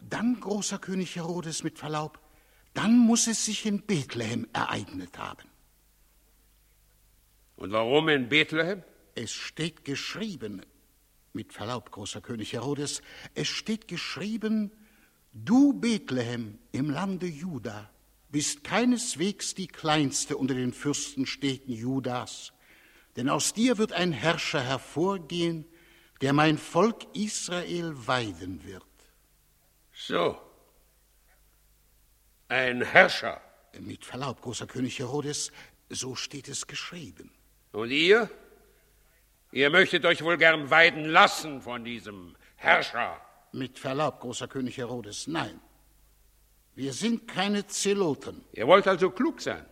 Dann, 0.00 0.40
großer 0.40 0.78
König 0.78 1.16
Herodes, 1.16 1.62
mit 1.62 1.78
Verlaub, 1.78 2.18
dann 2.74 2.98
muss 2.98 3.26
es 3.26 3.44
sich 3.44 3.64
in 3.66 3.82
Bethlehem 3.82 4.46
ereignet 4.52 5.16
haben. 5.18 5.48
Und 7.56 7.72
warum 7.72 8.08
in 8.08 8.28
Bethlehem? 8.28 8.82
Es 9.14 9.32
steht 9.32 9.84
geschrieben, 9.84 10.62
mit 11.32 11.52
Verlaub, 11.52 11.90
großer 11.90 12.20
König 12.20 12.52
Herodes, 12.52 13.00
es 13.34 13.48
steht 13.48 13.88
geschrieben, 13.88 14.72
du 15.32 15.72
Bethlehem 15.72 16.58
im 16.72 16.90
Lande 16.90 17.26
Juda 17.26 17.90
bist 18.34 18.64
keineswegs 18.64 19.54
die 19.54 19.68
kleinste 19.68 20.36
unter 20.36 20.54
den 20.54 20.72
Fürstenstädten 20.72 21.72
Judas, 21.72 22.52
denn 23.16 23.28
aus 23.28 23.52
dir 23.52 23.78
wird 23.78 23.92
ein 23.92 24.12
Herrscher 24.12 24.62
hervorgehen, 24.62 25.66
der 26.20 26.32
mein 26.32 26.58
Volk 26.58 27.06
Israel 27.14 27.94
weiden 28.06 28.64
wird. 28.64 28.82
So. 29.92 30.40
Ein 32.48 32.82
Herrscher. 32.82 33.40
Mit 33.80 34.04
Verlaub, 34.04 34.40
großer 34.40 34.66
König 34.66 34.98
Herodes, 34.98 35.50
so 35.88 36.14
steht 36.14 36.48
es 36.48 36.66
geschrieben. 36.66 37.32
Und 37.72 37.90
ihr? 37.90 38.30
Ihr 39.50 39.70
möchtet 39.70 40.04
euch 40.04 40.22
wohl 40.22 40.36
gern 40.36 40.70
weiden 40.70 41.04
lassen 41.06 41.60
von 41.60 41.84
diesem 41.84 42.36
Herrscher. 42.56 43.20
Mit 43.52 43.78
Verlaub, 43.78 44.20
großer 44.20 44.48
König 44.48 44.76
Herodes, 44.78 45.26
nein. 45.26 45.60
Wir 46.74 46.92
sind 46.92 47.28
keine 47.28 47.66
Zeloten. 47.66 48.44
Ihr 48.52 48.66
wollt 48.66 48.86
also 48.88 49.10
klug 49.10 49.40
sein. 49.40 49.64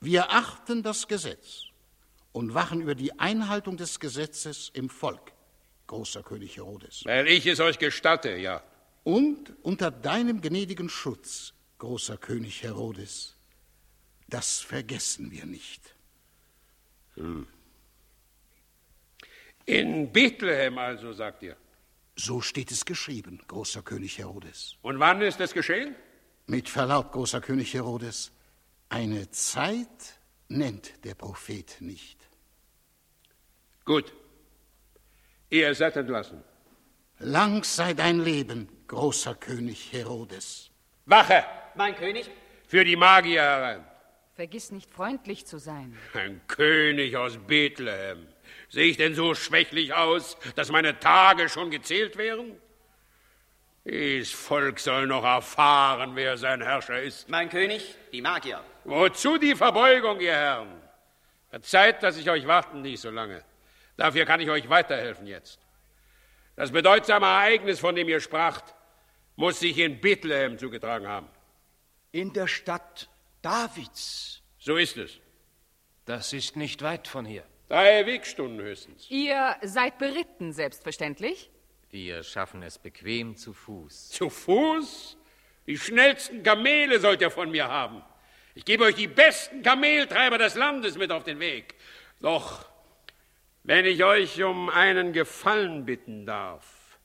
Wir 0.00 0.30
achten 0.30 0.82
das 0.82 1.08
Gesetz 1.08 1.71
und 2.32 2.54
wachen 2.54 2.80
über 2.80 2.94
die 2.94 3.18
Einhaltung 3.18 3.76
des 3.76 4.00
Gesetzes 4.00 4.70
im 4.74 4.88
Volk, 4.88 5.32
großer 5.86 6.22
König 6.22 6.56
Herodes. 6.56 7.02
Weil 7.04 7.28
ich 7.28 7.46
es 7.46 7.60
euch 7.60 7.78
gestatte, 7.78 8.36
ja. 8.36 8.62
Und 9.04 9.54
unter 9.62 9.90
deinem 9.90 10.40
gnädigen 10.40 10.88
Schutz, 10.88 11.54
großer 11.78 12.16
König 12.16 12.62
Herodes. 12.62 13.36
Das 14.28 14.60
vergessen 14.60 15.30
wir 15.30 15.44
nicht. 15.44 15.94
Hm. 17.14 17.46
In 19.66 20.12
Bethlehem 20.12 20.78
also, 20.78 21.12
sagt 21.12 21.42
ihr. 21.42 21.56
So 22.16 22.40
steht 22.40 22.70
es 22.70 22.84
geschrieben, 22.84 23.42
großer 23.46 23.82
König 23.82 24.18
Herodes. 24.18 24.76
Und 24.82 24.98
wann 24.98 25.22
ist 25.22 25.40
es 25.40 25.52
geschehen? 25.52 25.94
Mit 26.46 26.68
Verlaub, 26.68 27.12
großer 27.12 27.40
König 27.40 27.72
Herodes, 27.74 28.32
eine 28.88 29.30
Zeit 29.30 30.20
nennt 30.48 31.04
der 31.04 31.14
Prophet 31.14 31.76
nicht. 31.80 32.21
Gut. 33.84 34.12
Ihr 35.50 35.74
seid 35.74 35.96
entlassen. 35.96 36.42
Lang 37.18 37.62
sei 37.64 37.94
dein 37.94 38.20
Leben, 38.20 38.68
großer 38.86 39.34
König 39.34 39.92
Herodes. 39.92 40.70
Wache! 41.06 41.44
Mein 41.74 41.94
König? 41.96 42.30
Für 42.66 42.84
die 42.84 42.96
Magier 42.96 43.42
herein. 43.42 43.84
Vergiss 44.34 44.70
nicht 44.70 44.90
freundlich 44.90 45.46
zu 45.46 45.58
sein. 45.58 45.96
Ein 46.14 46.40
König 46.46 47.16
aus 47.16 47.38
Bethlehem. 47.38 48.26
Sehe 48.68 48.86
ich 48.86 48.96
denn 48.96 49.14
so 49.14 49.34
schwächlich 49.34 49.92
aus, 49.92 50.36
dass 50.56 50.70
meine 50.70 50.98
Tage 50.98 51.48
schon 51.48 51.70
gezählt 51.70 52.16
wären? 52.16 52.56
Dies 53.84 54.30
Volk 54.30 54.78
soll 54.78 55.06
noch 55.06 55.24
erfahren, 55.24 56.12
wer 56.14 56.36
sein 56.38 56.62
Herrscher 56.62 57.02
ist. 57.02 57.28
Mein 57.28 57.50
König, 57.50 57.94
die 58.12 58.22
Magier. 58.22 58.60
Wozu 58.84 59.38
die 59.38 59.54
Verbeugung, 59.54 60.20
ihr 60.20 60.32
Herren? 60.32 60.80
Verzeiht, 61.50 62.02
dass 62.02 62.16
ich 62.16 62.30
euch 62.30 62.46
warten 62.46 62.82
ließ 62.82 63.02
so 63.02 63.10
lange. 63.10 63.44
Dafür 63.96 64.24
kann 64.24 64.40
ich 64.40 64.50
euch 64.50 64.68
weiterhelfen 64.68 65.26
jetzt. 65.26 65.60
Das 66.56 66.70
bedeutsame 66.70 67.26
Ereignis, 67.26 67.80
von 67.80 67.94
dem 67.94 68.08
ihr 68.08 68.20
spracht, 68.20 68.74
muss 69.36 69.60
sich 69.60 69.78
in 69.78 70.00
Bethlehem 70.00 70.58
zugetragen 70.58 71.08
haben. 71.08 71.28
In 72.10 72.32
der 72.32 72.46
Stadt 72.46 73.08
Davids. 73.40 74.42
So 74.58 74.76
ist 74.76 74.96
es. 74.96 75.18
Das 76.04 76.32
ist 76.32 76.56
nicht 76.56 76.82
weit 76.82 77.08
von 77.08 77.24
hier. 77.24 77.44
Drei 77.68 78.04
Wegstunden 78.04 78.60
höchstens. 78.60 79.06
Ihr 79.08 79.56
seid 79.62 79.98
beritten, 79.98 80.52
selbstverständlich? 80.52 81.50
Wir 81.90 82.22
schaffen 82.22 82.62
es 82.62 82.78
bequem 82.78 83.36
zu 83.36 83.52
Fuß. 83.52 84.10
Zu 84.10 84.28
Fuß? 84.28 85.16
Die 85.66 85.78
schnellsten 85.78 86.42
Kamele 86.42 87.00
sollt 87.00 87.20
ihr 87.20 87.30
von 87.30 87.50
mir 87.50 87.68
haben. 87.68 88.02
Ich 88.54 88.64
gebe 88.64 88.84
euch 88.84 88.94
die 88.94 89.08
besten 89.08 89.62
Kameltreiber 89.62 90.36
des 90.36 90.54
Landes 90.54 90.98
mit 90.98 91.10
auf 91.10 91.24
den 91.24 91.38
Weg. 91.40 91.74
Doch, 92.20 92.66
wenn 93.64 93.84
ich 93.84 94.02
euch 94.04 94.42
um 94.42 94.68
einen 94.68 95.12
Gefallen 95.12 95.84
bitten 95.84 96.26
darf, 96.26 96.98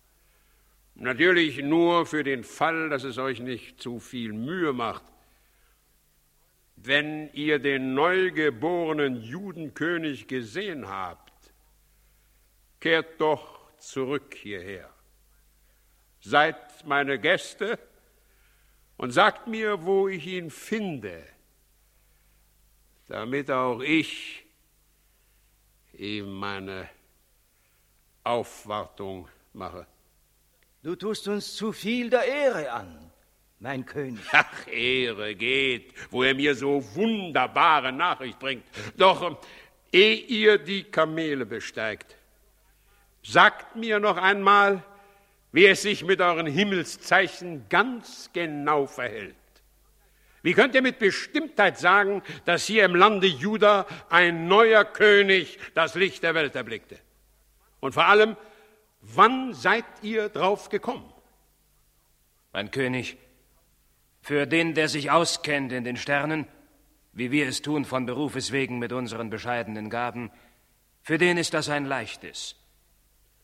natürlich 0.96 1.62
nur 1.62 2.06
für 2.06 2.24
den 2.24 2.44
Fall, 2.44 2.90
dass 2.90 3.04
es 3.04 3.18
euch 3.18 3.40
nicht 3.40 3.82
zu 3.82 4.00
viel 4.00 4.34
Mühe 4.34 4.74
macht, 4.74 5.04
wenn 6.76 7.32
ihr 7.34 7.60
den 7.60 7.94
neugeborenen 7.94 9.22
Judenkönig 9.22 10.28
gesehen 10.28 10.88
habt, 10.88 11.34
kehrt 12.80 13.20
doch 13.20 13.72
zurück 13.78 14.36
hierher. 14.36 14.90
Seid 16.22 16.86
meine 16.86 17.20
Gäste 17.20 17.80
und 18.98 19.12
sagt 19.12 19.48
mir, 19.48 19.84
wo 19.84 20.08
ich 20.08 20.26
ihn 20.28 20.50
finde, 20.50 21.24
damit 23.08 23.50
auch 23.50 23.82
ich 23.82 24.47
ihm 26.00 26.32
meine 26.32 26.90
Aufwartung 28.24 29.28
mache. 29.54 29.86
Du 30.84 30.96
tust 30.96 31.28
uns 31.28 31.56
zu 31.56 31.72
viel 31.72 32.10
der 32.10 32.26
Ehre 32.26 32.72
an, 32.72 33.12
mein 33.60 33.86
König. 33.86 34.24
Ach, 34.32 34.68
Ehre 34.68 35.36
geht, 35.36 35.94
wo 36.12 36.24
er 36.24 36.36
mir 36.36 36.56
so 36.56 36.84
wunderbare 36.96 37.92
Nachricht 37.92 38.40
bringt. 38.40 38.66
Doch 38.96 39.40
ehe 39.92 40.16
ihr 40.16 40.58
die 40.58 40.84
Kamele 40.84 41.46
besteigt, 41.46 42.16
sagt 43.24 43.76
mir 43.76 44.00
noch 44.00 44.18
einmal, 44.18 44.84
wie 45.52 45.66
es 45.66 45.82
sich 45.82 46.04
mit 46.04 46.22
euren 46.22 46.48
Himmelszeichen 46.48 47.68
ganz 47.70 48.30
genau 48.34 48.86
verhält. 48.86 49.36
Wie 50.48 50.54
könnt 50.54 50.76
ihr 50.76 50.82
mit 50.82 50.98
Bestimmtheit 50.98 51.78
sagen, 51.78 52.24
dass 52.46 52.66
hier 52.66 52.86
im 52.86 52.96
Lande 52.96 53.28
Juda 53.28 53.86
ein 54.10 54.48
neuer 54.48 54.86
König 54.86 55.60
das 55.74 55.94
Licht 55.96 56.24
der 56.24 56.36
Welt 56.36 56.56
erblickte? 56.56 56.98
Und 57.82 57.92
vor 57.92 58.06
allem, 58.06 58.38
wann 59.02 59.54
seid 59.54 59.84
ihr 60.04 60.30
drauf 60.30 60.70
gekommen? 60.70 61.04
Mein 62.54 62.72
König, 62.72 63.18
für 64.22 64.48
den, 64.48 64.74
der 64.74 64.88
sich 64.88 65.12
auskennt 65.12 65.74
in 65.74 65.84
den 65.84 65.98
Sternen, 65.98 66.48
wie 67.12 67.30
wir 67.32 67.50
es 67.50 67.62
tun 67.62 67.84
von 67.84 68.06
Berufes 68.06 68.54
wegen 68.54 68.80
mit 68.80 68.94
unseren 68.94 69.30
bescheidenen 69.30 69.90
Gaben, 69.90 70.32
für 71.02 71.18
den 71.18 71.38
ist 71.38 71.56
das 71.56 71.68
ein 71.68 71.84
leichtes. 71.84 72.56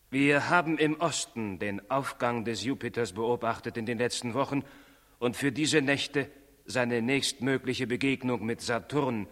Wir 0.08 0.48
haben 0.48 0.78
im 0.78 0.98
Osten 0.98 1.58
den 1.58 1.90
Aufgang 1.90 2.46
des 2.46 2.64
Jupiters 2.64 3.12
beobachtet 3.12 3.76
in 3.76 3.84
den 3.84 3.98
letzten 3.98 4.32
Wochen 4.32 4.64
und 5.18 5.36
für 5.36 5.52
diese 5.52 5.82
Nächte 5.82 6.30
seine 6.64 7.02
nächstmögliche 7.02 7.86
Begegnung 7.86 8.44
mit 8.44 8.60
Saturn, 8.60 9.28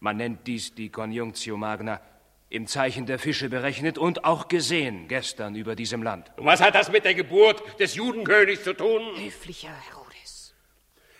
man 0.00 0.16
nennt 0.16 0.46
dies 0.46 0.74
die 0.74 0.90
Conjunctio 0.90 1.56
Magna, 1.56 2.00
im 2.48 2.66
Zeichen 2.66 3.06
der 3.06 3.18
Fische 3.18 3.48
berechnet 3.48 3.96
und 3.96 4.24
auch 4.24 4.48
gesehen 4.48 5.08
gestern 5.08 5.54
über 5.54 5.74
diesem 5.74 6.02
Land. 6.02 6.30
Und 6.36 6.44
was 6.44 6.60
hat 6.60 6.74
das 6.74 6.92
mit 6.92 7.04
der 7.04 7.14
Geburt 7.14 7.62
des 7.80 7.94
Judenkönigs 7.94 8.64
zu 8.64 8.74
tun? 8.74 9.16
Höflicher 9.16 9.74
Herodes. 9.88 10.54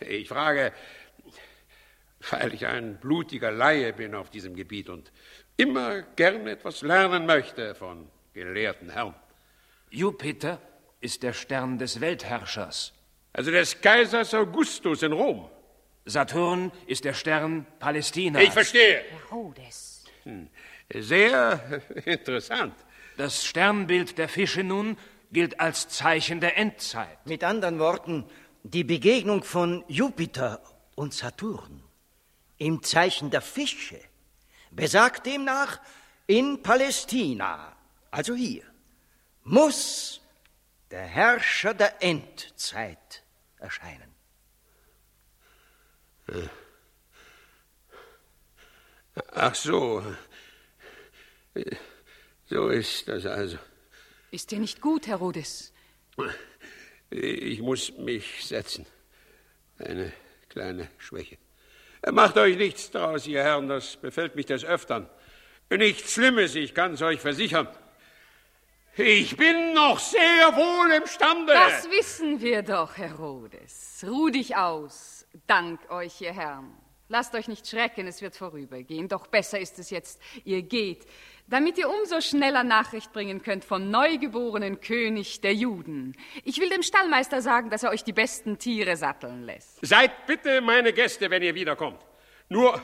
Ich 0.01 0.29
frage, 0.29 0.73
weil 2.31 2.53
ich 2.53 2.67
ein 2.67 2.99
blutiger 2.99 3.51
Laie 3.51 3.93
bin 3.93 4.15
auf 4.15 4.31
diesem 4.31 4.55
Gebiet 4.55 4.91
und 4.91 5.11
immer 5.57 6.03
gern 6.03 6.47
etwas 6.47 6.83
lernen 6.83 7.25
möchte 7.25 7.75
von 7.75 8.11
gelehrten 8.35 8.91
Herrn. 8.91 9.15
Jupiter 9.91 10.61
ist 11.01 11.23
der 11.23 11.33
Stern 11.33 11.79
des 11.79 12.01
Weltherrschers. 12.01 12.93
Also 13.33 13.51
des 13.51 13.81
Kaisers 13.81 14.35
Augustus 14.35 15.03
in 15.03 15.13
Rom. 15.13 15.49
Saturn 16.05 16.73
ist 16.87 17.05
der 17.05 17.15
Stern 17.15 17.67
Palästinas. 17.79 18.43
Ich 18.43 18.51
verstehe. 18.51 19.05
Herodes. 19.29 20.05
Hm. 20.25 20.49
Sehr 20.95 21.83
interessant. 22.05 22.75
Das 23.17 23.45
Sternbild 23.45 24.19
der 24.19 24.29
Fische 24.29 24.65
nun 24.65 24.97
gilt 25.31 25.61
als 25.61 25.89
Zeichen 25.89 26.41
der 26.41 26.59
Endzeit. 26.59 27.27
Mit 27.27 27.45
anderen 27.45 27.79
Worten, 27.79 28.25
die 28.65 28.85
Begegnung 28.85 29.43
von 29.45 29.85
Jupiter 29.89 30.61
und 30.95 31.15
Saturn 31.15 31.83
im 32.59 32.83
Zeichen 32.83 33.31
der 33.31 33.41
Fische 33.41 33.99
besagt 34.71 35.27
demnach 35.27 35.81
in 36.27 36.63
Palästina, 36.63 37.75
also 38.11 38.35
hier, 38.35 38.63
muss 39.45 40.22
der 40.93 41.07
Herrscher 41.07 41.73
der 41.73 42.03
Endzeit 42.03 43.25
erscheinen. 43.59 44.15
Ach 49.33 49.55
so. 49.55 50.05
So 52.47 52.69
ist 52.69 53.09
das 53.09 53.25
also. 53.27 53.59
Ist 54.31 54.51
dir 54.51 54.59
nicht 54.59 54.81
gut, 54.83 55.07
Herodes? 55.07 55.73
Ich 57.11 57.61
muss 57.61 57.93
mich 57.97 58.47
setzen. 58.47 58.87
Eine 59.79 60.13
kleine 60.51 60.91
Schwäche. 60.99 61.39
Macht 62.11 62.37
euch 62.37 62.57
nichts 62.57 62.91
draus, 62.91 63.27
ihr 63.27 63.43
Herren, 63.43 63.69
das 63.69 63.97
befällt 63.97 64.35
mich 64.35 64.47
des 64.47 64.65
Öftern. 64.65 65.09
Nichts 65.71 66.13
Schlimmes, 66.13 66.55
ich 66.55 66.75
kann 66.75 66.95
es 66.95 67.03
euch 67.03 67.21
versichern. 67.21 67.69
Ich 68.97 69.37
bin 69.39 69.73
noch 69.73 69.99
sehr 69.99 70.55
wohl 70.55 70.93
imstande. 70.93 71.55
Das 71.55 71.91
wissen 71.91 72.43
wir 72.43 72.63
doch, 72.63 72.99
Herodes. 72.99 74.05
Ruh 74.07 74.29
dich 74.29 74.55
aus. 74.55 75.27
Dank 75.47 75.91
euch, 75.91 76.21
ihr 76.21 76.35
Herren. 76.35 76.77
Lasst 77.09 77.35
euch 77.35 77.49
nicht 77.49 77.67
schrecken, 77.67 78.07
es 78.07 78.21
wird 78.21 78.37
vorübergehen. 78.37 79.09
Doch 79.09 79.27
besser 79.27 79.59
ist 79.59 79.79
es 79.79 79.89
jetzt, 79.89 80.21
ihr 80.45 80.63
geht, 80.63 81.07
damit 81.47 81.79
ihr 81.79 81.89
umso 81.89 82.21
schneller 82.21 82.65
Nachricht 82.65 83.13
bringen 83.15 83.43
könnt 83.43 83.65
vom 83.65 83.91
neugeborenen 83.91 84.81
König 84.81 85.41
der 85.41 85.55
Juden. 85.55 86.15
Ich 86.45 86.61
will 86.61 86.69
dem 86.69 86.83
Stallmeister 86.83 87.41
sagen, 87.41 87.71
dass 87.71 87.83
er 87.83 87.91
euch 87.91 88.05
die 88.05 88.13
besten 88.13 88.59
Tiere 88.59 88.97
satteln 88.97 89.45
lässt. 89.45 89.79
Seid 89.81 90.27
bitte 90.27 90.61
meine 90.61 90.93
Gäste, 90.93 91.31
wenn 91.31 91.43
ihr 91.43 91.55
wiederkommt. 91.55 92.01
Nur 92.51 92.79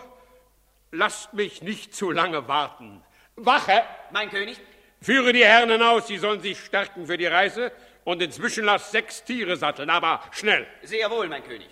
lasst 0.91 1.35
mich 1.35 1.61
nicht 1.61 1.95
zu 1.95 2.11
lange 2.11 2.49
warten. 2.49 3.03
Wache! 3.37 3.83
Mein 4.11 4.31
König? 4.31 4.59
Führe 5.01 5.33
die 5.33 5.45
Herren 5.45 5.71
hinaus, 5.71 6.09
sie 6.09 6.19
sollen 6.19 6.41
sich 6.41 6.59
stärken 6.59 7.07
für 7.07 7.17
die 7.17 7.27
Reise 7.27 7.73
und 8.05 8.21
inzwischen 8.21 8.65
lasst 8.65 8.91
sechs 8.91 9.23
Tiere 9.25 9.57
satteln, 9.57 9.91
aber 9.91 10.23
schnell. 10.33 10.67
Sehr 10.83 11.11
wohl, 11.11 11.29
mein 11.29 11.45
König. 11.45 11.69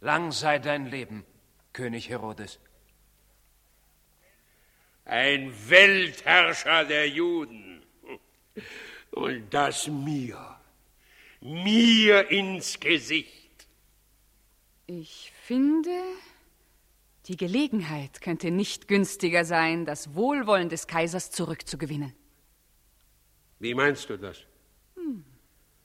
Lang 0.00 0.32
sei 0.32 0.58
dein 0.58 0.86
Leben, 0.86 1.24
König 1.72 2.08
Herodes. 2.08 2.58
Ein 5.04 5.52
Weltherrscher 5.68 6.84
der 6.84 7.08
Juden. 7.08 7.82
Und 9.10 9.52
das 9.52 9.88
mir, 9.88 10.60
mir 11.40 12.30
ins 12.30 12.78
Gesicht. 12.78 13.68
Ich 14.86 15.32
finde, 15.44 15.90
die 17.26 17.36
Gelegenheit 17.36 18.20
könnte 18.20 18.50
nicht 18.50 18.88
günstiger 18.88 19.44
sein, 19.44 19.84
das 19.84 20.14
Wohlwollen 20.14 20.68
des 20.68 20.86
Kaisers 20.86 21.30
zurückzugewinnen. 21.30 22.14
Wie 23.60 23.74
meinst 23.74 24.08
du 24.10 24.16
das? 24.16 24.38
Hm. 24.96 25.24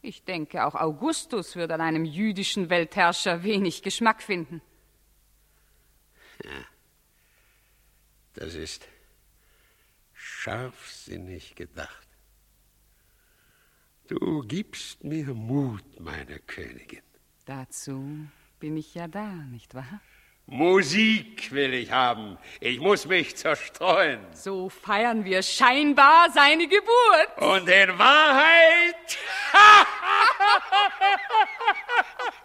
Ich 0.02 0.24
denke, 0.24 0.66
auch 0.66 0.76
Augustus 0.76 1.56
würde 1.56 1.74
an 1.76 1.82
einem 1.82 2.06
jüdischen 2.06 2.70
Weltherrscher 2.70 3.44
wenig 3.44 3.84
Geschmack 3.84 4.24
finden. 4.24 4.62
Ja, 6.44 6.66
das 8.34 8.56
ist 8.56 8.88
scharfsinnig 10.14 11.56
gedacht. 11.56 12.08
Du 14.08 14.44
gibst 14.48 15.04
mir 15.04 15.34
Mut, 15.34 16.00
meine 16.00 16.40
Königin. 16.40 17.02
Dazu 17.46 18.28
bin 18.60 18.78
ich 18.78 18.94
ja 18.94 19.08
da, 19.08 19.28
nicht 19.28 19.74
wahr? 19.74 20.02
Musik 20.48 21.52
will 21.52 21.74
ich 21.74 21.92
haben. 21.92 22.38
Ich 22.60 22.80
muss 22.80 23.08
mich 23.08 23.36
zerstreuen. 23.36 24.20
So 24.34 24.70
feiern 24.70 25.26
wir 25.26 25.42
scheinbar 25.42 26.30
seine 26.32 26.68
Geburt. 26.68 27.38
Und 27.38 27.68
in 27.68 27.98
Wahrheit 27.98 29.18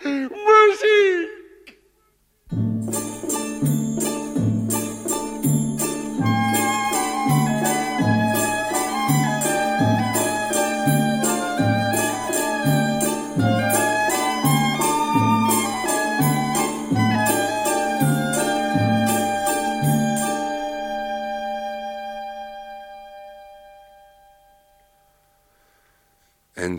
Musik. 0.04 1.39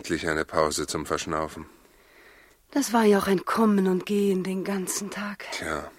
Endlich 0.02 0.26
eine 0.28 0.44
Pause 0.44 0.88
zum 0.88 1.06
Verschnaufen. 1.06 1.64
Das 2.72 2.92
war 2.92 3.04
ja 3.04 3.20
auch 3.20 3.28
ein 3.28 3.44
Kommen 3.44 3.86
und 3.86 4.04
Gehen 4.04 4.42
den 4.42 4.64
ganzen 4.64 5.12
Tag. 5.12 5.46
Tja, 5.52 5.92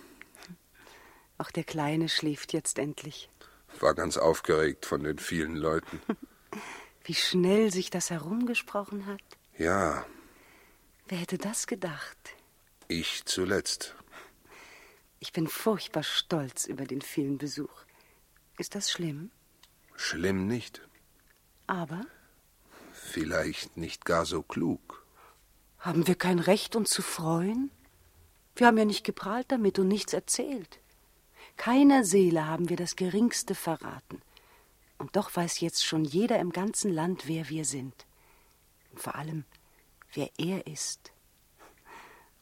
Auch 1.37 1.51
der 1.51 1.63
Kleine 1.63 2.09
schläft 2.09 2.51
jetzt 2.51 2.79
endlich. 2.79 3.29
war 3.79 3.93
ganz 3.93 4.17
aufgeregt 4.17 4.85
von 4.85 5.05
den 5.05 5.19
vielen 5.19 5.55
Leuten. 5.55 6.01
Wie 7.05 7.13
schnell 7.13 7.71
sich 7.71 7.91
das 7.91 8.09
herumgesprochen 8.09 9.05
hat. 9.05 9.21
Ja, 9.57 10.05
Wer 11.07 11.19
hätte 11.19 11.37
das 11.37 11.65
gedacht? 11.65 12.35
ich 12.89 13.23
zuletzt. 13.23 13.95
Ich 15.21 15.31
bin 15.31 15.47
furchtbar 15.47 16.03
stolz 16.03 16.65
über 16.65 16.83
den 16.83 17.01
vielen 17.01 17.37
Besuch. 17.37 17.85
Ist 18.57 18.75
das 18.75 18.91
schlimm? 18.91 19.31
Schlimm 19.95 20.45
nicht. 20.47 20.81
Aber 21.67 22.01
Vielleicht 23.13 23.77
nicht 23.77 24.05
gar 24.05 24.25
so 24.25 24.41
klug. 24.41 25.05
haben 25.77 26.07
wir 26.07 26.15
kein 26.15 26.39
Recht, 26.39 26.75
uns 26.75 26.89
zu 26.89 27.03
freuen? 27.03 27.69
Wir 28.55 28.65
haben 28.65 28.77
ja 28.79 28.85
nicht 28.85 29.03
geprahlt 29.03 29.51
damit 29.51 29.77
und 29.77 29.87
nichts 29.87 30.13
erzählt. 30.13 30.79
Keiner 31.55 32.05
Seele 32.05 32.47
haben 32.47 32.69
wir 32.69 32.75
das 32.75 32.95
Geringste 32.95 33.53
verraten. 33.53 34.19
Und 34.97 35.15
doch 35.15 35.35
weiß 35.35 35.59
jetzt 35.59 35.85
schon 35.85 36.05
jeder 36.05 36.39
im 36.39 36.51
ganzen 36.51 36.91
Land, 36.91 37.27
wer 37.27 37.49
wir 37.49 37.65
sind. 37.65 37.93
Und 38.89 38.99
vor 38.99 39.13
allem, 39.13 39.45
wer 40.13 40.31
er 40.39 40.65
ist. 40.65 41.11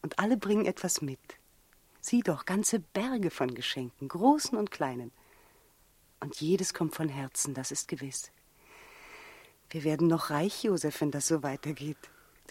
Und 0.02 0.20
alle 0.20 0.38
bringen 0.38 0.66
etwas 0.66 1.02
mit. 1.02 1.20
Sieh 2.00 2.22
doch, 2.22 2.46
ganze 2.46 2.80
Berge 2.80 3.30
von 3.30 3.54
Geschenken, 3.56 4.08
großen 4.08 4.58
und 4.58 4.72
kleinen. 4.72 5.12
Und 6.22 6.40
jedes 6.40 6.74
kommt 6.74 6.96
von 6.96 7.10
Herzen, 7.10 7.54
das 7.54 7.72
ist 7.72 7.90
gewiss. 7.90 8.32
Wir 9.72 9.86
werden 9.86 10.08
noch 10.08 10.30
reich, 10.30 10.64
Josef, 10.64 11.00
wenn 11.00 11.12
das 11.12 11.28
so 11.28 11.44
weitergeht. 11.44 11.98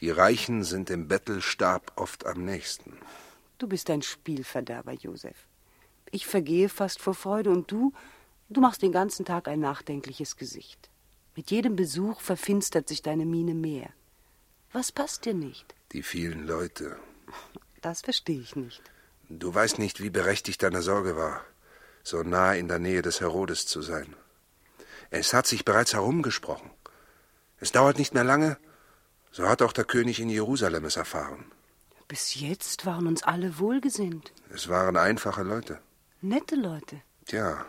Die 0.01 0.11
Reichen 0.11 0.65
sind 0.65 0.89
dem 0.89 1.07
Bettelstab 1.07 1.93
oft 1.97 2.25
am 2.25 2.47
nächsten. 2.47 2.97
Du 3.59 3.69
bist 3.69 3.91
ein 3.91 4.01
Spielverderber, 4.01 4.93
Josef. 4.93 5.37
Ich 6.11 6.27
vergehe 6.27 6.71
fast 6.71 6.99
vor 7.03 7.13
Freude 7.13 7.51
und 7.51 7.71
du, 7.71 7.93
du 8.49 8.63
machst 8.63 8.81
den 8.81 8.93
ganzen 8.93 9.27
Tag 9.27 9.49
ein 9.49 9.61
nachdenkliches 9.61 10.39
Gesicht. 10.39 10.89
Mit 11.37 11.51
jedem 11.51 11.77
Besuch 11.77 12.23
verfinstert 12.23 12.89
sich 12.89 13.03
deine 13.03 13.27
Miene 13.27 13.53
mehr. 13.55 13.91
Was 14.73 14.91
passt 14.91 15.27
dir 15.27 15.35
nicht? 15.35 15.75
Die 15.93 16.03
vielen 16.03 16.47
Leute. 16.47 16.97
Das 17.83 18.01
verstehe 18.01 18.41
ich 18.41 18.57
nicht. 18.57 18.83
Du 19.29 19.55
weißt 19.55 19.79
nicht, 19.79 20.03
wie 20.03 20.11
berechtigt 20.11 20.63
deine 20.63 20.81
Sorge 20.81 21.17
war, 21.17 21.45
so 22.03 22.23
nah 22.23 22.55
in 22.55 22.67
der 22.67 22.79
Nähe 22.79 23.03
des 23.03 23.21
Herodes 23.21 23.67
zu 23.67 23.83
sein. 23.83 24.17
Es 25.11 25.35
hat 25.35 25.47
sich 25.47 25.67
bereits 25.67 25.93
herumgesprochen. 25.93 26.71
Es 27.61 27.73
dauert 27.73 27.99
nicht 27.99 28.15
mehr 28.15 28.25
lange, 28.25 28.57
so 29.31 29.49
hat 29.49 29.63
auch 29.63 29.73
der 29.73 29.85
König 29.85 30.19
in 30.19 30.31
Jerusalem 30.31 30.85
es 30.85 30.97
erfahren. 30.97 31.53
Bis 32.09 32.35
jetzt 32.35 32.87
waren 32.87 33.07
uns 33.07 33.23
alle 33.23 33.59
wohlgesinnt. 33.59 34.33
Es 34.53 34.69
waren 34.69 34.97
einfache 34.97 35.43
Leute. 35.43 35.81
Nette 36.21 36.57
Leute. 36.57 37.03
Tja, 37.27 37.65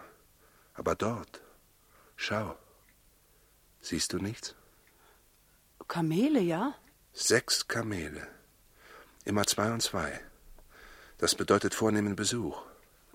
aber 0.73 0.95
dort, 0.95 1.41
schau. 2.15 2.57
Siehst 3.81 4.13
du 4.13 4.17
nichts? 4.17 4.55
Kamele, 5.87 6.39
ja? 6.39 6.73
Sechs 7.13 7.67
Kamele. 7.67 8.25
Immer 9.25 9.45
zwei 9.45 9.71
und 9.71 9.81
zwei. 9.81 10.19
Das 11.17 11.35
bedeutet 11.35 11.75
vornehmen 11.75 12.15
Besuch. 12.15 12.63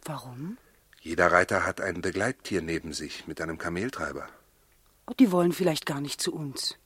Warum? 0.05 0.59
Jeder 1.01 1.33
Reiter 1.33 1.65
hat 1.65 1.81
ein 1.81 2.03
Begleittier 2.03 2.63
neben 2.63 2.93
sich 2.93 3.27
mit 3.27 3.41
einem 3.41 3.59
Kameltreiber. 3.59 4.29
Die 5.19 5.31
wollen 5.31 5.53
vielleicht 5.53 5.87
gar 5.87 6.01
nicht 6.01 6.21
zu 6.21 6.35
uns. 6.35 6.79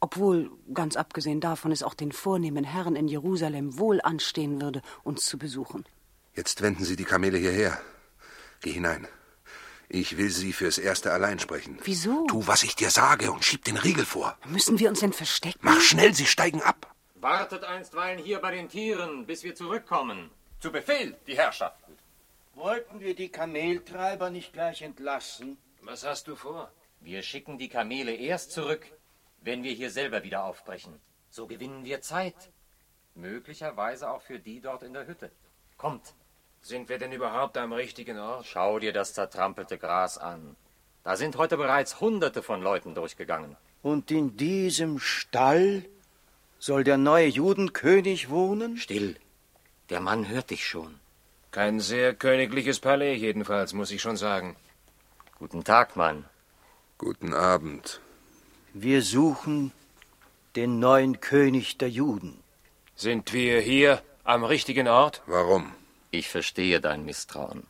Obwohl, 0.00 0.50
ganz 0.74 0.96
abgesehen 0.96 1.40
davon, 1.40 1.72
es 1.72 1.82
auch 1.82 1.94
den 1.94 2.12
vornehmen 2.12 2.64
Herren 2.64 2.96
in 2.96 3.08
Jerusalem 3.08 3.78
wohl 3.78 4.00
anstehen 4.02 4.60
würde, 4.60 4.82
uns 5.04 5.26
zu 5.26 5.38
besuchen. 5.38 5.84
Jetzt 6.34 6.60
wenden 6.60 6.84
Sie 6.84 6.96
die 6.96 7.04
Kamele 7.04 7.38
hierher. 7.38 7.80
Geh 8.60 8.72
hinein. 8.72 9.06
Ich 9.88 10.16
will 10.16 10.30
Sie 10.30 10.52
fürs 10.52 10.78
Erste 10.78 11.12
allein 11.12 11.38
sprechen. 11.38 11.78
Wieso? 11.84 12.26
Tu, 12.26 12.46
was 12.46 12.62
ich 12.62 12.74
dir 12.74 12.90
sage 12.90 13.30
und 13.30 13.44
schieb 13.44 13.64
den 13.64 13.76
Riegel 13.76 14.06
vor. 14.06 14.36
Müssen 14.46 14.78
wir 14.78 14.88
uns 14.88 15.00
denn 15.00 15.12
verstecken? 15.12 15.58
Mach 15.60 15.80
schnell, 15.80 16.14
Sie 16.14 16.26
steigen 16.26 16.62
ab. 16.62 16.94
Wartet 17.16 17.62
einstweilen 17.62 18.18
hier 18.18 18.40
bei 18.40 18.50
den 18.50 18.68
Tieren, 18.68 19.26
bis 19.26 19.44
wir 19.44 19.54
zurückkommen. 19.54 20.30
Zu 20.60 20.72
Befehl, 20.72 21.16
die 21.26 21.36
Herrschaften. 21.36 21.92
Wollten 22.54 23.00
wir 23.00 23.14
die 23.14 23.28
Kameltreiber 23.28 24.30
nicht 24.30 24.52
gleich 24.52 24.82
entlassen? 24.82 25.58
Was 25.82 26.04
hast 26.04 26.26
du 26.26 26.36
vor? 26.36 26.72
Wir 27.04 27.22
schicken 27.22 27.58
die 27.58 27.68
Kamele 27.68 28.14
erst 28.14 28.52
zurück, 28.52 28.86
wenn 29.40 29.64
wir 29.64 29.72
hier 29.72 29.90
selber 29.90 30.22
wieder 30.22 30.44
aufbrechen. 30.44 31.00
So 31.30 31.48
gewinnen 31.48 31.84
wir 31.84 32.00
Zeit. 32.00 32.50
Möglicherweise 33.16 34.08
auch 34.08 34.22
für 34.22 34.38
die 34.38 34.60
dort 34.60 34.84
in 34.84 34.92
der 34.92 35.08
Hütte. 35.08 35.32
Kommt. 35.76 36.14
Sind 36.60 36.88
wir 36.88 36.98
denn 36.98 37.10
überhaupt 37.10 37.56
am 37.58 37.72
richtigen 37.72 38.18
Ort? 38.20 38.46
Schau 38.46 38.78
dir 38.78 38.92
das 38.92 39.14
zertrampelte 39.14 39.78
Gras 39.78 40.16
an. 40.16 40.54
Da 41.02 41.16
sind 41.16 41.36
heute 41.36 41.56
bereits 41.56 42.00
Hunderte 42.00 42.40
von 42.40 42.62
Leuten 42.62 42.94
durchgegangen. 42.94 43.56
Und 43.82 44.12
in 44.12 44.36
diesem 44.36 45.00
Stall 45.00 45.84
soll 46.60 46.84
der 46.84 46.98
neue 46.98 47.26
Judenkönig 47.26 48.30
wohnen? 48.30 48.76
Still. 48.76 49.16
Der 49.90 49.98
Mann 49.98 50.28
hört 50.28 50.50
dich 50.50 50.64
schon. 50.68 51.00
Kein 51.50 51.80
sehr 51.80 52.14
königliches 52.14 52.78
Palais 52.78 53.16
jedenfalls, 53.16 53.72
muss 53.72 53.90
ich 53.90 54.00
schon 54.00 54.16
sagen. 54.16 54.54
Guten 55.40 55.64
Tag, 55.64 55.96
Mann. 55.96 56.24
Guten 57.04 57.34
Abend. 57.34 58.00
Wir 58.74 59.02
suchen 59.02 59.72
den 60.54 60.78
neuen 60.78 61.18
König 61.18 61.76
der 61.76 61.90
Juden. 61.90 62.38
Sind 62.94 63.32
wir 63.32 63.60
hier 63.60 64.00
am 64.22 64.44
richtigen 64.44 64.86
Ort? 64.86 65.20
Warum? 65.26 65.72
Ich 66.12 66.28
verstehe 66.28 66.80
dein 66.80 67.04
Misstrauen. 67.04 67.66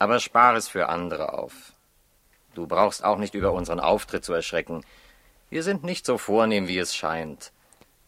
Aber 0.00 0.18
spar 0.18 0.56
es 0.56 0.66
für 0.66 0.88
andere 0.88 1.34
auf. 1.34 1.72
Du 2.56 2.66
brauchst 2.66 3.04
auch 3.04 3.18
nicht 3.18 3.36
über 3.36 3.52
unseren 3.52 3.78
Auftritt 3.78 4.24
zu 4.24 4.32
erschrecken. 4.32 4.84
Wir 5.50 5.62
sind 5.62 5.84
nicht 5.84 6.04
so 6.04 6.18
vornehm, 6.18 6.66
wie 6.66 6.78
es 6.78 6.96
scheint. 6.96 7.52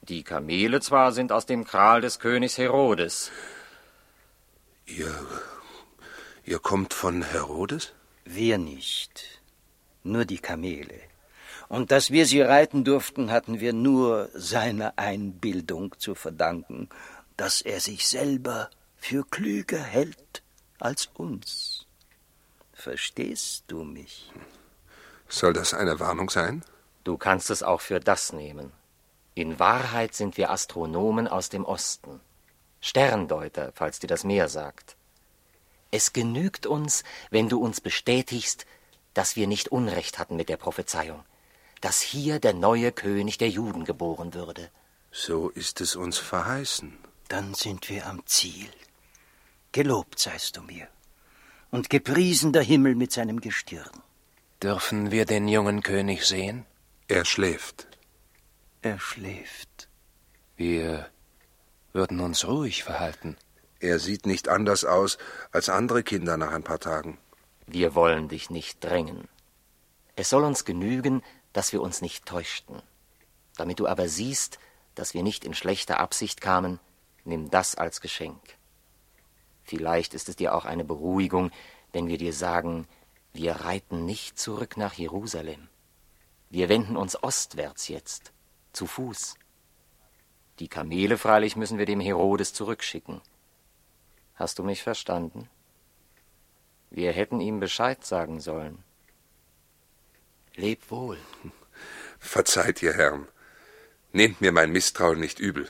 Die 0.03 0.25
Kamele 0.25 0.81
zwar 0.81 1.13
sind 1.13 1.31
aus 1.31 1.47
dem 1.47 1.65
Kral 1.65 2.01
des 2.01 2.19
Königs 2.19 2.59
Herodes. 2.59 3.31
Ihr. 4.85 5.15
Ihr 6.45 6.59
kommt 6.59 6.93
von 6.93 7.23
Herodes? 7.23 7.93
Wir 8.25 8.59
nicht. 8.59 9.36
Nur 10.07 10.25
die 10.25 10.39
Kamele. 10.39 11.01
Und 11.69 11.91
dass 11.91 12.13
wir 12.13 12.27
sie 12.27 12.41
reiten 12.41 12.85
durften, 12.85 13.33
hatten 13.33 13.59
wir 13.59 13.73
nur 13.73 14.31
seiner 14.35 14.97
Einbildung 14.97 15.99
zu 15.99 16.15
verdanken, 16.15 16.89
dass 17.37 17.61
er 17.61 17.81
sich 17.81 18.07
selber 18.07 18.71
für 18.97 19.25
klüger 19.25 19.83
hält 19.83 20.43
als 20.79 21.11
uns. 21.15 21.87
Verstehst 22.73 23.65
du 23.67 23.83
mich? 23.83 24.31
Soll 25.29 25.53
das 25.55 25.75
eine 25.75 25.99
Warnung 25.99 26.31
sein? 26.31 26.63
Du 27.03 27.17
kannst 27.17 27.51
es 27.51 27.65
auch 27.65 27.81
für 27.81 27.99
das 27.99 28.33
nehmen. 28.33 28.71
In 29.35 29.59
Wahrheit 29.59 30.15
sind 30.15 30.37
wir 30.37 30.51
Astronomen 30.51 31.27
aus 31.27 31.49
dem 31.49 31.65
Osten. 31.65 32.21
Sterndeuter, 32.81 33.73
falls 33.75 33.99
dir 33.99 34.07
das 34.07 34.23
mehr 34.23 34.49
sagt. 34.49 34.95
Es 35.91 36.13
genügt 36.13 36.65
uns, 36.67 37.03
wenn 37.31 37.49
du 37.49 37.59
uns 37.59 37.81
bestätigst, 37.81 38.67
dass 39.17 39.35
wir 39.35 39.47
nicht 39.47 39.69
Unrecht 39.69 40.19
hatten 40.19 40.37
mit 40.37 40.51
der 40.51 40.59
Prophezeiung, 40.59 41.25
dass 41.81 42.01
hier 42.03 42.39
der 42.39 42.53
neue 42.53 42.93
König 42.93 43.39
der 43.39 43.49
Juden 43.49 43.85
geboren 43.85 44.35
würde. 44.35 44.71
So 45.11 45.49
ist 45.49 45.81
es 45.81 45.97
uns 45.97 46.19
verheißen. 46.19 46.99
Dann 47.29 47.55
sind 47.55 47.89
wir 47.89 48.07
am 48.07 48.27
Ziel. 48.27 48.69
Gelobt 49.73 50.19
seist 50.19 50.59
du 50.59 50.63
mir 50.63 50.87
und 51.71 51.89
gepriesen 51.89 52.53
der 52.53 52.63
Himmel 52.63 52.95
mit 52.95 53.11
seinem 53.11 53.41
Gestirn. 53.41 54.03
Dürfen 54.63 55.11
wir 55.11 55.25
den 55.25 55.49
jungen 55.49 55.83
König 55.83 56.27
sehen? 56.27 56.67
Er 57.09 57.25
schläft. 57.25 57.89
Er 58.83 58.99
schläft. 58.99 59.89
Wir 60.57 61.09
würden 61.95 62.21
uns 62.21 62.47
ruhig 62.47 62.85
verhalten. 62.85 63.37
Er 63.81 63.99
sieht 63.99 64.27
nicht 64.27 64.49
anders 64.49 64.85
aus 64.85 65.17
als 65.53 65.71
andere 65.71 66.03
Kinder 66.03 66.37
nach 66.37 66.53
ein 66.53 66.63
paar 66.63 66.81
Tagen. 66.81 67.19
Wir 67.67 67.95
wollen 67.95 68.29
dich 68.29 68.49
nicht 68.49 68.83
drängen. 68.83 69.29
Es 70.15 70.31
soll 70.31 70.45
uns 70.45 70.65
genügen, 70.65 71.23
dass 71.53 71.73
wir 71.73 71.83
uns 71.83 72.01
nicht 72.01 72.27
täuschten. 72.27 72.81
Damit 73.57 73.81
du 73.81 73.87
aber 73.87 74.09
siehst, 74.09 74.59
dass 74.95 75.15
wir 75.15 75.23
nicht 75.23 75.45
in 75.45 75.55
schlechter 75.55 75.99
Absicht 76.01 76.41
kamen, 76.41 76.79
nimm 77.25 77.51
das 77.51 77.75
als 77.75 78.01
Geschenk. 78.01 78.41
Vielleicht 79.65 80.15
ist 80.15 80.29
es 80.29 80.37
dir 80.37 80.55
auch 80.55 80.65
eine 80.65 80.85
Beruhigung, 80.85 81.51
wenn 81.93 82.07
wir 82.07 82.19
dir 82.19 82.33
sagen, 82.33 82.87
wir 83.33 83.53
reiten 83.53 84.05
nicht 84.05 84.39
zurück 84.39 84.77
nach 84.77 84.95
Jerusalem. 84.95 85.69
Wir 86.51 86.69
wenden 86.69 86.97
uns 86.97 87.23
ostwärts 87.23 87.89
jetzt, 87.89 88.33
zu 88.73 88.87
Fuß. 88.87 89.35
Die 90.61 90.69
Kamele 90.69 91.19
freilich 91.19 91.57
müssen 91.57 91.79
wir 91.79 91.87
dem 91.87 92.01
Herodes 92.01 92.55
zurückschicken. 92.55 93.21
Hast 94.37 94.59
du 94.59 94.63
mich 94.63 94.83
verstanden? 94.83 95.49
Wir 96.91 97.13
hätten 97.13 97.41
ihm 97.41 97.61
Bescheid 97.61 98.05
sagen 98.05 98.41
sollen. 98.41 98.83
Leb 100.55 100.91
wohl. 100.91 101.19
Verzeiht 102.19 102.83
ihr 102.83 102.95
Herrn. 102.95 103.29
Nehmt 104.13 104.41
mir 104.41 104.53
mein 104.53 104.73
Misstrauen 104.73 105.21
nicht 105.21 105.39
übel. 105.39 105.69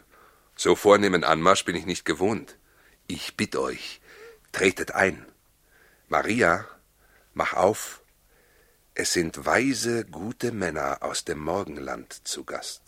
So 0.55 0.77
vornehmen 0.77 1.25
Anmarsch 1.25 1.65
bin 1.65 1.77
ich 1.77 1.87
nicht 1.87 2.05
gewohnt. 2.05 2.57
Ich 3.09 3.37
bitt 3.37 3.57
euch, 3.57 4.01
tretet 4.53 4.93
ein. 4.93 5.27
Maria, 6.09 6.65
mach 7.35 7.55
auf. 7.55 8.03
Es 8.95 9.13
sind 9.13 9.45
weise, 9.45 10.05
gute 10.07 10.53
Männer 10.53 11.03
aus 11.03 11.25
dem 11.25 11.41
Morgenland 11.41 12.27
zu 12.27 12.45
Gast. 12.45 12.86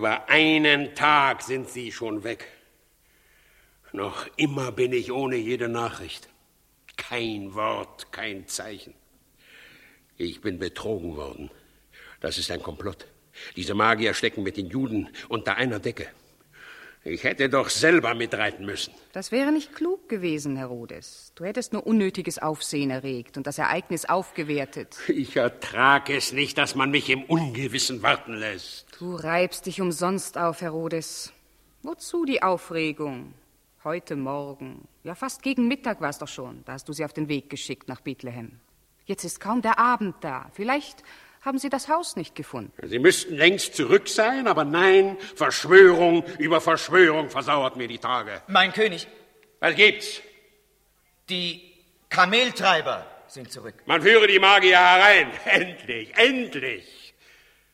Über 0.00 0.30
einen 0.30 0.94
Tag 0.94 1.42
sind 1.42 1.68
Sie 1.68 1.92
schon 1.92 2.24
weg. 2.24 2.46
Noch 3.92 4.26
immer 4.38 4.72
bin 4.72 4.94
ich 4.94 5.12
ohne 5.12 5.36
jede 5.36 5.68
Nachricht. 5.68 6.30
Kein 6.96 7.52
Wort, 7.52 8.10
kein 8.10 8.46
Zeichen. 8.46 8.94
Ich 10.16 10.40
bin 10.40 10.58
betrogen 10.58 11.16
worden. 11.16 11.50
Das 12.20 12.38
ist 12.38 12.50
ein 12.50 12.62
Komplott. 12.62 13.08
Diese 13.56 13.74
Magier 13.74 14.14
stecken 14.14 14.42
mit 14.42 14.56
den 14.56 14.68
Juden 14.70 15.10
unter 15.28 15.56
einer 15.56 15.80
Decke. 15.80 16.08
Ich 17.02 17.24
hätte 17.24 17.48
doch 17.48 17.70
selber 17.70 18.14
mitreiten 18.14 18.66
müssen. 18.66 18.92
Das 19.12 19.32
wäre 19.32 19.52
nicht 19.52 19.74
klug 19.74 20.08
gewesen, 20.10 20.56
Herodes. 20.56 21.32
Du 21.34 21.44
hättest 21.44 21.72
nur 21.72 21.86
unnötiges 21.86 22.38
Aufsehen 22.38 22.90
erregt 22.90 23.38
und 23.38 23.46
das 23.46 23.56
Ereignis 23.56 24.04
aufgewertet. 24.04 24.98
Ich 25.08 25.36
ertrage 25.36 26.14
es 26.14 26.32
nicht, 26.32 26.58
dass 26.58 26.74
man 26.74 26.90
mich 26.90 27.08
im 27.08 27.24
Ungewissen 27.24 28.02
warten 28.02 28.34
lässt. 28.34 28.86
Du 28.98 29.14
reibst 29.14 29.64
dich 29.64 29.80
umsonst 29.80 30.36
auf, 30.36 30.60
Herodes. 30.60 31.32
Wozu 31.82 32.26
die 32.26 32.42
Aufregung? 32.42 33.32
Heute 33.82 34.14
Morgen, 34.14 34.86
ja 35.02 35.14
fast 35.14 35.42
gegen 35.42 35.66
Mittag 35.68 36.02
war 36.02 36.10
es 36.10 36.18
doch 36.18 36.28
schon, 36.28 36.62
da 36.66 36.74
hast 36.74 36.86
du 36.86 36.92
sie 36.92 37.06
auf 37.06 37.14
den 37.14 37.28
Weg 37.28 37.48
geschickt 37.48 37.88
nach 37.88 38.02
Bethlehem. 38.02 38.60
Jetzt 39.06 39.24
ist 39.24 39.40
kaum 39.40 39.62
der 39.62 39.78
Abend 39.78 40.16
da. 40.20 40.50
Vielleicht 40.52 41.02
haben 41.40 41.58
Sie 41.58 41.70
das 41.70 41.88
Haus 41.88 42.16
nicht 42.16 42.34
gefunden. 42.34 42.72
Sie 42.86 42.98
müssten 42.98 43.34
längst 43.36 43.74
zurück 43.74 44.08
sein, 44.08 44.46
aber 44.46 44.64
nein, 44.64 45.16
Verschwörung 45.34 46.24
über 46.38 46.60
Verschwörung 46.60 47.30
versauert 47.30 47.76
mir 47.76 47.88
die 47.88 47.98
Tage. 47.98 48.42
Mein 48.46 48.72
König. 48.72 49.08
Was 49.60 49.74
gibt's? 49.74 50.20
Die 51.28 51.72
Kameltreiber 52.08 53.06
sind 53.26 53.50
zurück. 53.50 53.74
Man 53.86 54.02
führe 54.02 54.26
die 54.26 54.38
Magier 54.38 54.78
herein. 54.78 55.30
Endlich, 55.44 56.14
endlich. 56.16 57.14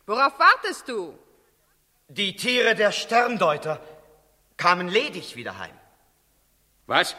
Worauf 0.06 0.38
wartest 0.38 0.88
du? 0.88 1.18
Die 2.08 2.36
Tiere 2.36 2.76
der 2.76 2.92
Sterndeuter 2.92 3.80
kamen 4.56 4.88
ledig 4.88 5.34
wieder 5.34 5.58
heim. 5.58 5.74
Was? 6.86 7.16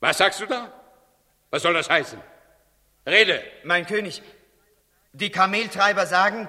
Was 0.00 0.16
sagst 0.16 0.40
du 0.40 0.46
da? 0.46 0.72
Was 1.50 1.62
soll 1.62 1.74
das 1.74 1.90
heißen? 1.90 2.20
Rede. 3.06 3.42
Mein 3.64 3.86
König, 3.86 4.22
die 5.16 5.30
Kameltreiber 5.30 6.06
sagen, 6.06 6.48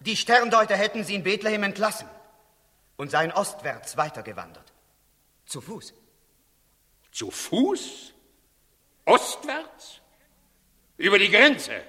die 0.00 0.16
Sterndeuter 0.16 0.76
hätten 0.76 1.04
sie 1.04 1.14
in 1.14 1.22
Bethlehem 1.22 1.62
entlassen 1.62 2.08
und 2.96 3.10
seien 3.10 3.32
ostwärts 3.32 3.96
weitergewandert. 3.96 4.72
Zu 5.46 5.60
Fuß. 5.60 5.94
Zu 7.12 7.30
Fuß? 7.30 8.12
Ostwärts? 9.04 10.00
Über 10.96 11.18
die 11.18 11.30
Grenze? 11.30 11.82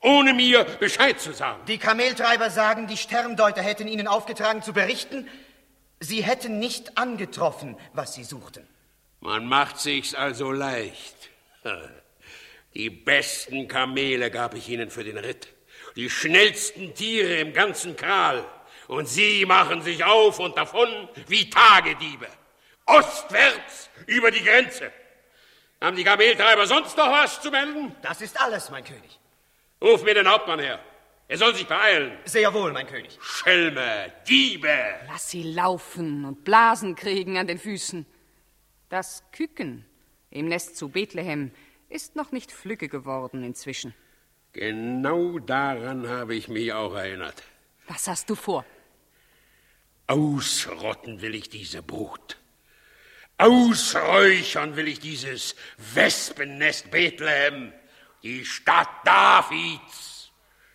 Ohne 0.00 0.34
mir 0.34 0.64
Bescheid 0.64 1.20
zu 1.20 1.32
sagen. 1.32 1.64
Die 1.66 1.78
Kameltreiber 1.78 2.50
sagen, 2.50 2.86
die 2.86 2.96
Sterndeuter 2.96 3.62
hätten 3.62 3.88
ihnen 3.88 4.08
aufgetragen 4.08 4.62
zu 4.62 4.72
berichten, 4.72 5.28
sie 6.00 6.22
hätten 6.22 6.58
nicht 6.58 6.98
angetroffen, 6.98 7.76
was 7.92 8.14
sie 8.14 8.24
suchten. 8.24 8.66
Man 9.20 9.46
macht 9.46 9.78
sich's 9.78 10.14
also 10.14 10.50
leicht. 10.50 11.30
Die 12.74 12.90
besten 12.90 13.68
Kamele 13.68 14.30
gab 14.30 14.54
ich 14.54 14.68
ihnen 14.68 14.90
für 14.90 15.04
den 15.04 15.18
Ritt 15.18 15.51
die 15.96 16.10
schnellsten 16.10 16.94
Tiere 16.94 17.36
im 17.36 17.52
ganzen 17.52 17.96
Kral. 17.96 18.44
Und 18.88 19.08
sie 19.08 19.46
machen 19.46 19.82
sich 19.82 20.04
auf 20.04 20.38
und 20.38 20.56
davon 20.56 20.88
wie 21.28 21.48
Tagediebe. 21.48 22.26
Ostwärts 22.86 23.90
über 24.06 24.30
die 24.30 24.42
Grenze. 24.42 24.92
Haben 25.80 25.96
die 25.96 26.04
Kameltreiber 26.04 26.66
sonst 26.66 26.96
noch 26.96 27.10
was 27.10 27.40
zu 27.40 27.50
melden? 27.50 27.94
Das 28.02 28.20
ist 28.20 28.40
alles, 28.40 28.70
mein 28.70 28.84
König. 28.84 29.18
Ruf 29.80 30.02
mir 30.04 30.14
den 30.14 30.28
Hauptmann 30.28 30.60
her. 30.60 30.78
Er 31.28 31.38
soll 31.38 31.54
sich 31.54 31.66
beeilen. 31.66 32.18
Sehr 32.24 32.52
wohl, 32.52 32.72
mein 32.72 32.86
König. 32.86 33.18
Schelme, 33.20 34.12
Diebe. 34.28 34.68
Lass 35.08 35.30
sie 35.30 35.42
laufen 35.42 36.24
und 36.24 36.44
Blasen 36.44 36.94
kriegen 36.94 37.38
an 37.38 37.46
den 37.46 37.58
Füßen. 37.58 38.04
Das 38.90 39.24
Küken 39.32 39.86
im 40.30 40.46
Nest 40.46 40.76
zu 40.76 40.90
Bethlehem 40.90 41.52
ist 41.88 42.16
noch 42.16 42.32
nicht 42.32 42.52
flügge 42.52 42.88
geworden 42.88 43.44
inzwischen. 43.44 43.94
Genau 44.52 45.38
daran 45.38 46.08
habe 46.08 46.34
ich 46.34 46.48
mich 46.48 46.72
auch 46.72 46.94
erinnert. 46.94 47.42
Was 47.88 48.06
hast 48.06 48.28
du 48.28 48.34
vor? 48.34 48.64
Ausrotten 50.06 51.22
will 51.22 51.34
ich 51.34 51.48
diese 51.48 51.82
Brut. 51.82 52.36
Ausräuchern 53.38 54.76
will 54.76 54.88
ich 54.88 55.00
dieses 55.00 55.56
Wespennest 55.94 56.90
Bethlehem, 56.90 57.72
die 58.22 58.44
Stadt 58.44 58.88
Davids. 59.04 60.30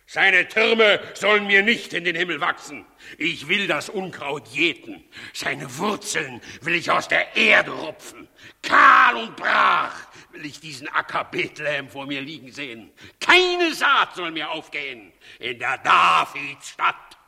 Seine 0.06 0.48
Türme 0.48 1.00
sollen 1.14 1.46
mir 1.46 1.62
nicht 1.62 1.92
in 1.92 2.04
den 2.04 2.16
Himmel 2.16 2.40
wachsen. 2.40 2.84
Ich 3.16 3.46
will 3.46 3.66
das 3.66 3.90
Unkraut 3.90 4.48
jäten. 4.48 5.04
Seine 5.34 5.78
Wurzeln 5.78 6.40
will 6.62 6.74
ich 6.74 6.90
aus 6.90 7.08
der 7.08 7.36
Erde 7.36 7.70
rupfen. 7.70 8.26
Kahl 8.62 9.16
und 9.16 9.36
brach 9.36 10.07
will 10.32 10.44
ich 10.44 10.60
diesen 10.60 10.88
Acker 10.88 11.24
Bethlehem 11.24 11.88
vor 11.88 12.06
mir 12.06 12.20
liegen 12.20 12.52
sehen. 12.52 12.90
Keine 13.20 13.74
Saat 13.74 14.14
soll 14.14 14.30
mir 14.30 14.50
aufgehen 14.50 15.12
in 15.38 15.58
der 15.58 15.78
Davidsstadt. 15.78 17.18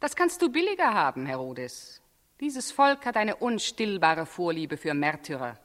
Das 0.00 0.16
kannst 0.16 0.42
du 0.42 0.50
billiger 0.50 0.92
haben, 0.92 1.26
Herodes. 1.26 2.02
Dieses 2.40 2.72
Volk 2.72 3.06
hat 3.06 3.16
eine 3.16 3.36
unstillbare 3.36 4.26
Vorliebe 4.26 4.76
für 4.76 4.92
Märtyrer. 4.92 5.58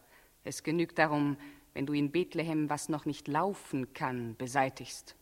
Es 0.43 0.63
genügt 0.63 0.97
darum, 0.97 1.37
wenn 1.73 1.85
du 1.85 1.93
in 1.93 2.11
Bethlehem, 2.11 2.69
was 2.69 2.89
noch 2.89 3.05
nicht 3.05 3.27
laufen 3.27 3.93
kann, 3.93 4.35
beseitigst. 4.37 5.15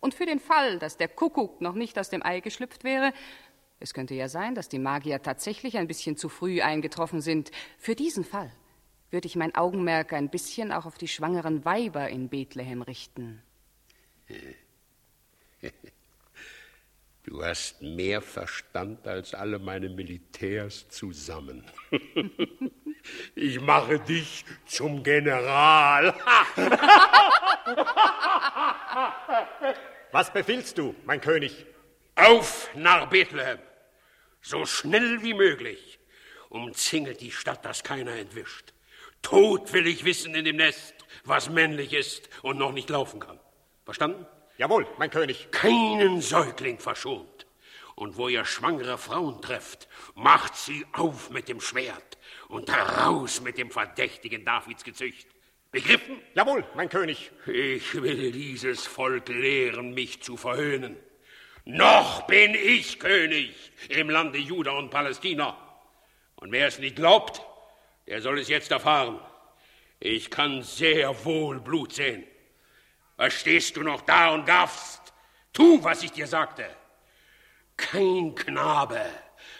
Und 0.00 0.14
für 0.14 0.26
den 0.26 0.40
Fall, 0.40 0.78
dass 0.78 0.96
der 0.96 1.08
Kuckuck 1.08 1.60
noch 1.60 1.74
nicht 1.74 1.98
aus 1.98 2.10
dem 2.10 2.24
Ei 2.24 2.40
geschlüpft 2.40 2.84
wäre, 2.84 3.12
es 3.80 3.94
könnte 3.94 4.14
ja 4.14 4.28
sein, 4.28 4.54
dass 4.54 4.68
die 4.68 4.78
Magier 4.78 5.22
tatsächlich 5.22 5.78
ein 5.78 5.86
bisschen 5.86 6.16
zu 6.16 6.28
früh 6.28 6.60
eingetroffen 6.62 7.20
sind, 7.20 7.50
für 7.78 7.94
diesen 7.94 8.24
Fall 8.24 8.50
würde 9.10 9.26
ich 9.26 9.36
mein 9.36 9.54
Augenmerk 9.54 10.12
ein 10.12 10.30
bisschen 10.30 10.72
auch 10.72 10.86
auf 10.86 10.98
die 10.98 11.08
schwangeren 11.08 11.64
Weiber 11.64 12.08
in 12.08 12.28
Bethlehem 12.28 12.82
richten. 12.82 13.42
Du 17.24 17.44
hast 17.44 17.82
mehr 17.82 18.22
Verstand 18.22 19.06
als 19.06 19.34
alle 19.34 19.58
meine 19.58 19.90
Militärs 19.90 20.88
zusammen. 20.88 21.62
Ich 23.34 23.60
mache 23.60 23.98
dich 24.00 24.44
zum 24.66 25.02
General. 25.02 26.14
Was 30.12 30.32
befiehlst 30.32 30.78
du, 30.78 30.94
mein 31.04 31.20
König? 31.20 31.66
Auf 32.16 32.70
nach 32.74 33.08
Bethlehem, 33.08 33.58
so 34.40 34.64
schnell 34.66 35.22
wie 35.22 35.34
möglich. 35.34 36.00
Umzingelt 36.48 37.20
die 37.20 37.30
Stadt, 37.30 37.64
dass 37.64 37.82
keiner 37.82 38.12
entwischt. 38.12 38.72
Tot 39.22 39.72
will 39.72 39.86
ich 39.86 40.04
wissen 40.04 40.34
in 40.34 40.44
dem 40.44 40.56
Nest, 40.56 40.94
was 41.24 41.50
männlich 41.50 41.92
ist 41.92 42.28
und 42.42 42.58
noch 42.58 42.72
nicht 42.72 42.90
laufen 42.90 43.20
kann. 43.20 43.38
Verstanden? 43.84 44.26
Jawohl, 44.56 44.86
mein 44.98 45.10
König. 45.10 45.50
Keinen 45.50 46.20
Säugling 46.20 46.78
verschont. 46.78 47.46
Und 47.94 48.16
wo 48.16 48.28
ihr 48.28 48.44
schwangere 48.44 48.98
Frauen 48.98 49.42
trefft, 49.42 49.88
macht 50.14 50.56
sie 50.56 50.86
auf 50.92 51.30
mit 51.30 51.48
dem 51.48 51.60
Schwert 51.60 52.18
und 52.48 52.70
raus 52.70 53.40
mit 53.40 53.58
dem 53.58 53.70
verdächtigen 53.70 54.44
Davidsgezücht. 54.44 55.28
Begriffen? 55.70 56.20
Jawohl, 56.34 56.64
mein 56.74 56.88
König. 56.88 57.30
Ich 57.46 58.00
will 58.00 58.32
dieses 58.32 58.86
Volk 58.86 59.28
lehren, 59.28 59.94
mich 59.94 60.22
zu 60.22 60.36
verhöhnen. 60.36 60.96
Noch 61.64 62.22
bin 62.26 62.54
ich 62.54 62.98
König 62.98 63.54
im 63.90 64.08
Lande 64.08 64.38
Juda 64.38 64.70
und 64.72 64.90
Palästina. 64.90 65.56
Und 66.36 66.52
wer 66.52 66.68
es 66.68 66.78
nicht 66.78 66.96
glaubt, 66.96 67.42
der 68.08 68.22
soll 68.22 68.38
es 68.38 68.48
jetzt 68.48 68.70
erfahren. 68.70 69.20
Ich 70.00 70.30
kann 70.30 70.62
sehr 70.62 71.24
wohl 71.26 71.60
Blut 71.60 71.92
sehen. 71.92 72.24
Was 73.16 73.34
stehst 73.34 73.76
du 73.76 73.82
noch 73.82 74.00
da 74.02 74.32
und 74.32 74.46
gaffst? 74.46 75.12
Tu, 75.52 75.82
was 75.84 76.02
ich 76.02 76.12
dir 76.12 76.26
sagte. 76.26 76.64
Kein 77.76 78.34
Knabe 78.34 79.04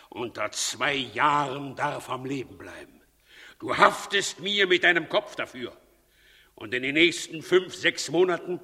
unter 0.08 0.50
zwei 0.50 0.94
Jahren 0.94 1.76
darf 1.76 2.08
am 2.08 2.24
Leben 2.24 2.56
bleiben. 2.56 3.02
Du 3.58 3.76
haftest 3.76 4.40
mir 4.40 4.66
mit 4.66 4.82
deinem 4.82 5.08
Kopf 5.10 5.36
dafür. 5.36 5.76
Und 6.54 6.72
in 6.72 6.82
den 6.82 6.94
nächsten 6.94 7.42
fünf, 7.42 7.74
sechs 7.74 8.10
Monaten 8.10 8.60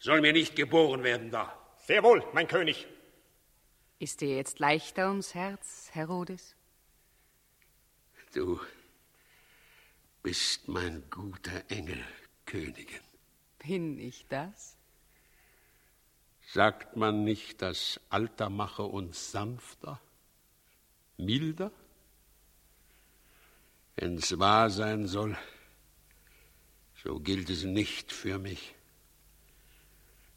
soll 0.00 0.20
mir 0.20 0.32
nicht 0.32 0.56
geboren 0.56 1.04
werden 1.04 1.30
da. 1.30 1.56
Sehr 1.86 2.02
wohl, 2.02 2.24
mein 2.32 2.48
König. 2.48 2.86
Ist 4.00 4.20
dir 4.20 4.36
jetzt 4.36 4.58
leichter 4.58 5.08
ums 5.08 5.34
Herz, 5.34 5.90
Herodes? 5.92 6.56
Du 8.34 8.60
bist 10.28 10.68
mein 10.68 11.02
guter 11.08 11.64
Engel, 11.70 12.04
Königin. 12.44 13.00
Bin 13.60 13.98
ich 13.98 14.26
das? 14.28 14.76
Sagt 16.52 16.96
man 16.96 17.24
nicht, 17.24 17.62
das 17.62 17.98
Alter 18.10 18.50
mache 18.50 18.82
uns 18.82 19.32
sanfter, 19.32 19.98
milder? 21.16 21.72
Wenn's 23.96 24.38
wahr 24.38 24.68
sein 24.68 25.06
soll, 25.06 25.34
so 27.02 27.20
gilt 27.20 27.48
es 27.48 27.64
nicht 27.64 28.12
für 28.12 28.38
mich. 28.38 28.74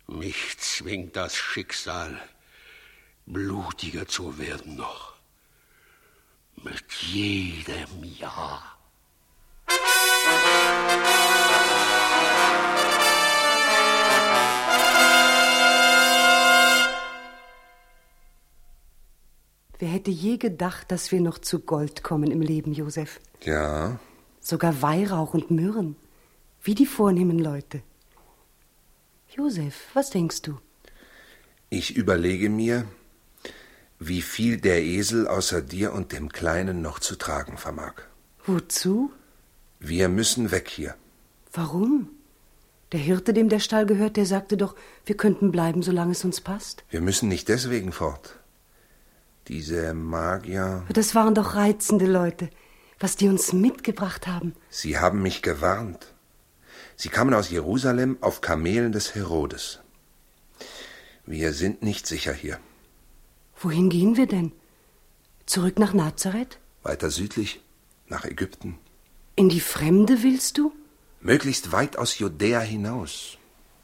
Mich 0.08 0.58
zwingt 0.58 1.18
das 1.18 1.36
Schicksal, 1.36 2.18
blutiger 3.26 4.08
zu 4.08 4.38
werden 4.38 4.78
noch. 4.78 5.16
Mit 6.56 6.94
jedem 6.94 8.06
Jahr. 8.06 8.71
Wer 19.80 19.90
hätte 19.90 20.12
je 20.12 20.38
gedacht, 20.38 20.92
dass 20.92 21.12
wir 21.12 21.22
noch 21.22 21.40
zu 21.40 21.60
Gold 21.60 22.04
kommen 22.04 22.30
im 22.30 22.42
Leben, 22.42 22.74
Josef? 22.74 23.20
Ja, 23.44 24.00
Sogar 24.40 24.82
Weihrauch 24.82 25.34
und 25.36 25.52
Myrrhen, 25.52 25.96
wie 26.64 26.74
die 26.76 26.88
vornehmen 26.88 27.38
Leute. 27.40 27.82
Josef, 29.36 29.76
was 29.94 30.10
denkst 30.10 30.42
du? 30.42 30.58
ich 31.74 31.96
überlege 31.96 32.50
mir, 32.50 32.86
wie 33.98 34.22
viel 34.22 34.60
der 34.60 34.84
Esel 34.84 35.26
außer 35.28 35.62
dir 35.62 35.94
und 35.94 36.12
dem 36.12 36.28
Kleinen 36.30 36.82
noch 36.82 37.00
zu 37.00 37.16
tragen 37.16 37.58
vermag. 37.58 37.94
Wozu? 38.46 39.12
Wir 39.84 40.10
müssen 40.10 40.52
weg 40.52 40.70
hier. 40.70 40.94
Warum? 41.52 42.10
Der 42.92 43.00
Hirte, 43.00 43.34
dem 43.34 43.50
der 43.50 43.60
Stall 43.60 43.86
gehört, 43.88 44.16
der 44.16 44.26
sagte 44.28 44.56
doch, 44.58 44.76
wir 45.06 45.18
könnten 45.18 45.52
bleiben, 45.52 45.82
solange 45.82 46.12
es 46.12 46.24
uns 46.24 46.40
passt. 46.40 46.84
Wir 46.92 47.02
müssen 47.02 47.28
nicht 47.30 47.48
deswegen 47.50 47.92
fort. 47.92 48.36
Diese 49.48 49.94
Magier, 49.96 50.86
Das 50.94 51.16
waren 51.16 51.34
doch 51.34 51.56
reizende 51.56 52.06
Leute, 52.06 52.50
was 53.00 53.16
die 53.16 53.28
uns 53.28 53.54
mitgebracht 53.54 54.28
haben. 54.28 54.54
sie 54.70 55.00
haben 55.00 55.22
mich 55.24 55.42
gewarnt. 55.42 56.14
Sie 56.96 57.10
kamen 57.10 57.34
aus 57.34 57.50
Jerusalem 57.50 58.18
auf 58.22 58.42
Kamelen 58.42 58.92
des 58.92 59.16
Herodes. 59.16 59.80
Wir 61.26 61.54
sind 61.54 61.82
nicht 61.82 62.06
sicher 62.06 62.34
hier. 62.34 62.60
Wohin 63.60 63.90
gehen 63.90 64.16
wir 64.18 64.28
denn? 64.28 64.52
Zurück 65.48 65.80
nach 65.80 65.94
Nazareth? 65.94 66.60
Weiter 66.84 67.10
südlich, 67.10 67.62
nach 68.08 68.26
Ägypten. 68.26 68.78
In 69.42 69.50
die 69.50 69.60
Fremde 69.60 70.22
willst 70.22 70.60
du? 70.60 70.72
Möglichst 71.20 71.72
weit 71.72 71.98
aus 71.98 72.20
Judäa 72.20 72.60
hinaus. 72.60 73.40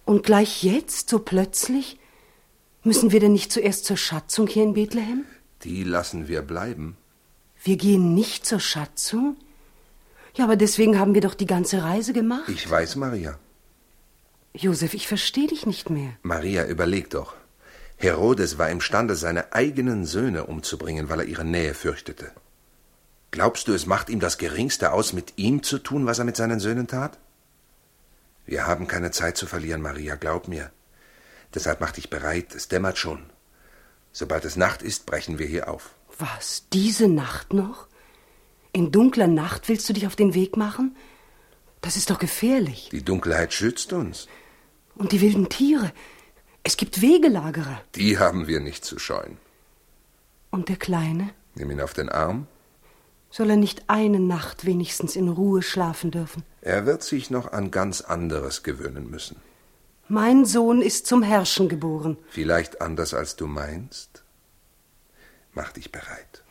Und 0.05 0.21
gleich 0.21 0.63
jetzt, 0.63 1.09
so 1.09 1.17
plötzlich? 1.17 1.97
Müssen 2.83 3.11
wir 3.11 3.19
denn 3.19 3.33
nicht 3.33 3.51
zuerst 3.51 3.85
zur 3.85 3.97
Schatzung 3.97 4.45
hier 4.45 4.61
in 4.61 4.75
Bethlehem? 4.75 5.25
Die 5.63 5.83
lassen 5.83 6.27
wir 6.27 6.43
bleiben. 6.43 6.95
Wir 7.63 7.75
gehen 7.75 8.13
nicht 8.13 8.45
zur 8.45 8.59
Schatzung? 8.59 9.35
Ja, 10.35 10.43
aber 10.43 10.57
deswegen 10.57 10.99
haben 10.99 11.15
wir 11.15 11.21
doch 11.21 11.33
die 11.33 11.47
ganze 11.47 11.81
Reise 11.81 12.13
gemacht. 12.13 12.49
Ich 12.49 12.69
weiß, 12.69 12.95
Maria. 12.95 13.39
Josef, 14.53 14.93
ich 14.93 15.07
verstehe 15.07 15.47
dich 15.47 15.65
nicht 15.65 15.89
mehr. 15.89 16.11
Maria, 16.21 16.67
überleg 16.67 17.09
doch. 17.09 17.33
Herodes 17.95 18.59
war 18.59 18.69
imstande, 18.69 19.15
seine 19.15 19.53
eigenen 19.53 20.05
Söhne 20.05 20.43
umzubringen, 20.43 21.09
weil 21.09 21.21
er 21.21 21.25
ihre 21.25 21.45
Nähe 21.45 21.73
fürchtete. 21.73 22.31
Glaubst 23.31 23.67
du, 23.67 23.73
es 23.73 23.85
macht 23.85 24.09
ihm 24.09 24.19
das 24.19 24.37
Geringste 24.37 24.91
aus, 24.91 25.13
mit 25.13 25.33
ihm 25.37 25.63
zu 25.63 25.79
tun, 25.79 26.05
was 26.05 26.19
er 26.19 26.25
mit 26.25 26.37
seinen 26.37 26.59
Söhnen 26.59 26.87
tat? 26.87 27.17
Wir 28.45 28.65
haben 28.65 28.87
keine 28.87 29.11
Zeit 29.11 29.37
zu 29.37 29.45
verlieren, 29.45 29.81
Maria, 29.81 30.15
glaub 30.15 30.47
mir. 30.47 30.71
Deshalb 31.53 31.81
mach 31.81 31.91
dich 31.91 32.09
bereit, 32.09 32.55
es 32.55 32.67
dämmert 32.67 32.97
schon. 32.97 33.29
Sobald 34.13 34.45
es 34.45 34.55
Nacht 34.55 34.81
ist, 34.81 35.05
brechen 35.05 35.37
wir 35.37 35.47
hier 35.47 35.69
auf. 35.69 35.93
Was, 36.17 36.63
diese 36.71 37.07
Nacht 37.07 37.53
noch? 37.53 37.87
In 38.71 38.91
dunkler 38.91 39.27
Nacht 39.27 39.69
willst 39.69 39.87
du 39.89 39.93
dich 39.93 40.07
auf 40.07 40.15
den 40.15 40.33
Weg 40.33 40.57
machen? 40.57 40.95
Das 41.81 41.97
ist 41.97 42.09
doch 42.09 42.19
gefährlich. 42.19 42.89
Die 42.91 43.03
Dunkelheit 43.03 43.53
schützt 43.53 43.93
uns. 43.93 44.27
Und 44.95 45.11
die 45.11 45.21
wilden 45.21 45.49
Tiere. 45.49 45.91
Es 46.63 46.77
gibt 46.77 47.01
Wegelagerer. 47.01 47.81
Die 47.95 48.17
haben 48.17 48.47
wir 48.47 48.59
nicht 48.59 48.83
zu 48.83 48.97
scheuen. 48.97 49.37
Und 50.49 50.69
der 50.69 50.77
Kleine? 50.77 51.29
Nimm 51.55 51.71
ihn 51.71 51.81
auf 51.81 51.93
den 51.93 52.09
Arm. 52.09 52.47
Soll 53.37 53.51
er 53.51 53.55
nicht 53.55 53.83
eine 53.85 54.19
Nacht 54.19 54.65
wenigstens 54.65 55.15
in 55.15 55.29
Ruhe 55.29 55.61
schlafen 55.61 56.09
dürfen? 56.09 56.41
Er 56.61 56.87
wird 56.87 57.03
sich 57.03 57.29
noch 57.29 57.51
an 57.51 57.69
ganz 57.69 58.01
anderes 58.01 58.63
gewöhnen 58.63 59.11
müssen. 59.11 59.35
Mein 60.07 60.43
Sohn 60.43 60.81
ist 60.81 61.05
zum 61.05 61.21
Herrschen 61.21 61.69
geboren. 61.69 62.17
Vielleicht 62.29 62.81
anders, 62.81 63.13
als 63.13 63.35
du 63.35 63.45
meinst. 63.45 64.23
Mach 65.53 65.71
dich 65.71 65.91
bereit. 65.91 66.43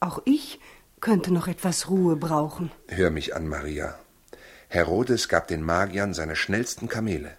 Auch 0.00 0.20
ich 0.26 0.60
könnte 1.00 1.32
noch 1.32 1.48
etwas 1.48 1.88
Ruhe 1.88 2.16
brauchen. 2.16 2.70
Hör 2.88 3.10
mich 3.10 3.34
an, 3.34 3.48
Maria. 3.48 3.98
Herodes 4.68 5.30
gab 5.30 5.48
den 5.48 5.62
Magiern 5.62 6.12
seine 6.12 6.36
schnellsten 6.36 6.90
Kamele, 6.90 7.30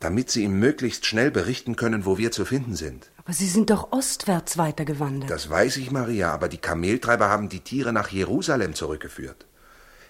damit 0.00 0.28
sie 0.28 0.42
ihm 0.42 0.58
möglichst 0.58 1.06
schnell 1.06 1.30
berichten 1.30 1.76
können, 1.76 2.04
wo 2.04 2.18
wir 2.18 2.32
zu 2.32 2.44
finden 2.44 2.74
sind. 2.74 3.12
Aber 3.28 3.34
sie 3.34 3.46
sind 3.46 3.68
doch 3.68 3.92
ostwärts 3.92 4.56
weitergewandert. 4.56 5.30
Das 5.30 5.50
weiß 5.50 5.76
ich, 5.76 5.90
Maria, 5.90 6.32
aber 6.32 6.48
die 6.48 6.56
Kameltreiber 6.56 7.28
haben 7.28 7.50
die 7.50 7.60
Tiere 7.60 7.92
nach 7.92 8.08
Jerusalem 8.08 8.74
zurückgeführt. 8.74 9.44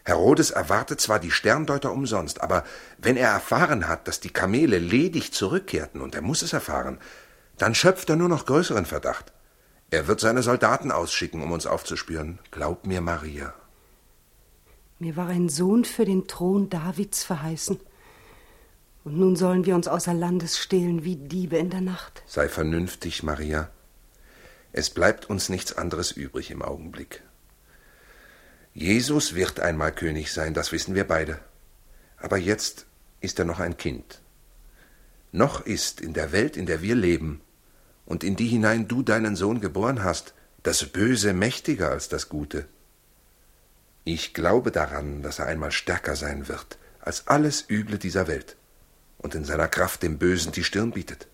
Herodes 0.04 0.52
erwartet 0.52 1.00
zwar 1.00 1.18
die 1.18 1.32
Sterndeuter 1.32 1.90
umsonst, 1.90 2.40
aber 2.40 2.62
wenn 2.96 3.16
er 3.16 3.30
erfahren 3.30 3.88
hat, 3.88 4.06
dass 4.06 4.20
die 4.20 4.30
Kamele 4.30 4.78
ledig 4.78 5.32
zurückkehrten, 5.32 6.00
und 6.00 6.14
er 6.14 6.22
muss 6.22 6.42
es 6.42 6.52
erfahren, 6.52 7.00
dann 7.56 7.74
schöpft 7.74 8.08
er 8.08 8.14
nur 8.14 8.28
noch 8.28 8.46
größeren 8.46 8.86
Verdacht. 8.86 9.32
Er 9.90 10.06
wird 10.06 10.20
seine 10.20 10.44
Soldaten 10.44 10.92
ausschicken, 10.92 11.42
um 11.42 11.50
uns 11.50 11.66
aufzuspüren. 11.66 12.38
Glaub 12.52 12.86
mir, 12.86 13.00
Maria. 13.00 13.52
Mir 15.00 15.16
war 15.16 15.26
ein 15.26 15.48
Sohn 15.48 15.84
für 15.84 16.04
den 16.04 16.28
Thron 16.28 16.70
Davids 16.70 17.24
verheißen. 17.24 17.80
Und 19.08 19.16
nun 19.16 19.36
sollen 19.36 19.64
wir 19.64 19.74
uns 19.74 19.88
außer 19.88 20.12
Landes 20.12 20.58
stehlen 20.58 21.02
wie 21.02 21.16
Diebe 21.16 21.56
in 21.56 21.70
der 21.70 21.80
Nacht. 21.80 22.22
Sei 22.26 22.46
vernünftig, 22.46 23.22
Maria. 23.22 23.70
Es 24.72 24.90
bleibt 24.90 25.30
uns 25.30 25.48
nichts 25.48 25.72
anderes 25.78 26.12
übrig 26.12 26.50
im 26.50 26.60
Augenblick. 26.60 27.22
Jesus 28.74 29.34
wird 29.34 29.60
einmal 29.60 29.92
König 29.92 30.30
sein, 30.30 30.52
das 30.52 30.72
wissen 30.72 30.94
wir 30.94 31.04
beide. 31.04 31.38
Aber 32.18 32.36
jetzt 32.36 32.84
ist 33.22 33.38
er 33.38 33.46
noch 33.46 33.60
ein 33.60 33.78
Kind. 33.78 34.20
Noch 35.32 35.64
ist 35.64 36.02
in 36.02 36.12
der 36.12 36.30
Welt, 36.32 36.58
in 36.58 36.66
der 36.66 36.82
wir 36.82 36.94
leben, 36.94 37.40
und 38.04 38.22
in 38.22 38.36
die 38.36 38.48
hinein 38.48 38.88
du 38.88 39.02
deinen 39.02 39.36
Sohn 39.36 39.62
geboren 39.62 40.04
hast, 40.04 40.34
das 40.64 40.84
Böse 40.84 41.32
mächtiger 41.32 41.90
als 41.90 42.10
das 42.10 42.28
Gute. 42.28 42.66
Ich 44.04 44.34
glaube 44.34 44.70
daran, 44.70 45.22
dass 45.22 45.38
er 45.38 45.46
einmal 45.46 45.72
stärker 45.72 46.14
sein 46.14 46.46
wird 46.46 46.76
als 47.00 47.26
alles 47.26 47.64
Üble 47.70 47.96
dieser 47.96 48.26
Welt 48.26 48.58
und 49.18 49.34
in 49.34 49.44
seiner 49.44 49.68
Kraft 49.68 50.02
dem 50.02 50.18
Bösen 50.18 50.52
die 50.52 50.64
Stirn 50.64 50.92
bietet. 50.92 51.28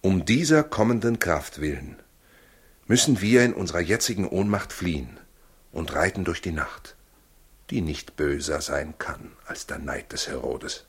Um 0.00 0.24
dieser 0.24 0.64
kommenden 0.64 1.18
Kraft 1.18 1.60
willen 1.60 1.96
müssen 2.86 3.20
wir 3.20 3.44
in 3.44 3.54
unserer 3.54 3.80
jetzigen 3.80 4.28
Ohnmacht 4.28 4.72
fliehen 4.72 5.18
und 5.70 5.94
reiten 5.94 6.24
durch 6.24 6.42
die 6.42 6.52
Nacht, 6.52 6.96
die 7.70 7.80
nicht 7.80 8.16
böser 8.16 8.60
sein 8.60 8.94
kann 8.98 9.32
als 9.46 9.66
der 9.66 9.78
Neid 9.78 10.12
des 10.12 10.28
Herodes. 10.28 10.84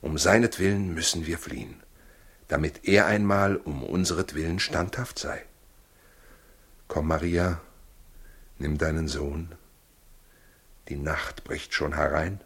Um 0.00 0.18
seinetwillen 0.18 0.92
müssen 0.92 1.26
wir 1.26 1.38
fliehen, 1.38 1.82
damit 2.48 2.86
er 2.86 3.06
einmal 3.06 3.56
um 3.56 3.82
unseretwillen 3.82 4.58
standhaft 4.58 5.18
sei. 5.18 5.42
Komm, 6.86 7.08
Maria, 7.08 7.60
nimm 8.58 8.76
deinen 8.78 9.08
Sohn. 9.08 9.54
Die 10.88 10.96
Nacht 10.96 11.44
bricht 11.44 11.72
schon 11.72 11.94
herein. 11.94 12.40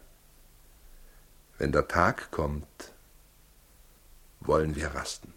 Wenn 1.59 1.73
der 1.73 1.89
Tag 1.89 2.31
kommt, 2.31 2.93
wollen 4.39 4.77
wir 4.77 4.95
rasten. 4.95 5.33